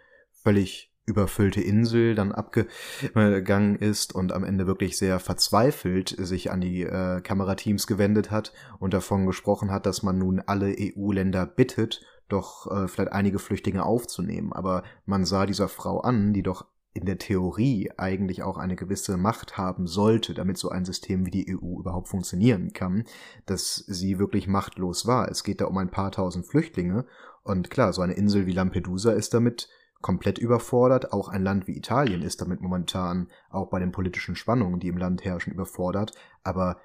völlig 0.44 0.94
überfüllte 1.06 1.62
Insel 1.62 2.16
dann 2.16 2.34
abgegangen 2.34 3.78
ist 3.78 4.14
und 4.14 4.34
am 4.34 4.44
Ende 4.44 4.68
wirklich 4.68 4.98
sehr 4.98 5.20
verzweifelt 5.20 6.10
sich 6.10 6.52
an 6.52 6.60
die 6.60 6.84
äh, 6.84 7.22
Kamerateams 7.22 7.88
gewendet 7.88 8.30
hat 8.30 8.52
und 8.80 8.94
davon 8.94 9.26
gesprochen 9.26 9.72
hat, 9.72 9.86
dass 9.86 10.04
man 10.04 10.18
nun 10.18 10.42
alle 10.46 10.76
EU-Länder 10.78 11.46
bittet, 11.46 12.02
doch 12.28 12.70
äh, 12.70 12.90
vielleicht 12.90 13.14
einige 13.14 13.40
Flüchtlinge 13.40 13.86
aufzunehmen. 13.86 14.52
Aber 14.52 14.84
man 15.06 15.24
sah 15.24 15.46
dieser 15.46 15.70
Frau 15.70 16.02
an, 16.02 16.34
die 16.34 16.44
doch 16.44 16.66
in 16.98 17.06
der 17.06 17.18
Theorie 17.18 17.92
eigentlich 17.98 18.44
auch 18.44 18.58
eine 18.58 18.76
gewisse 18.76 19.18
Macht 19.18 19.58
haben 19.58 19.88
sollte, 19.88 20.34
damit 20.34 20.58
so 20.58 20.70
ein 20.70 20.86
System 20.86 21.26
wie 21.26 21.32
die 21.32 21.56
EU 21.56 21.80
überhaupt 21.80 22.10
funktionieren 22.10 22.74
kann, 22.74 23.06
dass 23.46 23.76
sie 23.88 24.20
wirklich 24.20 24.48
machtlos 24.48 25.06
war. 25.06 25.30
Es 25.30 25.44
geht 25.44 25.62
da 25.62 25.66
um 25.66 25.78
ein 25.78 25.92
paar 25.92 26.12
tausend 26.12 26.48
Flüchtlinge 26.48 27.06
und 27.44 27.70
klar, 27.70 27.94
so 27.94 28.02
eine 28.02 28.14
Insel 28.14 28.46
wie 28.46 28.52
Lampedusa 28.52 29.12
ist 29.12 29.34
damit 29.34 29.70
komplett 30.02 30.38
überfordert. 30.38 31.14
Auch 31.14 31.30
ein 31.30 31.44
Land 31.44 31.68
wie 31.68 31.78
Italien 31.78 32.22
ist 32.22 32.42
damit 32.42 32.62
momentan 32.62 33.30
auch 33.50 33.70
bei 33.70 33.80
den 33.80 33.92
politischen 33.92 34.36
Spannungen, 34.36 34.80
die 34.80 34.90
im 34.90 34.98
Land 34.98 35.24
herrschen, 35.24 35.54
überfordert. 35.54 36.12
Aber 36.44 36.78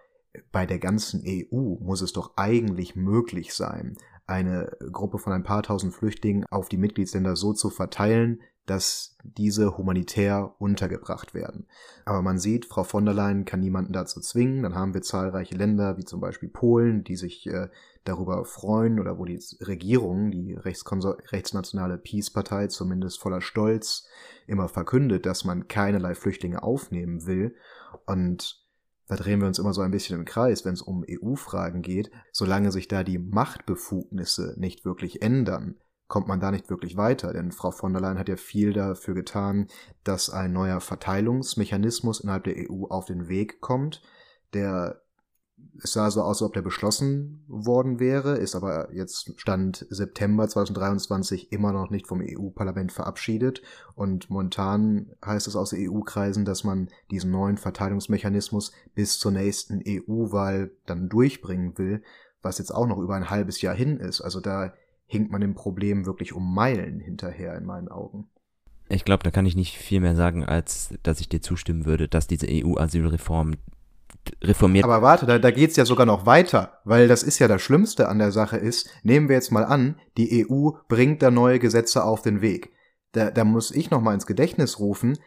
bei 0.51 0.67
der 0.67 0.79
ganzen 0.79 1.23
EU 1.27 1.77
muss 1.81 2.01
es 2.01 2.13
doch 2.13 2.33
eigentlich 2.37 2.97
möglich 2.97 3.55
sein, 3.55 3.97
eine 4.27 4.77
Gruppe 4.93 5.19
von 5.19 5.33
ein 5.33 5.43
paar 5.43 5.63
tausend 5.63 5.95
Flüchtlingen 5.95 6.47
auf 6.51 6.69
die 6.69 6.79
Mitgliedsländer 6.79 7.37
so 7.37 7.53
zu 7.53 7.71
verteilen, 7.71 8.41
dass 8.67 9.17
diese 9.25 9.77
humanitär 9.77 10.55
untergebracht 10.59 11.35
werden. 11.35 11.67
Aber 12.05 12.23
man 12.23 12.39
sieht, 12.39 12.67
Frau 12.67 12.85
von 12.85 13.05
der 13.05 13.15
Leyen 13.15 13.45
kann 13.45 13.61
niemanden 13.61 13.93
dazu 13.93 14.21
zwingen. 14.21 14.63
Dann 14.63 14.75
haben 14.75 14.95
wir 14.95 15.03
zahlreiche 15.03 15.57
Länder, 15.57 15.97
wie 15.97 16.05
zum 16.05 16.21
Beispiel 16.21 16.49
Polen, 16.49 17.03
die 17.03 17.17
sich 17.17 17.47
äh, 17.47 17.69
darüber 18.05 18.45
freuen 18.45 19.01
oder 19.01 19.19
wo 19.19 19.25
die 19.25 19.41
Regierung, 19.61 20.31
die 20.31 20.55
rechtsnationale 20.55 21.99
Peace-Partei, 21.99 22.69
zumindest 22.69 23.21
voller 23.21 23.41
Stolz 23.41 24.07
immer 24.47 24.69
verkündet, 24.69 25.27
dass 25.27 25.45
man 25.45 25.69
keinerlei 25.69 26.15
Flüchtlinge 26.15 26.63
aufnehmen 26.63 27.27
will. 27.27 27.57
Und 28.07 28.63
da 29.09 29.17
drehen 29.17 29.41
wir 29.41 29.47
uns 29.47 29.59
immer 29.59 29.75
so 29.75 29.83
ein 29.83 29.91
bisschen 29.91 30.19
im 30.19 30.25
Kreis, 30.25 30.65
wenn 30.65 30.75
es 30.75 30.83
um 30.83 31.05
EU-Fragen 31.09 31.83
geht. 31.83 32.11
Solange 32.31 32.73
sich 32.73 32.89
da 32.89 33.05
die 33.05 33.19
Machtbefugnisse 33.19 34.55
nicht 34.57 34.85
wirklich 34.85 35.21
ändern, 35.23 35.77
kommt 36.13 36.29
man 36.29 36.41
da 36.41 36.51
nicht 36.51 36.69
wirklich 36.69 36.99
weiter. 36.99 37.33
Denn 37.33 37.53
Frau 37.53 37.71
von 37.71 37.95
der 37.95 38.03
Leyen 38.03 38.19
hat 38.19 38.29
ja 38.29 38.37
viel 38.37 38.75
dafür 38.75 39.15
getan, 39.15 39.69
dass 40.05 40.29
ein 40.29 40.53
neuer 40.53 40.81
Verteilungsmechanismus 40.81 42.21
innerhalb 42.21 42.45
der 42.45 42.71
EU 42.71 42.85
auf 42.91 43.07
den 43.07 43.29
Weg 43.29 43.63
kommt, 43.63 44.03
der 44.53 45.01
es 45.83 45.95
sah 45.95 46.11
so 46.11 46.21
aus, 46.21 46.43
als 46.43 46.43
ob 46.43 46.53
der 46.53 46.61
beschlossen 46.61 47.47
worden 47.49 47.99
wäre, 47.99 48.37
ist 48.37 48.55
aber 48.55 48.93
jetzt 48.93 49.33
Stand 49.41 49.87
September 49.89 50.47
2023 50.47 51.51
immer 51.51 51.73
noch 51.73 51.89
nicht 51.89 52.07
vom 52.07 52.21
EU-Parlament 52.21 52.93
verabschiedet. 52.93 53.63
Und 53.95 54.29
momentan 54.29 55.15
heißt 55.25 55.47
es 55.47 55.57
aus 55.57 55.73
EU-Kreisen, 55.73 56.45
dass 56.45 56.63
man 56.63 56.91
diesen 57.11 57.31
neuen 57.31 57.57
Verteilungsmechanismus 57.57 58.73
bis 58.95 59.19
zur 59.19 59.33
nächsten 59.33 59.83
EU-Wahl 59.87 60.73
dann 60.85 61.09
durchbringen 61.09 61.79
will, 61.79 62.03
was 62.43 62.59
jetzt 62.59 62.75
auch 62.75 62.87
noch 62.87 62.99
über 62.99 63.15
ein 63.15 63.31
halbes 63.31 63.63
Jahr 63.63 63.75
hin 63.75 63.97
ist. 63.97 64.21
Also 64.21 64.41
da 64.41 64.75
hinkt 65.13 65.31
man 65.31 65.43
dem 65.43 65.55
Problem 65.55 66.07
wirklich 66.07 66.33
um 66.33 66.55
Meilen 66.55 66.99
hinterher 66.99 67.55
in 67.55 67.67
meinen 67.67 67.89
Augen. 67.89 68.31
Ich 68.89 69.05
glaube, 69.05 69.23
da 69.23 69.31
kann 69.31 69.45
ich 69.45 69.55
nicht 69.55 69.77
viel 69.77 70.01
mehr 70.01 70.17
sagen, 70.17 70.43
als 70.43 70.95
dass 71.03 71.21
ich 71.21 71.29
dir 71.29 71.43
zustimmen 71.43 71.85
würde, 71.85 72.09
dass 72.09 72.27
diese 72.27 72.47
EU-Asylreform 72.49 73.57
reformiert. 74.43 74.85
Aber 74.85 75.03
warte, 75.03 75.27
da, 75.27 75.39
da 75.39 75.51
geht's 75.51 75.77
ja 75.77 75.85
sogar 75.85 76.07
noch 76.07 76.25
weiter, 76.25 76.81
weil 76.85 77.09
das 77.09 77.23
ist 77.23 77.39
ja 77.41 77.47
das 77.47 77.61
Schlimmste 77.61 78.09
an 78.09 78.19
der 78.19 78.33
Sache 78.33 78.57
ist, 78.57 78.89
nehmen 79.03 79.29
wir 79.29 79.37
jetzt 79.37 79.53
mal 79.53 79.67
an, 79.67 80.01
die 80.17 80.47
EU 80.49 80.71
bringt 80.89 81.21
da 81.21 81.31
neue 81.31 81.59
Gesetze 81.59 82.05
auf 82.05 82.23
den 82.23 82.41
Weg. 82.41 82.73
Da, 83.13 83.31
da 83.31 83.45
muss 83.45 83.71
ich 83.71 83.91
noch 83.91 84.01
mal 84.01 84.15
ins 84.15 84.27
Gedächtnis 84.27 84.79
rufen, 84.79 85.19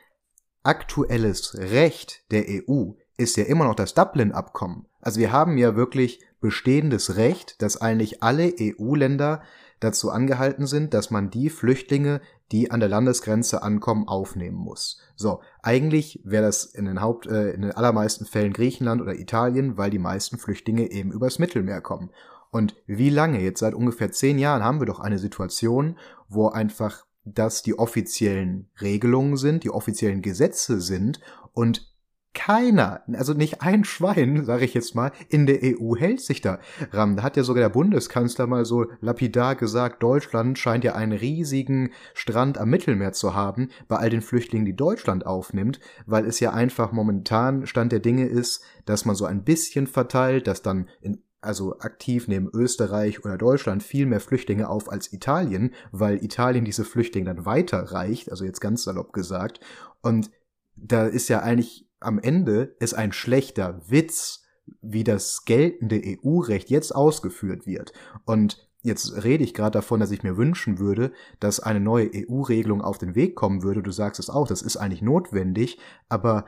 aktuelles 0.64 1.56
Recht 1.60 2.24
der 2.32 2.46
EU 2.48 2.94
ist 3.18 3.38
ja 3.38 3.44
immer 3.44 3.66
noch 3.66 3.76
das 3.76 3.94
Dublin-Abkommen. 3.94 4.88
Also 5.00 5.20
wir 5.20 5.32
haben 5.32 5.58
ja 5.58 5.76
wirklich 5.76 6.22
bestehendes 6.42 7.18
Recht, 7.18 7.62
dass 7.62 7.80
eigentlich 7.80 8.24
alle 8.24 8.54
EU-Länder 8.60 9.44
dazu 9.80 10.10
angehalten 10.10 10.68
sind, 10.68 10.94
dass 10.94 11.12
man 11.12 11.30
die 11.30 11.50
Flüchtlinge, 11.50 12.22
die 12.52 12.72
an 12.72 12.80
der 12.80 12.90
Landesgrenze 12.90 13.64
ankommen, 13.64 14.08
aufnehmen 14.08 14.58
muss. 14.58 15.00
So, 15.16 15.42
eigentlich 15.62 16.22
wäre 16.24 16.46
das 16.46 16.66
in 16.66 16.86
den 16.86 17.02
Haupt, 17.02 17.28
äh, 17.28 17.52
in 17.52 17.62
den 17.62 17.72
allermeisten 17.72 18.26
Fällen 18.26 18.54
Griechenland 18.54 19.02
oder 19.02 19.16
Italien, 19.16 19.78
weil 19.78 19.90
die 19.90 20.00
meisten 20.00 20.38
Flüchtlinge 20.38 20.92
eben 20.92 21.12
übers 21.12 21.40
Mittelmeer 21.40 21.82
kommen. 21.82 22.12
Und 22.52 22.76
wie 22.88 23.10
lange? 23.10 23.42
Jetzt 23.42 23.60
seit 23.60 23.74
ungefähr 23.74 24.12
zehn 24.12 24.40
Jahren 24.40 24.64
haben 24.64 24.80
wir 24.80 24.86
doch 24.86 25.00
eine 25.00 25.20
Situation, 25.20 25.98
wo 26.30 26.48
einfach 26.48 27.06
das 27.26 27.64
die 27.64 27.78
offiziellen 27.78 28.70
Regelungen 28.80 29.36
sind, 29.36 29.64
die 29.64 29.72
offiziellen 29.72 30.22
Gesetze 30.22 30.80
sind 30.80 31.20
und 31.54 31.95
keiner, 32.36 33.02
also 33.14 33.34
nicht 33.34 33.62
ein 33.62 33.84
Schwein, 33.84 34.46
sage 34.46 34.66
ich 34.66 34.76
jetzt 34.76 34.94
mal, 34.94 35.12
in 35.30 35.48
der 35.48 35.60
EU 35.64 35.96
hält 35.96 36.22
sich 36.22 36.42
da 36.42 36.60
ran. 36.92 37.16
Da 37.16 37.24
hat 37.24 37.38
ja 37.38 37.44
sogar 37.44 37.64
der 37.64 37.70
Bundeskanzler 37.70 38.46
mal 38.46 38.66
so 38.66 38.86
lapidar 39.02 39.56
gesagt, 39.56 40.04
Deutschland 40.04 40.60
scheint 40.60 40.84
ja 40.84 40.94
einen 40.94 41.18
riesigen 41.18 41.92
Strand 42.14 42.60
am 42.60 42.70
Mittelmeer 42.70 43.14
zu 43.14 43.34
haben, 43.34 43.70
bei 43.88 43.96
all 43.96 44.12
den 44.12 44.22
Flüchtlingen, 44.22 44.66
die 44.66 44.76
Deutschland 44.76 45.26
aufnimmt, 45.26 45.80
weil 46.06 46.26
es 46.26 46.40
ja 46.40 46.52
einfach 46.52 46.92
momentan 46.92 47.66
Stand 47.66 47.92
der 47.92 48.00
Dinge 48.00 48.28
ist, 48.28 48.62
dass 48.86 49.06
man 49.06 49.16
so 49.16 49.26
ein 49.26 49.44
bisschen 49.44 49.88
verteilt, 49.88 50.46
dass 50.46 50.62
dann 50.62 50.88
in 51.02 51.24
also 51.46 51.78
aktiv 51.80 52.28
neben 52.28 52.50
Österreich 52.52 53.24
oder 53.24 53.38
Deutschland 53.38 53.84
viel 53.84 54.08
mehr 54.08 54.20
Flüchtlinge 54.20 54.68
auf 54.68 54.92
als 54.92 55.14
Italien, 55.14 55.74
weil 55.92 56.24
Italien 56.24 56.66
diese 56.66 56.84
Flüchtlinge 56.84 57.34
dann 57.34 57.46
weiterreicht, 57.46 58.32
also 58.32 58.46
jetzt 58.46 58.62
ganz 58.62 58.84
salopp 58.84 59.14
gesagt. 59.14 59.60
Und 60.02 60.32
da 60.76 61.06
ist 61.06 61.30
ja 61.30 61.42
eigentlich 61.42 61.88
am 62.06 62.20
Ende 62.20 62.76
ist 62.80 62.94
ein 62.94 63.12
schlechter 63.12 63.82
Witz, 63.88 64.44
wie 64.82 65.04
das 65.04 65.46
geltende 65.46 66.02
EU-Recht 66.04 66.70
jetzt 66.70 66.96
ausgeführt 66.96 67.66
wird. 67.66 67.94
Und 68.26 68.70
jetzt 68.82 69.24
rede 69.24 69.44
ich 69.44 69.54
gerade 69.54 69.72
davon, 69.72 70.00
dass 70.00 70.12
ich 70.12 70.24
mir 70.24 70.38
wünschen 70.38 70.80
würde, 70.80 71.12
dass 71.40 71.60
eine 71.60 71.80
neue 71.80 72.10
EU-Regelung 72.14 72.82
auf 72.82 72.98
den 72.98 73.16
Weg 73.16 73.36
kommen 73.36 73.64
würde. 73.64 73.84
Du 73.84 73.92
sagst 73.92 74.20
es 74.20 74.30
auch, 74.30 74.48
das 74.48 74.62
ist 74.62 74.78
eigentlich 74.78 75.02
notwendig, 75.02 75.80
aber 76.10 76.46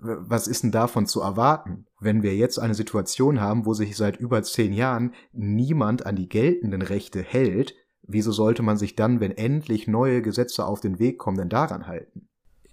was 0.00 0.46
ist 0.46 0.62
denn 0.62 0.70
davon 0.70 1.06
zu 1.06 1.20
erwarten, 1.20 1.86
wenn 2.00 2.22
wir 2.22 2.36
jetzt 2.36 2.58
eine 2.58 2.74
Situation 2.74 3.40
haben, 3.40 3.66
wo 3.66 3.74
sich 3.74 3.96
seit 3.96 4.16
über 4.16 4.42
zehn 4.42 4.72
Jahren 4.72 5.14
niemand 5.32 6.06
an 6.06 6.14
die 6.14 6.28
geltenden 6.28 6.82
Rechte 6.82 7.20
hält, 7.20 7.74
wieso 8.02 8.32
sollte 8.32 8.62
man 8.62 8.76
sich 8.76 8.96
dann, 8.96 9.20
wenn 9.20 9.32
endlich 9.32 9.88
neue 9.88 10.22
Gesetze 10.22 10.64
auf 10.64 10.80
den 10.80 10.98
Weg 10.98 11.18
kommen, 11.18 11.36
denn 11.36 11.48
daran 11.48 11.86
halten? 11.86 12.17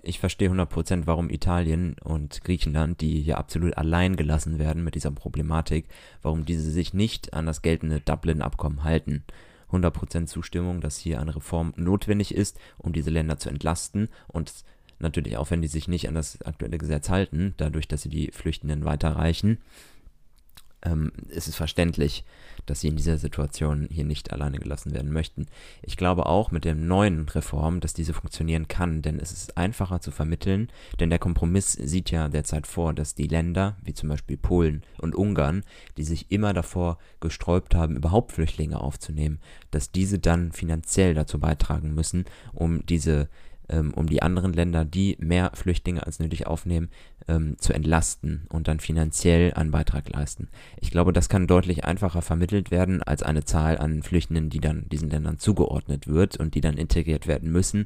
Ich 0.07 0.19
verstehe 0.19 0.51
100%, 0.51 1.07
warum 1.07 1.31
Italien 1.31 1.95
und 2.03 2.43
Griechenland, 2.43 3.01
die 3.01 3.21
hier 3.21 3.39
absolut 3.39 3.75
allein 3.75 4.15
gelassen 4.15 4.59
werden 4.59 4.83
mit 4.83 4.93
dieser 4.93 5.09
Problematik, 5.09 5.87
warum 6.21 6.45
diese 6.45 6.69
sich 6.69 6.93
nicht 6.93 7.33
an 7.33 7.47
das 7.47 7.63
geltende 7.63 8.01
Dublin-Abkommen 8.01 8.83
halten. 8.83 9.23
100% 9.71 10.27
Zustimmung, 10.27 10.79
dass 10.79 10.99
hier 10.99 11.19
eine 11.19 11.35
Reform 11.35 11.73
notwendig 11.75 12.35
ist, 12.35 12.59
um 12.77 12.93
diese 12.93 13.09
Länder 13.09 13.39
zu 13.39 13.49
entlasten 13.49 14.09
und 14.27 14.53
natürlich 14.99 15.37
auch, 15.37 15.49
wenn 15.49 15.63
die 15.63 15.67
sich 15.67 15.87
nicht 15.87 16.07
an 16.07 16.13
das 16.13 16.39
aktuelle 16.43 16.77
Gesetz 16.77 17.09
halten, 17.09 17.55
dadurch, 17.57 17.87
dass 17.87 18.03
sie 18.03 18.09
die 18.09 18.29
Flüchtenden 18.31 18.85
weiterreichen, 18.85 19.57
ähm, 20.85 21.11
ist 21.29 21.47
es 21.47 21.55
verständlich, 21.55 22.23
dass 22.65 22.81
sie 22.81 22.87
in 22.87 22.95
dieser 22.95 23.17
Situation 23.17 23.87
hier 23.91 24.05
nicht 24.05 24.31
alleine 24.31 24.59
gelassen 24.59 24.93
werden 24.93 25.11
möchten. 25.11 25.47
Ich 25.81 25.97
glaube 25.97 26.25
auch 26.25 26.51
mit 26.51 26.65
der 26.65 26.75
neuen 26.75 27.27
Reform, 27.29 27.79
dass 27.79 27.93
diese 27.93 28.13
funktionieren 28.13 28.67
kann, 28.67 29.01
denn 29.01 29.19
es 29.19 29.31
ist 29.31 29.57
einfacher 29.57 29.99
zu 29.99 30.11
vermitteln, 30.11 30.69
denn 30.99 31.09
der 31.09 31.19
Kompromiss 31.19 31.73
sieht 31.73 32.11
ja 32.11 32.29
derzeit 32.29 32.67
vor, 32.67 32.93
dass 32.93 33.15
die 33.15 33.27
Länder, 33.27 33.77
wie 33.83 33.93
zum 33.93 34.09
Beispiel 34.09 34.37
Polen 34.37 34.83
und 34.97 35.15
Ungarn, 35.15 35.63
die 35.97 36.03
sich 36.03 36.31
immer 36.31 36.53
davor 36.53 36.97
gesträubt 37.19 37.75
haben, 37.75 37.97
überhaupt 37.97 38.31
Flüchtlinge 38.31 38.79
aufzunehmen, 38.79 39.39
dass 39.71 39.91
diese 39.91 40.19
dann 40.19 40.51
finanziell 40.51 41.13
dazu 41.13 41.39
beitragen 41.39 41.93
müssen, 41.93 42.25
um 42.53 42.85
diese 42.85 43.29
ähm, 43.69 43.93
um 43.93 44.07
die 44.07 44.21
anderen 44.21 44.53
Länder, 44.53 44.85
die 44.85 45.17
mehr 45.19 45.51
Flüchtlinge 45.53 46.05
als 46.05 46.19
nötig 46.19 46.47
aufnehmen, 46.47 46.89
ähm, 47.27 47.57
zu 47.59 47.73
entlasten 47.73 48.47
und 48.49 48.67
dann 48.67 48.79
finanziell 48.79 49.53
einen 49.53 49.71
Beitrag 49.71 50.09
leisten. 50.09 50.49
Ich 50.79 50.91
glaube, 50.91 51.13
das 51.13 51.29
kann 51.29 51.47
deutlich 51.47 51.85
einfacher 51.85 52.21
vermittelt 52.21 52.71
werden 52.71 53.01
als 53.03 53.23
eine 53.23 53.43
Zahl 53.43 53.77
an 53.77 54.03
Flüchtenden, 54.03 54.49
die 54.49 54.59
dann 54.59 54.87
diesen 54.89 55.09
Ländern 55.09 55.39
zugeordnet 55.39 56.07
wird 56.07 56.37
und 56.37 56.55
die 56.55 56.61
dann 56.61 56.77
integriert 56.77 57.27
werden 57.27 57.51
müssen. 57.51 57.85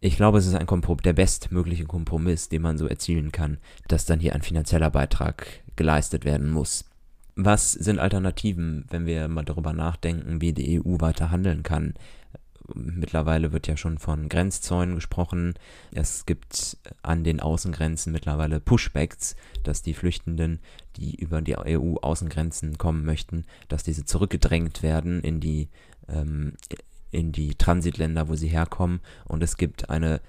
Ich 0.00 0.16
glaube, 0.16 0.38
es 0.38 0.46
ist 0.46 0.54
ein 0.54 0.66
Komprom 0.66 0.98
der 0.98 1.14
bestmögliche 1.14 1.84
Kompromiss, 1.84 2.48
den 2.48 2.62
man 2.62 2.78
so 2.78 2.86
erzielen 2.86 3.32
kann, 3.32 3.58
dass 3.88 4.04
dann 4.04 4.20
hier 4.20 4.34
ein 4.34 4.42
finanzieller 4.42 4.90
Beitrag 4.90 5.46
geleistet 5.74 6.24
werden 6.24 6.50
muss. 6.50 6.84
Was 7.34 7.72
sind 7.72 7.98
Alternativen, 7.98 8.86
wenn 8.88 9.04
wir 9.04 9.28
mal 9.28 9.44
darüber 9.44 9.72
nachdenken, 9.72 10.40
wie 10.40 10.52
die 10.52 10.80
EU 10.80 11.00
weiter 11.00 11.30
handeln 11.30 11.62
kann? 11.62 11.94
Mittlerweile 12.74 13.52
wird 13.52 13.66
ja 13.66 13.76
schon 13.76 13.98
von 13.98 14.28
Grenzzäunen 14.28 14.94
gesprochen. 14.94 15.54
Es 15.92 16.26
gibt 16.26 16.78
an 17.02 17.24
den 17.24 17.40
Außengrenzen 17.40 18.12
mittlerweile 18.12 18.60
Pushbacks, 18.60 19.36
dass 19.62 19.82
die 19.82 19.94
Flüchtenden, 19.94 20.60
die 20.96 21.14
über 21.14 21.42
die 21.42 21.56
EU-Außengrenzen 21.56 22.78
kommen 22.78 23.04
möchten, 23.04 23.44
dass 23.68 23.84
diese 23.84 24.04
zurückgedrängt 24.04 24.82
werden 24.82 25.20
in 25.20 25.40
die, 25.40 25.68
ähm, 26.08 26.54
in 27.10 27.32
die 27.32 27.54
Transitländer, 27.54 28.28
wo 28.28 28.34
sie 28.34 28.48
herkommen. 28.48 29.00
Und 29.24 29.42
es 29.42 29.56
gibt 29.56 29.90
eine 29.90 30.20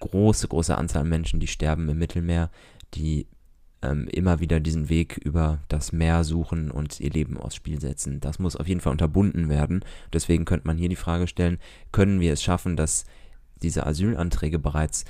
große, 0.00 0.48
große 0.48 0.76
Anzahl 0.76 1.04
Menschen, 1.04 1.40
die 1.40 1.46
sterben 1.46 1.88
im 1.88 1.98
Mittelmeer, 1.98 2.50
die 2.94 3.26
ähm, 3.82 4.08
immer 4.08 4.40
wieder 4.40 4.60
diesen 4.60 4.88
Weg 4.88 5.16
über 5.18 5.60
das 5.68 5.92
Meer 5.92 6.24
suchen 6.24 6.70
und 6.70 7.00
ihr 7.00 7.10
Leben 7.10 7.38
aufs 7.38 7.54
Spiel 7.54 7.80
setzen. 7.80 8.20
Das 8.20 8.38
muss 8.38 8.56
auf 8.56 8.68
jeden 8.68 8.80
Fall 8.80 8.92
unterbunden 8.92 9.48
werden. 9.48 9.84
Deswegen 10.12 10.44
könnte 10.44 10.66
man 10.66 10.76
hier 10.76 10.88
die 10.88 10.96
Frage 10.96 11.26
stellen, 11.26 11.58
können 11.92 12.20
wir 12.20 12.32
es 12.32 12.42
schaffen, 12.42 12.76
dass 12.76 13.04
diese 13.62 13.86
Asylanträge 13.86 14.58
bereits 14.58 15.04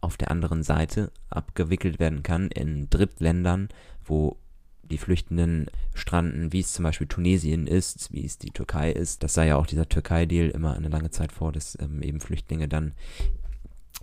auf 0.00 0.16
der 0.16 0.30
anderen 0.30 0.62
Seite 0.62 1.10
abgewickelt 1.28 1.98
werden 1.98 2.22
kann 2.22 2.48
in 2.50 2.88
Drittländern, 2.88 3.68
wo 4.04 4.36
die 4.82 4.98
Flüchtenden 4.98 5.66
stranden, 5.94 6.52
wie 6.52 6.60
es 6.60 6.72
zum 6.72 6.84
Beispiel 6.84 7.08
Tunesien 7.08 7.66
ist, 7.66 8.12
wie 8.12 8.24
es 8.24 8.38
die 8.38 8.50
Türkei 8.50 8.90
ist. 8.92 9.22
Das 9.22 9.34
sah 9.34 9.44
ja 9.44 9.56
auch 9.56 9.66
dieser 9.66 9.88
Türkei-Deal 9.88 10.48
immer 10.48 10.74
eine 10.74 10.88
lange 10.88 11.10
Zeit 11.10 11.32
vor, 11.32 11.52
dass 11.52 11.76
ähm, 11.80 12.00
eben 12.02 12.20
Flüchtlinge 12.20 12.68
dann 12.68 12.92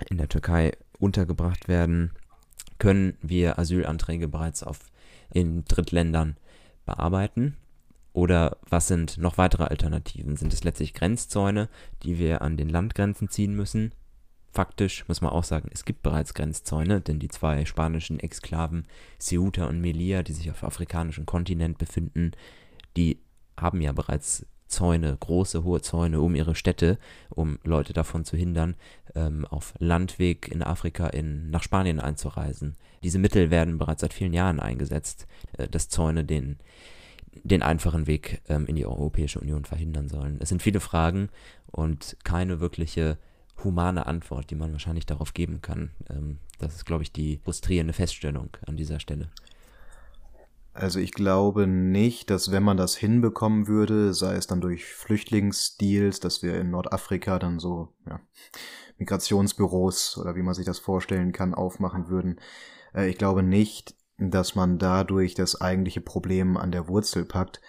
in 0.10 0.18
der 0.18 0.28
Türkei 0.28 0.74
untergebracht 1.00 1.68
werden 1.68 2.12
können 2.78 3.18
wir 3.22 3.60
Asylanträge 3.60 4.28
bereits 4.28 4.64
auf, 4.64 4.92
in 5.32 5.66
Drittländern 5.66 6.38
bearbeiten? 6.86 7.58
Oder 8.14 8.58
was 8.70 8.88
sind 8.88 9.18
noch 9.18 9.38
weitere 9.38 9.66
Alternativen? 9.66 10.38
Sind 10.38 10.54
es 10.54 10.64
letztlich 10.64 10.94
Grenzzäune, 10.94 11.68
die 12.04 12.18
wir 12.18 12.42
an 12.42 12.56
den 12.56 12.70
Landgrenzen 12.70 13.30
ziehen 13.30 13.56
müssen? 13.56 13.94
Faktisch 14.54 15.06
muss 15.10 15.20
man 15.20 15.32
auch 15.32 15.44
sagen, 15.44 15.70
es 15.74 15.84
gibt 15.84 16.02
bereits 16.02 16.34
Grenzzäune, 16.34 17.02
denn 17.02 17.20
die 17.20 17.28
zwei 17.28 17.66
spanischen 17.66 18.22
Exklaven 18.22 18.86
Ceuta 19.20 19.66
und 19.66 19.82
Melilla, 19.82 20.24
die 20.24 20.32
sich 20.32 20.50
auf 20.50 20.64
afrikanischem 20.64 21.26
Kontinent 21.26 21.78
befinden, 21.78 22.32
die 22.96 23.20
haben 23.60 23.82
ja 23.82 23.92
bereits 23.92 24.46
Zäune, 24.68 25.16
große, 25.20 25.64
hohe 25.64 25.82
Zäune 25.82 26.22
um 26.22 26.36
ihre 26.36 26.56
Städte, 26.56 26.98
um 27.30 27.60
Leute 27.64 27.94
davon 27.94 28.26
zu 28.26 28.36
hindern, 28.38 28.76
ähm, 29.14 29.46
auf 29.46 29.74
Landweg 29.80 30.48
in 30.48 30.64
Afrika 30.64 31.08
in, 31.08 31.50
nach 31.50 31.64
Spanien 31.64 32.00
einzureisen. 32.00 32.76
Diese 33.04 33.20
Mittel 33.20 33.52
werden 33.52 33.78
bereits 33.78 34.02
seit 34.02 34.14
vielen 34.14 34.34
Jahren 34.34 34.60
eingesetzt, 34.60 35.28
äh, 35.58 35.68
dass 35.68 35.90
Zäune 35.90 36.26
den, 36.26 36.58
den 37.44 37.62
einfachen 37.62 38.08
Weg 38.08 38.42
ähm, 38.50 38.66
in 38.66 38.76
die 38.76 38.86
Europäische 38.86 39.40
Union 39.40 39.66
verhindern 39.66 40.10
sollen. 40.10 40.38
Es 40.40 40.50
sind 40.50 40.62
viele 40.62 40.80
Fragen 40.80 41.30
und 41.68 42.18
keine 42.24 42.60
wirkliche 42.60 43.18
humane 43.64 44.06
Antwort, 44.06 44.50
die 44.50 44.56
man 44.56 44.72
wahrscheinlich 44.72 45.06
darauf 45.06 45.34
geben 45.34 45.62
kann. 45.62 45.92
Ähm, 46.10 46.40
das 46.60 46.76
ist, 46.76 46.86
glaube 46.86 47.04
ich, 47.04 47.12
die 47.12 47.40
frustrierende 47.44 47.94
Feststellung 47.94 48.50
an 48.66 48.78
dieser 48.78 49.00
Stelle. 49.00 49.30
Also 50.76 51.00
ich 51.00 51.14
glaube 51.14 51.68
nicht, 51.68 52.30
dass 52.30 52.52
wenn 52.52 52.62
man 52.62 52.76
das 52.76 52.98
hinbekommen 52.98 53.70
würde, 53.70 54.14
sei 54.14 54.36
es 54.36 54.46
dann 54.46 54.60
durch 54.60 54.84
Flüchtlingsdeals, 54.84 56.20
dass 56.20 56.44
wir 56.44 56.60
in 56.60 56.70
Nordafrika 56.70 57.40
dann 57.40 57.60
so 57.60 57.94
ja, 58.06 58.20
Migrationsbüros 58.98 60.18
oder 60.18 60.36
wie 60.36 60.42
man 60.42 60.54
sich 60.54 60.66
das 60.66 60.80
vorstellen 60.80 61.32
kann, 61.32 61.54
aufmachen 61.54 62.10
würden. 62.10 62.42
Äh, 62.94 63.08
ich 63.10 63.18
glaube 63.18 63.42
nicht, 63.42 63.96
dass 64.18 64.56
man 64.56 64.78
dadurch 64.78 65.34
das 65.34 65.62
eigentliche 65.62 66.02
Problem 66.02 66.58
an 66.58 66.74
der 66.74 66.90
Wurzel 66.90 67.24
packt. 67.24 67.62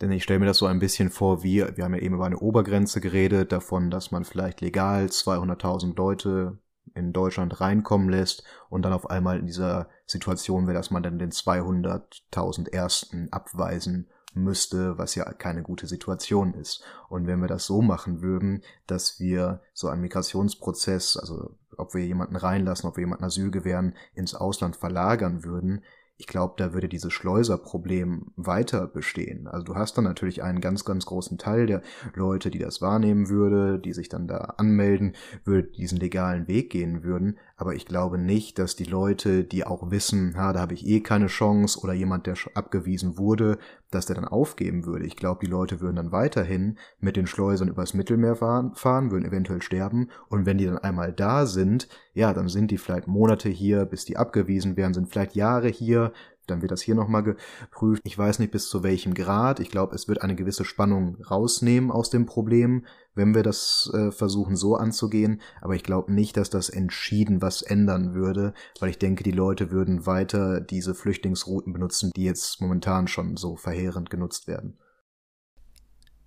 Denn 0.00 0.10
ich 0.10 0.24
stelle 0.24 0.40
mir 0.40 0.46
das 0.46 0.58
so 0.58 0.66
ein 0.66 0.80
bisschen 0.80 1.10
vor, 1.10 1.44
wie, 1.44 1.64
wir 1.76 1.84
haben 1.84 1.94
ja 1.94 2.00
eben 2.00 2.16
über 2.16 2.26
eine 2.26 2.38
Obergrenze 2.38 3.00
geredet, 3.00 3.52
davon, 3.52 3.92
dass 3.92 4.10
man 4.10 4.24
vielleicht 4.24 4.60
legal 4.60 5.06
200.000 5.06 5.96
Leute 5.96 6.58
in 6.94 7.12
Deutschland 7.12 7.60
reinkommen 7.60 8.08
lässt 8.08 8.44
und 8.68 8.82
dann 8.82 8.92
auf 8.92 9.08
einmal 9.10 9.38
in 9.38 9.46
dieser 9.46 9.88
Situation 10.06 10.66
wäre, 10.66 10.76
dass 10.76 10.90
man 10.90 11.02
dann 11.02 11.18
den 11.18 11.30
200.000 11.30 12.72
Ersten 12.72 13.32
abweisen 13.32 14.08
müsste, 14.34 14.96
was 14.98 15.14
ja 15.14 15.24
keine 15.32 15.62
gute 15.62 15.86
Situation 15.86 16.54
ist. 16.54 16.84
Und 17.08 17.26
wenn 17.26 17.40
wir 17.40 17.48
das 17.48 17.66
so 17.66 17.82
machen 17.82 18.22
würden, 18.22 18.62
dass 18.86 19.18
wir 19.18 19.60
so 19.72 19.88
einen 19.88 20.02
Migrationsprozess, 20.02 21.16
also 21.16 21.56
ob 21.76 21.94
wir 21.94 22.04
jemanden 22.04 22.36
reinlassen, 22.36 22.88
ob 22.88 22.96
wir 22.96 23.02
jemanden 23.02 23.24
Asyl 23.24 23.50
gewähren, 23.50 23.94
ins 24.14 24.34
Ausland 24.34 24.76
verlagern 24.76 25.44
würden, 25.44 25.82
ich 26.20 26.26
glaube, 26.26 26.52
da 26.58 26.74
würde 26.74 26.86
dieses 26.86 27.14
Schleuserproblem 27.14 28.26
weiter 28.36 28.86
bestehen. 28.86 29.46
Also 29.46 29.64
du 29.64 29.74
hast 29.74 29.96
dann 29.96 30.04
natürlich 30.04 30.42
einen 30.42 30.60
ganz, 30.60 30.84
ganz 30.84 31.06
großen 31.06 31.38
Teil 31.38 31.64
der 31.64 31.80
Leute, 32.14 32.50
die 32.50 32.58
das 32.58 32.82
wahrnehmen 32.82 33.30
würde, 33.30 33.78
die 33.78 33.94
sich 33.94 34.10
dann 34.10 34.28
da 34.28 34.36
anmelden, 34.58 35.14
würde 35.44 35.68
diesen 35.68 35.98
legalen 35.98 36.46
Weg 36.46 36.68
gehen 36.68 37.04
würden. 37.04 37.38
Aber 37.60 37.74
ich 37.74 37.84
glaube 37.84 38.16
nicht, 38.16 38.58
dass 38.58 38.74
die 38.74 38.84
Leute, 38.84 39.44
die 39.44 39.66
auch 39.66 39.90
wissen, 39.90 40.34
ha, 40.38 40.54
da 40.54 40.60
habe 40.60 40.72
ich 40.72 40.86
eh 40.86 41.00
keine 41.00 41.26
Chance 41.26 41.78
oder 41.80 41.92
jemand, 41.92 42.26
der 42.26 42.34
abgewiesen 42.54 43.18
wurde, 43.18 43.58
dass 43.90 44.06
der 44.06 44.16
dann 44.16 44.24
aufgeben 44.24 44.86
würde. 44.86 45.04
Ich 45.04 45.14
glaube, 45.14 45.44
die 45.44 45.50
Leute 45.50 45.78
würden 45.82 45.96
dann 45.96 46.10
weiterhin 46.10 46.78
mit 47.00 47.16
den 47.16 47.26
Schleusern 47.26 47.68
übers 47.68 47.92
Mittelmeer 47.92 48.36
fahren, 48.36 48.74
fahren, 48.76 49.10
würden 49.10 49.26
eventuell 49.26 49.60
sterben. 49.60 50.08
Und 50.30 50.46
wenn 50.46 50.56
die 50.56 50.64
dann 50.64 50.78
einmal 50.78 51.12
da 51.12 51.44
sind, 51.44 51.86
ja, 52.14 52.32
dann 52.32 52.48
sind 52.48 52.70
die 52.70 52.78
vielleicht 52.78 53.06
Monate 53.06 53.50
hier, 53.50 53.84
bis 53.84 54.06
die 54.06 54.16
abgewiesen 54.16 54.78
werden, 54.78 54.94
sind 54.94 55.10
vielleicht 55.10 55.34
Jahre 55.34 55.68
hier, 55.68 56.14
dann 56.50 56.62
wird 56.62 56.72
das 56.72 56.82
hier 56.82 56.94
nochmal 56.94 57.22
geprüft. 57.22 58.02
Ich 58.04 58.16
weiß 58.16 58.38
nicht 58.38 58.52
bis 58.52 58.68
zu 58.68 58.82
welchem 58.82 59.14
Grad. 59.14 59.60
Ich 59.60 59.70
glaube, 59.70 59.94
es 59.94 60.08
wird 60.08 60.22
eine 60.22 60.34
gewisse 60.34 60.64
Spannung 60.64 61.16
rausnehmen 61.22 61.90
aus 61.90 62.10
dem 62.10 62.26
Problem, 62.26 62.84
wenn 63.14 63.34
wir 63.34 63.42
das 63.42 63.90
äh, 63.94 64.10
versuchen 64.10 64.56
so 64.56 64.76
anzugehen. 64.76 65.40
Aber 65.60 65.74
ich 65.74 65.82
glaube 65.82 66.12
nicht, 66.12 66.36
dass 66.36 66.50
das 66.50 66.68
entschieden 66.68 67.42
was 67.42 67.62
ändern 67.62 68.14
würde, 68.14 68.54
weil 68.80 68.90
ich 68.90 68.98
denke, 68.98 69.22
die 69.22 69.30
Leute 69.30 69.70
würden 69.70 70.06
weiter 70.06 70.60
diese 70.60 70.94
Flüchtlingsrouten 70.94 71.72
benutzen, 71.72 72.10
die 72.16 72.24
jetzt 72.24 72.60
momentan 72.60 73.08
schon 73.08 73.36
so 73.36 73.56
verheerend 73.56 74.10
genutzt 74.10 74.46
werden. 74.46 74.78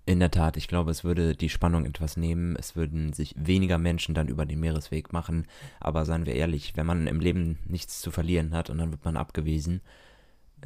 In 0.06 0.20
der 0.20 0.30
Tat, 0.30 0.58
ich 0.58 0.68
glaube, 0.68 0.90
es 0.90 1.02
würde 1.02 1.34
die 1.34 1.48
Spannung 1.48 1.86
etwas 1.86 2.18
nehmen. 2.18 2.56
Es 2.56 2.76
würden 2.76 3.14
sich 3.14 3.34
weniger 3.38 3.78
Menschen 3.78 4.14
dann 4.14 4.28
über 4.28 4.44
den 4.44 4.60
Meeresweg 4.60 5.14
machen. 5.14 5.46
Aber 5.80 6.04
seien 6.04 6.26
wir 6.26 6.34
ehrlich, 6.34 6.76
wenn 6.76 6.84
man 6.84 7.06
im 7.06 7.20
Leben 7.20 7.58
nichts 7.64 8.02
zu 8.02 8.10
verlieren 8.10 8.52
hat 8.54 8.68
und 8.68 8.76
dann 8.76 8.90
wird 8.90 9.04
man 9.06 9.16
abgewiesen, 9.16 9.80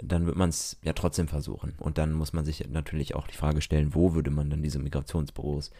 dann 0.02 0.26
wird 0.26 0.36
man 0.36 0.50
es 0.50 0.76
ja 0.82 0.92
trotzdem 0.92 1.28
versuchen. 1.28 1.74
Und 1.78 1.98
dann 1.98 2.12
muss 2.12 2.32
man 2.32 2.44
sich 2.44 2.68
natürlich 2.68 3.14
auch 3.14 3.26
die 3.26 3.36
Frage 3.36 3.60
stellen, 3.60 3.94
wo 3.94 4.14
würde 4.14 4.30
man 4.30 4.50
dann 4.50 4.62
diese 4.62 4.78
Migrationsbüros 4.78 5.70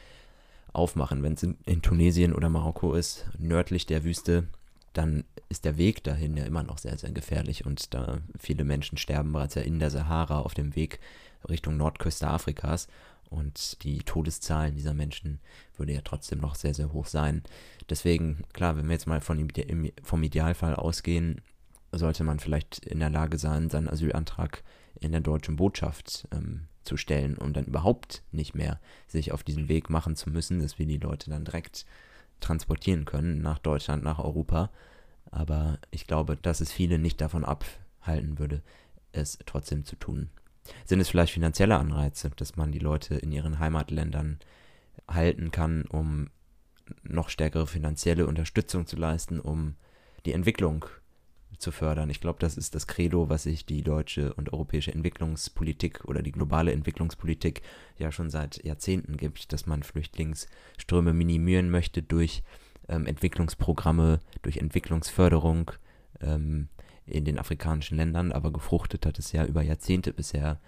aufmachen? 0.72 1.22
Wenn 1.22 1.34
es 1.34 1.42
in, 1.42 1.56
in 1.66 1.82
Tunesien 1.82 2.34
oder 2.34 2.48
Marokko 2.48 2.94
ist, 2.94 3.26
nördlich 3.38 3.86
der 3.86 4.04
Wüste, 4.04 4.48
dann 4.92 5.24
ist 5.48 5.64
der 5.64 5.76
Weg 5.76 6.02
dahin 6.04 6.36
ja 6.36 6.44
immer 6.44 6.62
noch 6.62 6.78
sehr, 6.78 6.98
sehr 6.98 7.12
gefährlich 7.12 7.64
und 7.64 7.94
da 7.94 8.18
viele 8.38 8.64
Menschen 8.64 8.98
sterben 8.98 9.32
bereits 9.32 9.54
ja 9.54 9.62
in 9.62 9.78
der 9.78 9.90
Sahara 9.90 10.40
auf 10.40 10.54
dem 10.54 10.74
Weg 10.74 10.98
Richtung 11.48 11.76
Nordküste 11.76 12.28
Afrikas 12.28 12.88
Und 13.30 13.82
die 13.84 13.98
Todeszahlen 13.98 14.74
dieser 14.74 14.94
Menschen 14.94 15.40
würde 15.76 15.92
ja 15.92 16.00
trotzdem 16.02 16.40
noch 16.40 16.54
sehr, 16.54 16.74
sehr 16.74 16.92
hoch 16.92 17.06
sein. 17.06 17.42
Deswegen, 17.88 18.44
klar, 18.52 18.76
wenn 18.76 18.86
wir 18.86 18.94
jetzt 18.94 19.06
mal 19.06 19.20
von, 19.20 19.48
vom 20.02 20.22
Idealfall 20.22 20.74
ausgehen, 20.74 21.40
sollte 21.92 22.24
man 22.24 22.38
vielleicht 22.38 22.84
in 22.84 23.00
der 23.00 23.10
Lage 23.10 23.38
sein, 23.38 23.70
seinen 23.70 23.88
Asylantrag 23.88 24.62
in 25.00 25.12
der 25.12 25.20
deutschen 25.20 25.56
Botschaft 25.56 26.28
ähm, 26.32 26.68
zu 26.84 26.96
stellen, 26.96 27.36
um 27.36 27.52
dann 27.52 27.64
überhaupt 27.64 28.22
nicht 28.32 28.54
mehr 28.54 28.80
sich 29.06 29.32
auf 29.32 29.42
diesen 29.42 29.68
Weg 29.68 29.90
machen 29.90 30.16
zu 30.16 30.30
müssen, 30.30 30.60
dass 30.60 30.78
wir 30.78 30.86
die 30.86 30.98
Leute 30.98 31.30
dann 31.30 31.44
direkt 31.44 31.86
transportieren 32.40 33.04
können 33.04 33.42
nach 33.42 33.58
Deutschland, 33.58 34.02
nach 34.02 34.18
Europa. 34.18 34.70
Aber 35.30 35.78
ich 35.90 36.06
glaube, 36.06 36.36
dass 36.36 36.60
es 36.60 36.72
viele 36.72 36.98
nicht 36.98 37.20
davon 37.20 37.44
abhalten 37.44 38.38
würde, 38.38 38.62
es 39.12 39.38
trotzdem 39.46 39.84
zu 39.84 39.96
tun. 39.96 40.30
Sind 40.84 41.00
es 41.00 41.08
vielleicht 41.08 41.32
finanzielle 41.32 41.76
Anreize, 41.76 42.30
dass 42.30 42.56
man 42.56 42.72
die 42.72 42.78
Leute 42.78 43.14
in 43.14 43.32
ihren 43.32 43.58
Heimatländern 43.58 44.38
halten 45.08 45.50
kann, 45.50 45.84
um 45.86 46.30
noch 47.02 47.28
stärkere 47.28 47.66
finanzielle 47.66 48.26
Unterstützung 48.26 48.86
zu 48.86 48.96
leisten, 48.96 49.40
um 49.40 49.76
die 50.26 50.32
Entwicklung 50.32 50.86
zu 51.56 51.72
fördern. 51.72 52.10
Ich 52.10 52.20
glaube, 52.20 52.38
das 52.38 52.56
ist 52.56 52.74
das 52.74 52.86
Credo, 52.86 53.28
was 53.28 53.44
sich 53.44 53.66
die 53.66 53.82
deutsche 53.82 54.34
und 54.34 54.52
europäische 54.52 54.92
Entwicklungspolitik 54.92 56.04
oder 56.04 56.22
die 56.22 56.32
globale 56.32 56.72
Entwicklungspolitik 56.72 57.62
ja 57.98 58.12
schon 58.12 58.30
seit 58.30 58.62
Jahrzehnten 58.64 59.16
gibt, 59.16 59.52
dass 59.52 59.66
man 59.66 59.82
Flüchtlingsströme 59.82 61.12
minimieren 61.12 61.70
möchte 61.70 62.02
durch 62.02 62.42
ähm, 62.88 63.06
Entwicklungsprogramme, 63.06 64.20
durch 64.42 64.58
Entwicklungsförderung 64.58 65.72
ähm, 66.20 66.68
in 67.06 67.24
den 67.24 67.38
afrikanischen 67.38 67.96
Ländern, 67.96 68.32
aber 68.32 68.52
gefruchtet 68.52 69.06
hat 69.06 69.18
es 69.18 69.32
ja 69.32 69.44
über 69.44 69.62
Jahrzehnte 69.62 70.12
bisher 70.12 70.60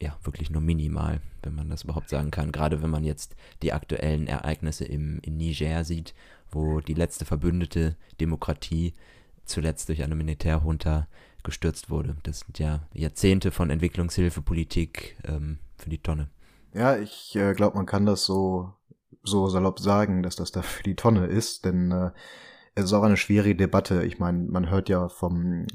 ja 0.00 0.16
wirklich 0.24 0.50
nur 0.50 0.60
minimal, 0.60 1.20
wenn 1.42 1.54
man 1.54 1.70
das 1.70 1.84
überhaupt 1.84 2.10
sagen 2.10 2.30
kann. 2.30 2.52
Gerade 2.52 2.82
wenn 2.82 2.90
man 2.90 3.04
jetzt 3.04 3.34
die 3.62 3.72
aktuellen 3.72 4.26
Ereignisse 4.26 4.84
im, 4.84 5.20
in 5.22 5.36
Niger 5.36 5.84
sieht, 5.84 6.14
wo 6.50 6.80
die 6.80 6.94
letzte 6.94 7.24
verbündete 7.24 7.96
Demokratie 8.20 8.94
zuletzt 9.46 9.88
durch 9.88 10.02
eine 10.02 10.14
Militärjunta 10.14 11.08
gestürzt 11.42 11.90
wurde. 11.90 12.16
Das 12.24 12.40
sind 12.40 12.58
ja 12.58 12.80
Jahrzehnte 12.92 13.50
von 13.50 13.70
Entwicklungshilfepolitik 13.70 15.16
ähm, 15.24 15.58
für 15.76 15.90
die 15.90 16.02
Tonne. 16.02 16.28
Ja, 16.74 16.96
ich 16.96 17.34
äh, 17.36 17.54
glaube, 17.54 17.76
man 17.76 17.86
kann 17.86 18.04
das 18.04 18.24
so, 18.24 18.72
so 19.22 19.48
salopp 19.48 19.80
sagen, 19.80 20.22
dass 20.22 20.36
das 20.36 20.52
da 20.52 20.62
für 20.62 20.82
die 20.82 20.96
Tonne 20.96 21.26
ist, 21.26 21.64
denn 21.64 21.90
äh, 21.90 22.10
es 22.74 22.84
ist 22.84 22.92
auch 22.92 23.02
eine 23.02 23.16
schwierige 23.16 23.56
Debatte. 23.56 24.04
Ich 24.04 24.18
meine, 24.18 24.38
man 24.38 24.68
hört 24.68 24.88
ja 24.88 25.08
vom 25.08 25.66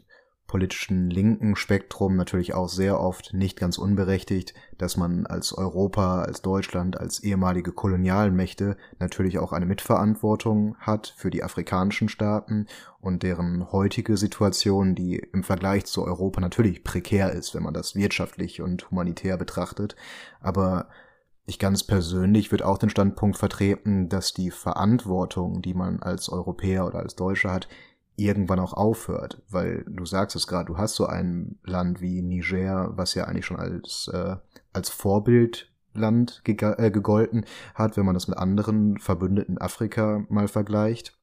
politischen 0.51 1.09
linken 1.09 1.55
Spektrum 1.55 2.17
natürlich 2.17 2.53
auch 2.53 2.67
sehr 2.67 2.99
oft 2.99 3.33
nicht 3.33 3.57
ganz 3.57 3.77
unberechtigt, 3.77 4.53
dass 4.77 4.97
man 4.97 5.25
als 5.25 5.57
Europa, 5.57 6.23
als 6.23 6.41
Deutschland, 6.41 6.99
als 6.99 7.21
ehemalige 7.23 7.71
Kolonialmächte 7.71 8.75
natürlich 8.99 9.39
auch 9.39 9.53
eine 9.53 9.65
Mitverantwortung 9.65 10.75
hat 10.77 11.13
für 11.15 11.29
die 11.29 11.41
afrikanischen 11.41 12.09
Staaten 12.09 12.67
und 12.99 13.23
deren 13.23 13.71
heutige 13.71 14.17
Situation, 14.17 14.93
die 14.93 15.15
im 15.31 15.43
Vergleich 15.43 15.85
zu 15.85 16.03
Europa 16.03 16.41
natürlich 16.41 16.83
prekär 16.83 17.31
ist, 17.31 17.55
wenn 17.55 17.63
man 17.63 17.73
das 17.73 17.95
wirtschaftlich 17.95 18.61
und 18.61 18.91
humanitär 18.91 19.37
betrachtet. 19.37 19.95
Aber 20.41 20.89
ich 21.45 21.59
ganz 21.59 21.85
persönlich 21.85 22.51
würde 22.51 22.67
auch 22.67 22.77
den 22.77 22.89
Standpunkt 22.89 23.37
vertreten, 23.37 24.09
dass 24.09 24.33
die 24.33 24.51
Verantwortung, 24.51 25.61
die 25.61 25.73
man 25.73 26.01
als 26.01 26.27
Europäer 26.27 26.85
oder 26.85 26.99
als 26.99 27.15
Deutscher 27.15 27.53
hat, 27.53 27.69
irgendwann 28.15 28.59
auch 28.59 28.73
aufhört, 28.73 29.41
weil 29.49 29.83
du 29.87 30.05
sagst 30.05 30.35
es 30.35 30.47
gerade, 30.47 30.65
du 30.65 30.77
hast 30.77 30.95
so 30.95 31.05
ein 31.05 31.59
Land 31.63 32.01
wie 32.01 32.21
Niger, 32.21 32.91
was 32.95 33.13
ja 33.15 33.25
eigentlich 33.25 33.45
schon 33.45 33.59
als 33.59 34.09
äh, 34.13 34.35
als 34.73 34.89
Vorbildland 34.89 36.41
ge 36.43 36.55
äh, 36.77 36.91
gegolten 36.91 37.45
hat, 37.73 37.97
wenn 37.97 38.05
man 38.05 38.13
das 38.13 38.27
mit 38.27 38.37
anderen 38.37 38.99
Verbündeten 38.99 39.57
Afrika 39.57 40.25
mal 40.29 40.47
vergleicht. 40.47 41.17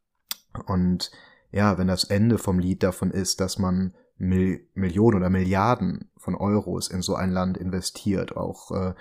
Und 0.67 1.11
ja, 1.51 1.79
wenn 1.79 1.87
das 1.87 2.05
Ende 2.05 2.39
vom 2.39 2.59
Lied 2.59 2.83
davon 2.83 3.11
ist, 3.11 3.41
dass 3.41 3.59
man 3.59 3.95
Mil 4.17 4.67
Millionen 4.75 5.17
oder 5.17 5.31
Milliarden 5.31 6.11
von 6.17 6.35
Euros 6.35 6.89
in 6.89 7.03
so 7.03 7.15
ein 7.15 7.31
Land 7.31 7.57
investiert, 7.57 8.37
auch 8.37 8.73
äh, 8.73 8.95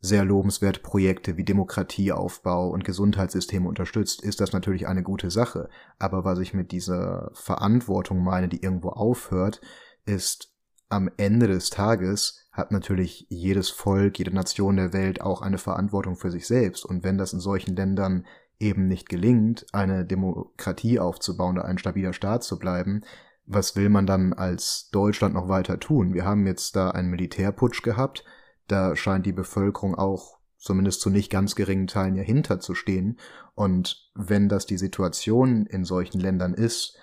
sehr 0.00 0.24
lobenswerte 0.24 0.80
Projekte 0.80 1.36
wie 1.36 1.44
Demokratieaufbau 1.44 2.70
und 2.70 2.84
Gesundheitssysteme 2.84 3.68
unterstützt, 3.68 4.22
ist 4.22 4.40
das 4.40 4.52
natürlich 4.52 4.88
eine 4.88 5.02
gute 5.02 5.30
Sache. 5.30 5.68
Aber 5.98 6.24
was 6.24 6.38
ich 6.38 6.54
mit 6.54 6.72
dieser 6.72 7.30
Verantwortung 7.34 8.24
meine, 8.24 8.48
die 8.48 8.62
irgendwo 8.62 8.90
aufhört, 8.90 9.60
ist 10.06 10.54
am 10.88 11.10
Ende 11.18 11.46
des 11.46 11.70
Tages 11.70 12.48
hat 12.50 12.72
natürlich 12.72 13.26
jedes 13.28 13.70
Volk, 13.70 14.18
jede 14.18 14.34
Nation 14.34 14.76
der 14.76 14.92
Welt 14.92 15.20
auch 15.20 15.42
eine 15.42 15.58
Verantwortung 15.58 16.16
für 16.16 16.30
sich 16.30 16.46
selbst. 16.46 16.84
Und 16.84 17.04
wenn 17.04 17.16
das 17.16 17.32
in 17.32 17.40
solchen 17.40 17.76
Ländern 17.76 18.26
eben 18.58 18.88
nicht 18.88 19.08
gelingt, 19.08 19.66
eine 19.72 20.04
Demokratie 20.04 20.98
aufzubauen 20.98 21.58
oder 21.58 21.66
ein 21.66 21.78
stabiler 21.78 22.12
Staat 22.12 22.42
zu 22.42 22.58
bleiben, 22.58 23.02
was 23.46 23.76
will 23.76 23.88
man 23.88 24.06
dann 24.06 24.32
als 24.32 24.90
Deutschland 24.90 25.34
noch 25.34 25.48
weiter 25.48 25.78
tun? 25.78 26.14
Wir 26.14 26.24
haben 26.24 26.46
jetzt 26.46 26.76
da 26.76 26.90
einen 26.90 27.10
Militärputsch 27.10 27.82
gehabt, 27.82 28.24
da 28.70 28.96
scheint 28.96 29.26
die 29.26 29.32
Bevölkerung 29.32 29.94
auch 29.94 30.38
zumindest 30.60 31.00
zu 31.00 31.10
nicht 31.10 31.30
ganz 31.30 31.54
geringen 31.54 31.86
Teilen 31.86 32.16
ja 32.16 32.22
hinter 32.22 32.60
zu 32.60 32.74
stehen. 32.74 33.18
Und 33.54 34.10
wenn 34.14 34.48
das 34.48 34.66
die 34.66 34.78
Situation 34.78 35.66
in 35.66 35.84
solchen 35.84 36.20
Ländern 36.20 36.54
ist, 36.54 36.98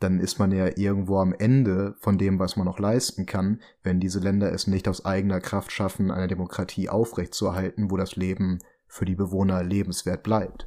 dann 0.00 0.18
ist 0.18 0.38
man 0.38 0.52
ja 0.52 0.76
irgendwo 0.76 1.18
am 1.18 1.32
Ende 1.32 1.94
von 2.00 2.18
dem, 2.18 2.38
was 2.38 2.56
man 2.56 2.66
noch 2.66 2.78
leisten 2.78 3.26
kann, 3.26 3.60
wenn 3.82 4.00
diese 4.00 4.18
Länder 4.18 4.52
es 4.52 4.66
nicht 4.66 4.88
aus 4.88 5.04
eigener 5.04 5.40
Kraft 5.40 5.70
schaffen, 5.70 6.10
eine 6.10 6.28
Demokratie 6.28 6.88
aufrechtzuerhalten, 6.88 7.90
wo 7.90 7.96
das 7.96 8.16
Leben 8.16 8.58
für 8.86 9.04
die 9.04 9.14
Bewohner 9.14 9.62
lebenswert 9.62 10.22
bleibt. 10.22 10.66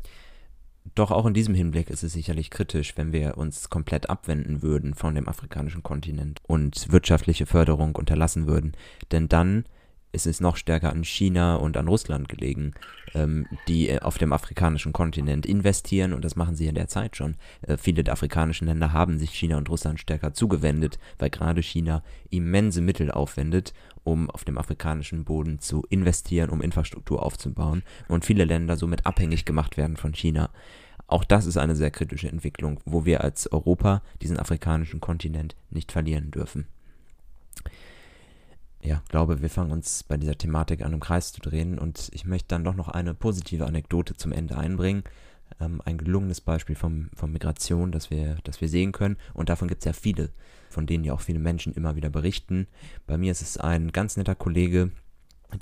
Doch 0.96 1.12
auch 1.12 1.26
in 1.26 1.34
diesem 1.34 1.54
Hinblick 1.54 1.90
ist 1.90 2.04
es 2.04 2.14
sicherlich 2.14 2.50
kritisch, 2.50 2.98
wenn 2.98 3.12
wir 3.12 3.38
uns 3.38 3.70
komplett 3.70 4.10
abwenden 4.10 4.62
würden 4.62 4.94
von 4.94 5.16
dem 5.16 5.28
afrikanischen 5.28 5.84
Kontinent 5.84 6.40
und 6.48 6.92
wirtschaftliche 6.92 7.46
Förderung 7.46 7.96
unterlassen 7.96 8.48
würden. 8.48 8.72
Denn 9.12 9.28
dann 9.28 9.66
es 10.12 10.26
ist 10.26 10.42
noch 10.42 10.56
stärker 10.56 10.92
an 10.92 11.04
China 11.04 11.56
und 11.56 11.78
an 11.78 11.88
Russland 11.88 12.30
gelegen, 12.30 12.74
ähm, 13.14 13.46
die 13.68 13.90
äh, 13.90 14.00
auf 14.00 14.18
dem 14.18 14.34
afrikanischen 14.34 14.94
Kontinent 14.94 15.46
investieren 15.46 16.14
und 16.14 16.24
das 16.24 16.36
machen 16.36 16.56
sie 16.56 16.68
in 16.68 16.76
der 16.76 16.88
Zeit 16.88 17.16
schon. 17.16 17.36
Äh, 17.62 17.78
viele 17.78 18.04
der 18.04 18.14
afrikanischen 18.14 18.68
Länder 18.68 18.94
haben 18.94 19.20
sich 19.20 19.32
China 19.32 19.58
und 19.58 19.70
Russland 19.70 20.00
stärker 20.00 20.34
zugewendet, 20.34 20.98
weil 21.20 21.30
gerade 21.30 21.62
China 21.62 22.04
immense 22.30 22.82
Mittel 22.82 23.12
aufwendet, 23.12 23.74
um 24.04 24.30
auf 24.30 24.46
dem 24.46 24.58
afrikanischen 24.58 25.26
Boden 25.26 25.60
zu 25.60 25.84
investieren, 25.90 26.50
um 26.50 26.62
Infrastruktur 26.62 27.24
aufzubauen 27.24 27.84
und 28.08 28.26
viele 28.26 28.46
Länder 28.46 28.78
somit 28.78 29.06
abhängig 29.06 29.46
gemacht 29.46 29.78
werden 29.78 29.98
von 29.98 30.14
China. 30.14 30.50
Auch 31.08 31.24
das 31.24 31.46
ist 31.46 31.58
eine 31.58 31.76
sehr 31.76 31.92
kritische 31.92 32.28
Entwicklung, 32.28 32.80
wo 32.86 33.06
wir 33.06 33.24
als 33.24 33.52
Europa 33.52 34.02
diesen 34.22 34.40
afrikanischen 34.40 35.00
Kontinent 35.00 35.56
nicht 35.70 35.92
verlieren 35.92 36.32
dürfen 36.32 36.68
ja, 38.82 39.02
glaube, 39.10 39.42
wir 39.42 39.50
fangen 39.50 39.72
uns 39.72 40.04
bei 40.04 40.18
dieser 40.18 40.38
Thematik 40.38 40.84
an, 40.84 40.94
im 40.94 41.00
Kreis 41.00 41.34
zu 41.34 41.42
drehen. 41.42 41.80
Und 41.80 42.10
ich 42.14 42.26
möchte 42.26 42.50
dann 42.50 42.64
doch 42.64 42.76
noch 42.76 42.88
eine 42.88 43.14
positive 43.14 43.66
Anekdote 43.66 44.16
zum 44.16 44.32
Ende 44.32 44.58
einbringen. 44.58 45.04
Ähm, 45.60 45.82
ein 45.86 45.98
gelungenes 45.98 46.42
Beispiel 46.42 46.76
vom, 46.76 47.10
von 47.16 47.32
Migration, 47.32 47.92
das 47.92 48.12
wir, 48.12 48.38
das 48.44 48.62
wir 48.62 48.70
sehen 48.70 48.92
können. 48.92 49.18
Und 49.34 49.50
davon 49.50 49.68
gibt 49.68 49.82
es 49.82 49.86
ja 49.86 49.94
viele, 49.94 50.30
von 50.70 50.86
denen 50.86 51.04
ja 51.04 51.14
auch 51.14 51.22
viele 51.22 51.40
Menschen 51.40 51.74
immer 51.74 51.96
wieder 51.96 52.10
berichten. 52.10 52.68
Bei 53.08 53.18
mir 53.18 53.32
ist 53.32 53.42
es 53.42 53.58
ein 53.58 53.92
ganz 53.92 54.18
netter 54.18 54.36
Kollege, 54.36 54.92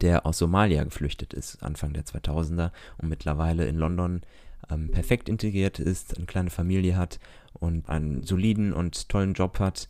der 0.01 0.25
aus 0.25 0.39
Somalia 0.39 0.83
geflüchtet 0.83 1.33
ist, 1.33 1.61
Anfang 1.63 1.93
der 1.93 2.05
2000er 2.05 2.71
und 2.97 3.09
mittlerweile 3.09 3.65
in 3.67 3.75
London 3.75 4.21
ähm, 4.69 4.89
perfekt 4.89 5.29
integriert 5.29 5.79
ist, 5.79 6.17
eine 6.17 6.25
kleine 6.25 6.49
Familie 6.49 6.97
hat 6.97 7.19
und 7.53 7.87
einen 7.87 8.23
soliden 8.23 8.73
und 8.73 9.09
tollen 9.09 9.33
Job 9.33 9.59
hat 9.59 9.87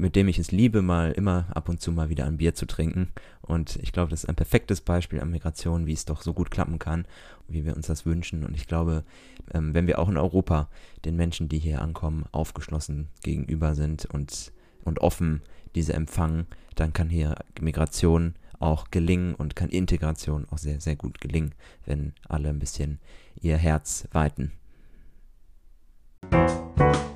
mit 0.00 0.16
dem 0.16 0.28
ich 0.28 0.38
es 0.38 0.50
liebe, 0.50 0.82
mal 0.82 1.12
immer 1.12 1.46
ab 1.54 1.68
und 1.68 1.80
zu 1.80 1.92
mal 1.92 2.08
wieder 2.08 2.24
ein 2.24 2.38
Bier 2.38 2.54
zu 2.54 2.66
trinken. 2.66 3.08
Und 3.42 3.76
ich 3.76 3.92
glaube, 3.92 4.10
das 4.10 4.24
ist 4.24 4.28
ein 4.28 4.34
perfektes 4.34 4.80
Beispiel 4.80 5.20
an 5.20 5.30
Migration, 5.30 5.86
wie 5.86 5.92
es 5.92 6.06
doch 6.06 6.22
so 6.22 6.32
gut 6.32 6.50
klappen 6.50 6.78
kann, 6.78 7.04
wie 7.48 7.64
wir 7.64 7.76
uns 7.76 7.86
das 7.86 8.06
wünschen. 8.06 8.44
Und 8.44 8.54
ich 8.54 8.66
glaube, 8.66 9.04
ähm, 9.52 9.74
wenn 9.74 9.86
wir 9.86 9.98
auch 9.98 10.08
in 10.08 10.16
Europa 10.16 10.68
den 11.04 11.16
Menschen, 11.16 11.48
die 11.48 11.58
hier 11.58 11.82
ankommen, 11.82 12.24
aufgeschlossen 12.32 13.08
gegenüber 13.22 13.74
sind 13.74 14.06
und, 14.06 14.52
und 14.84 15.00
offen 15.00 15.42
diese 15.74 15.92
empfangen, 15.92 16.46
dann 16.74 16.92
kann 16.92 17.10
hier 17.10 17.36
Migration 17.60 18.34
auch 18.58 18.90
gelingen 18.90 19.34
und 19.34 19.54
kann 19.54 19.70
Integration 19.70 20.46
auch 20.50 20.58
sehr, 20.58 20.80
sehr 20.80 20.96
gut 20.96 21.20
gelingen, 21.20 21.54
wenn 21.84 22.14
alle 22.28 22.48
ein 22.48 22.58
bisschen 22.58 22.98
ihr 23.40 23.56
Herz 23.56 24.08
weiten. 24.12 24.52
Musik 26.32 27.09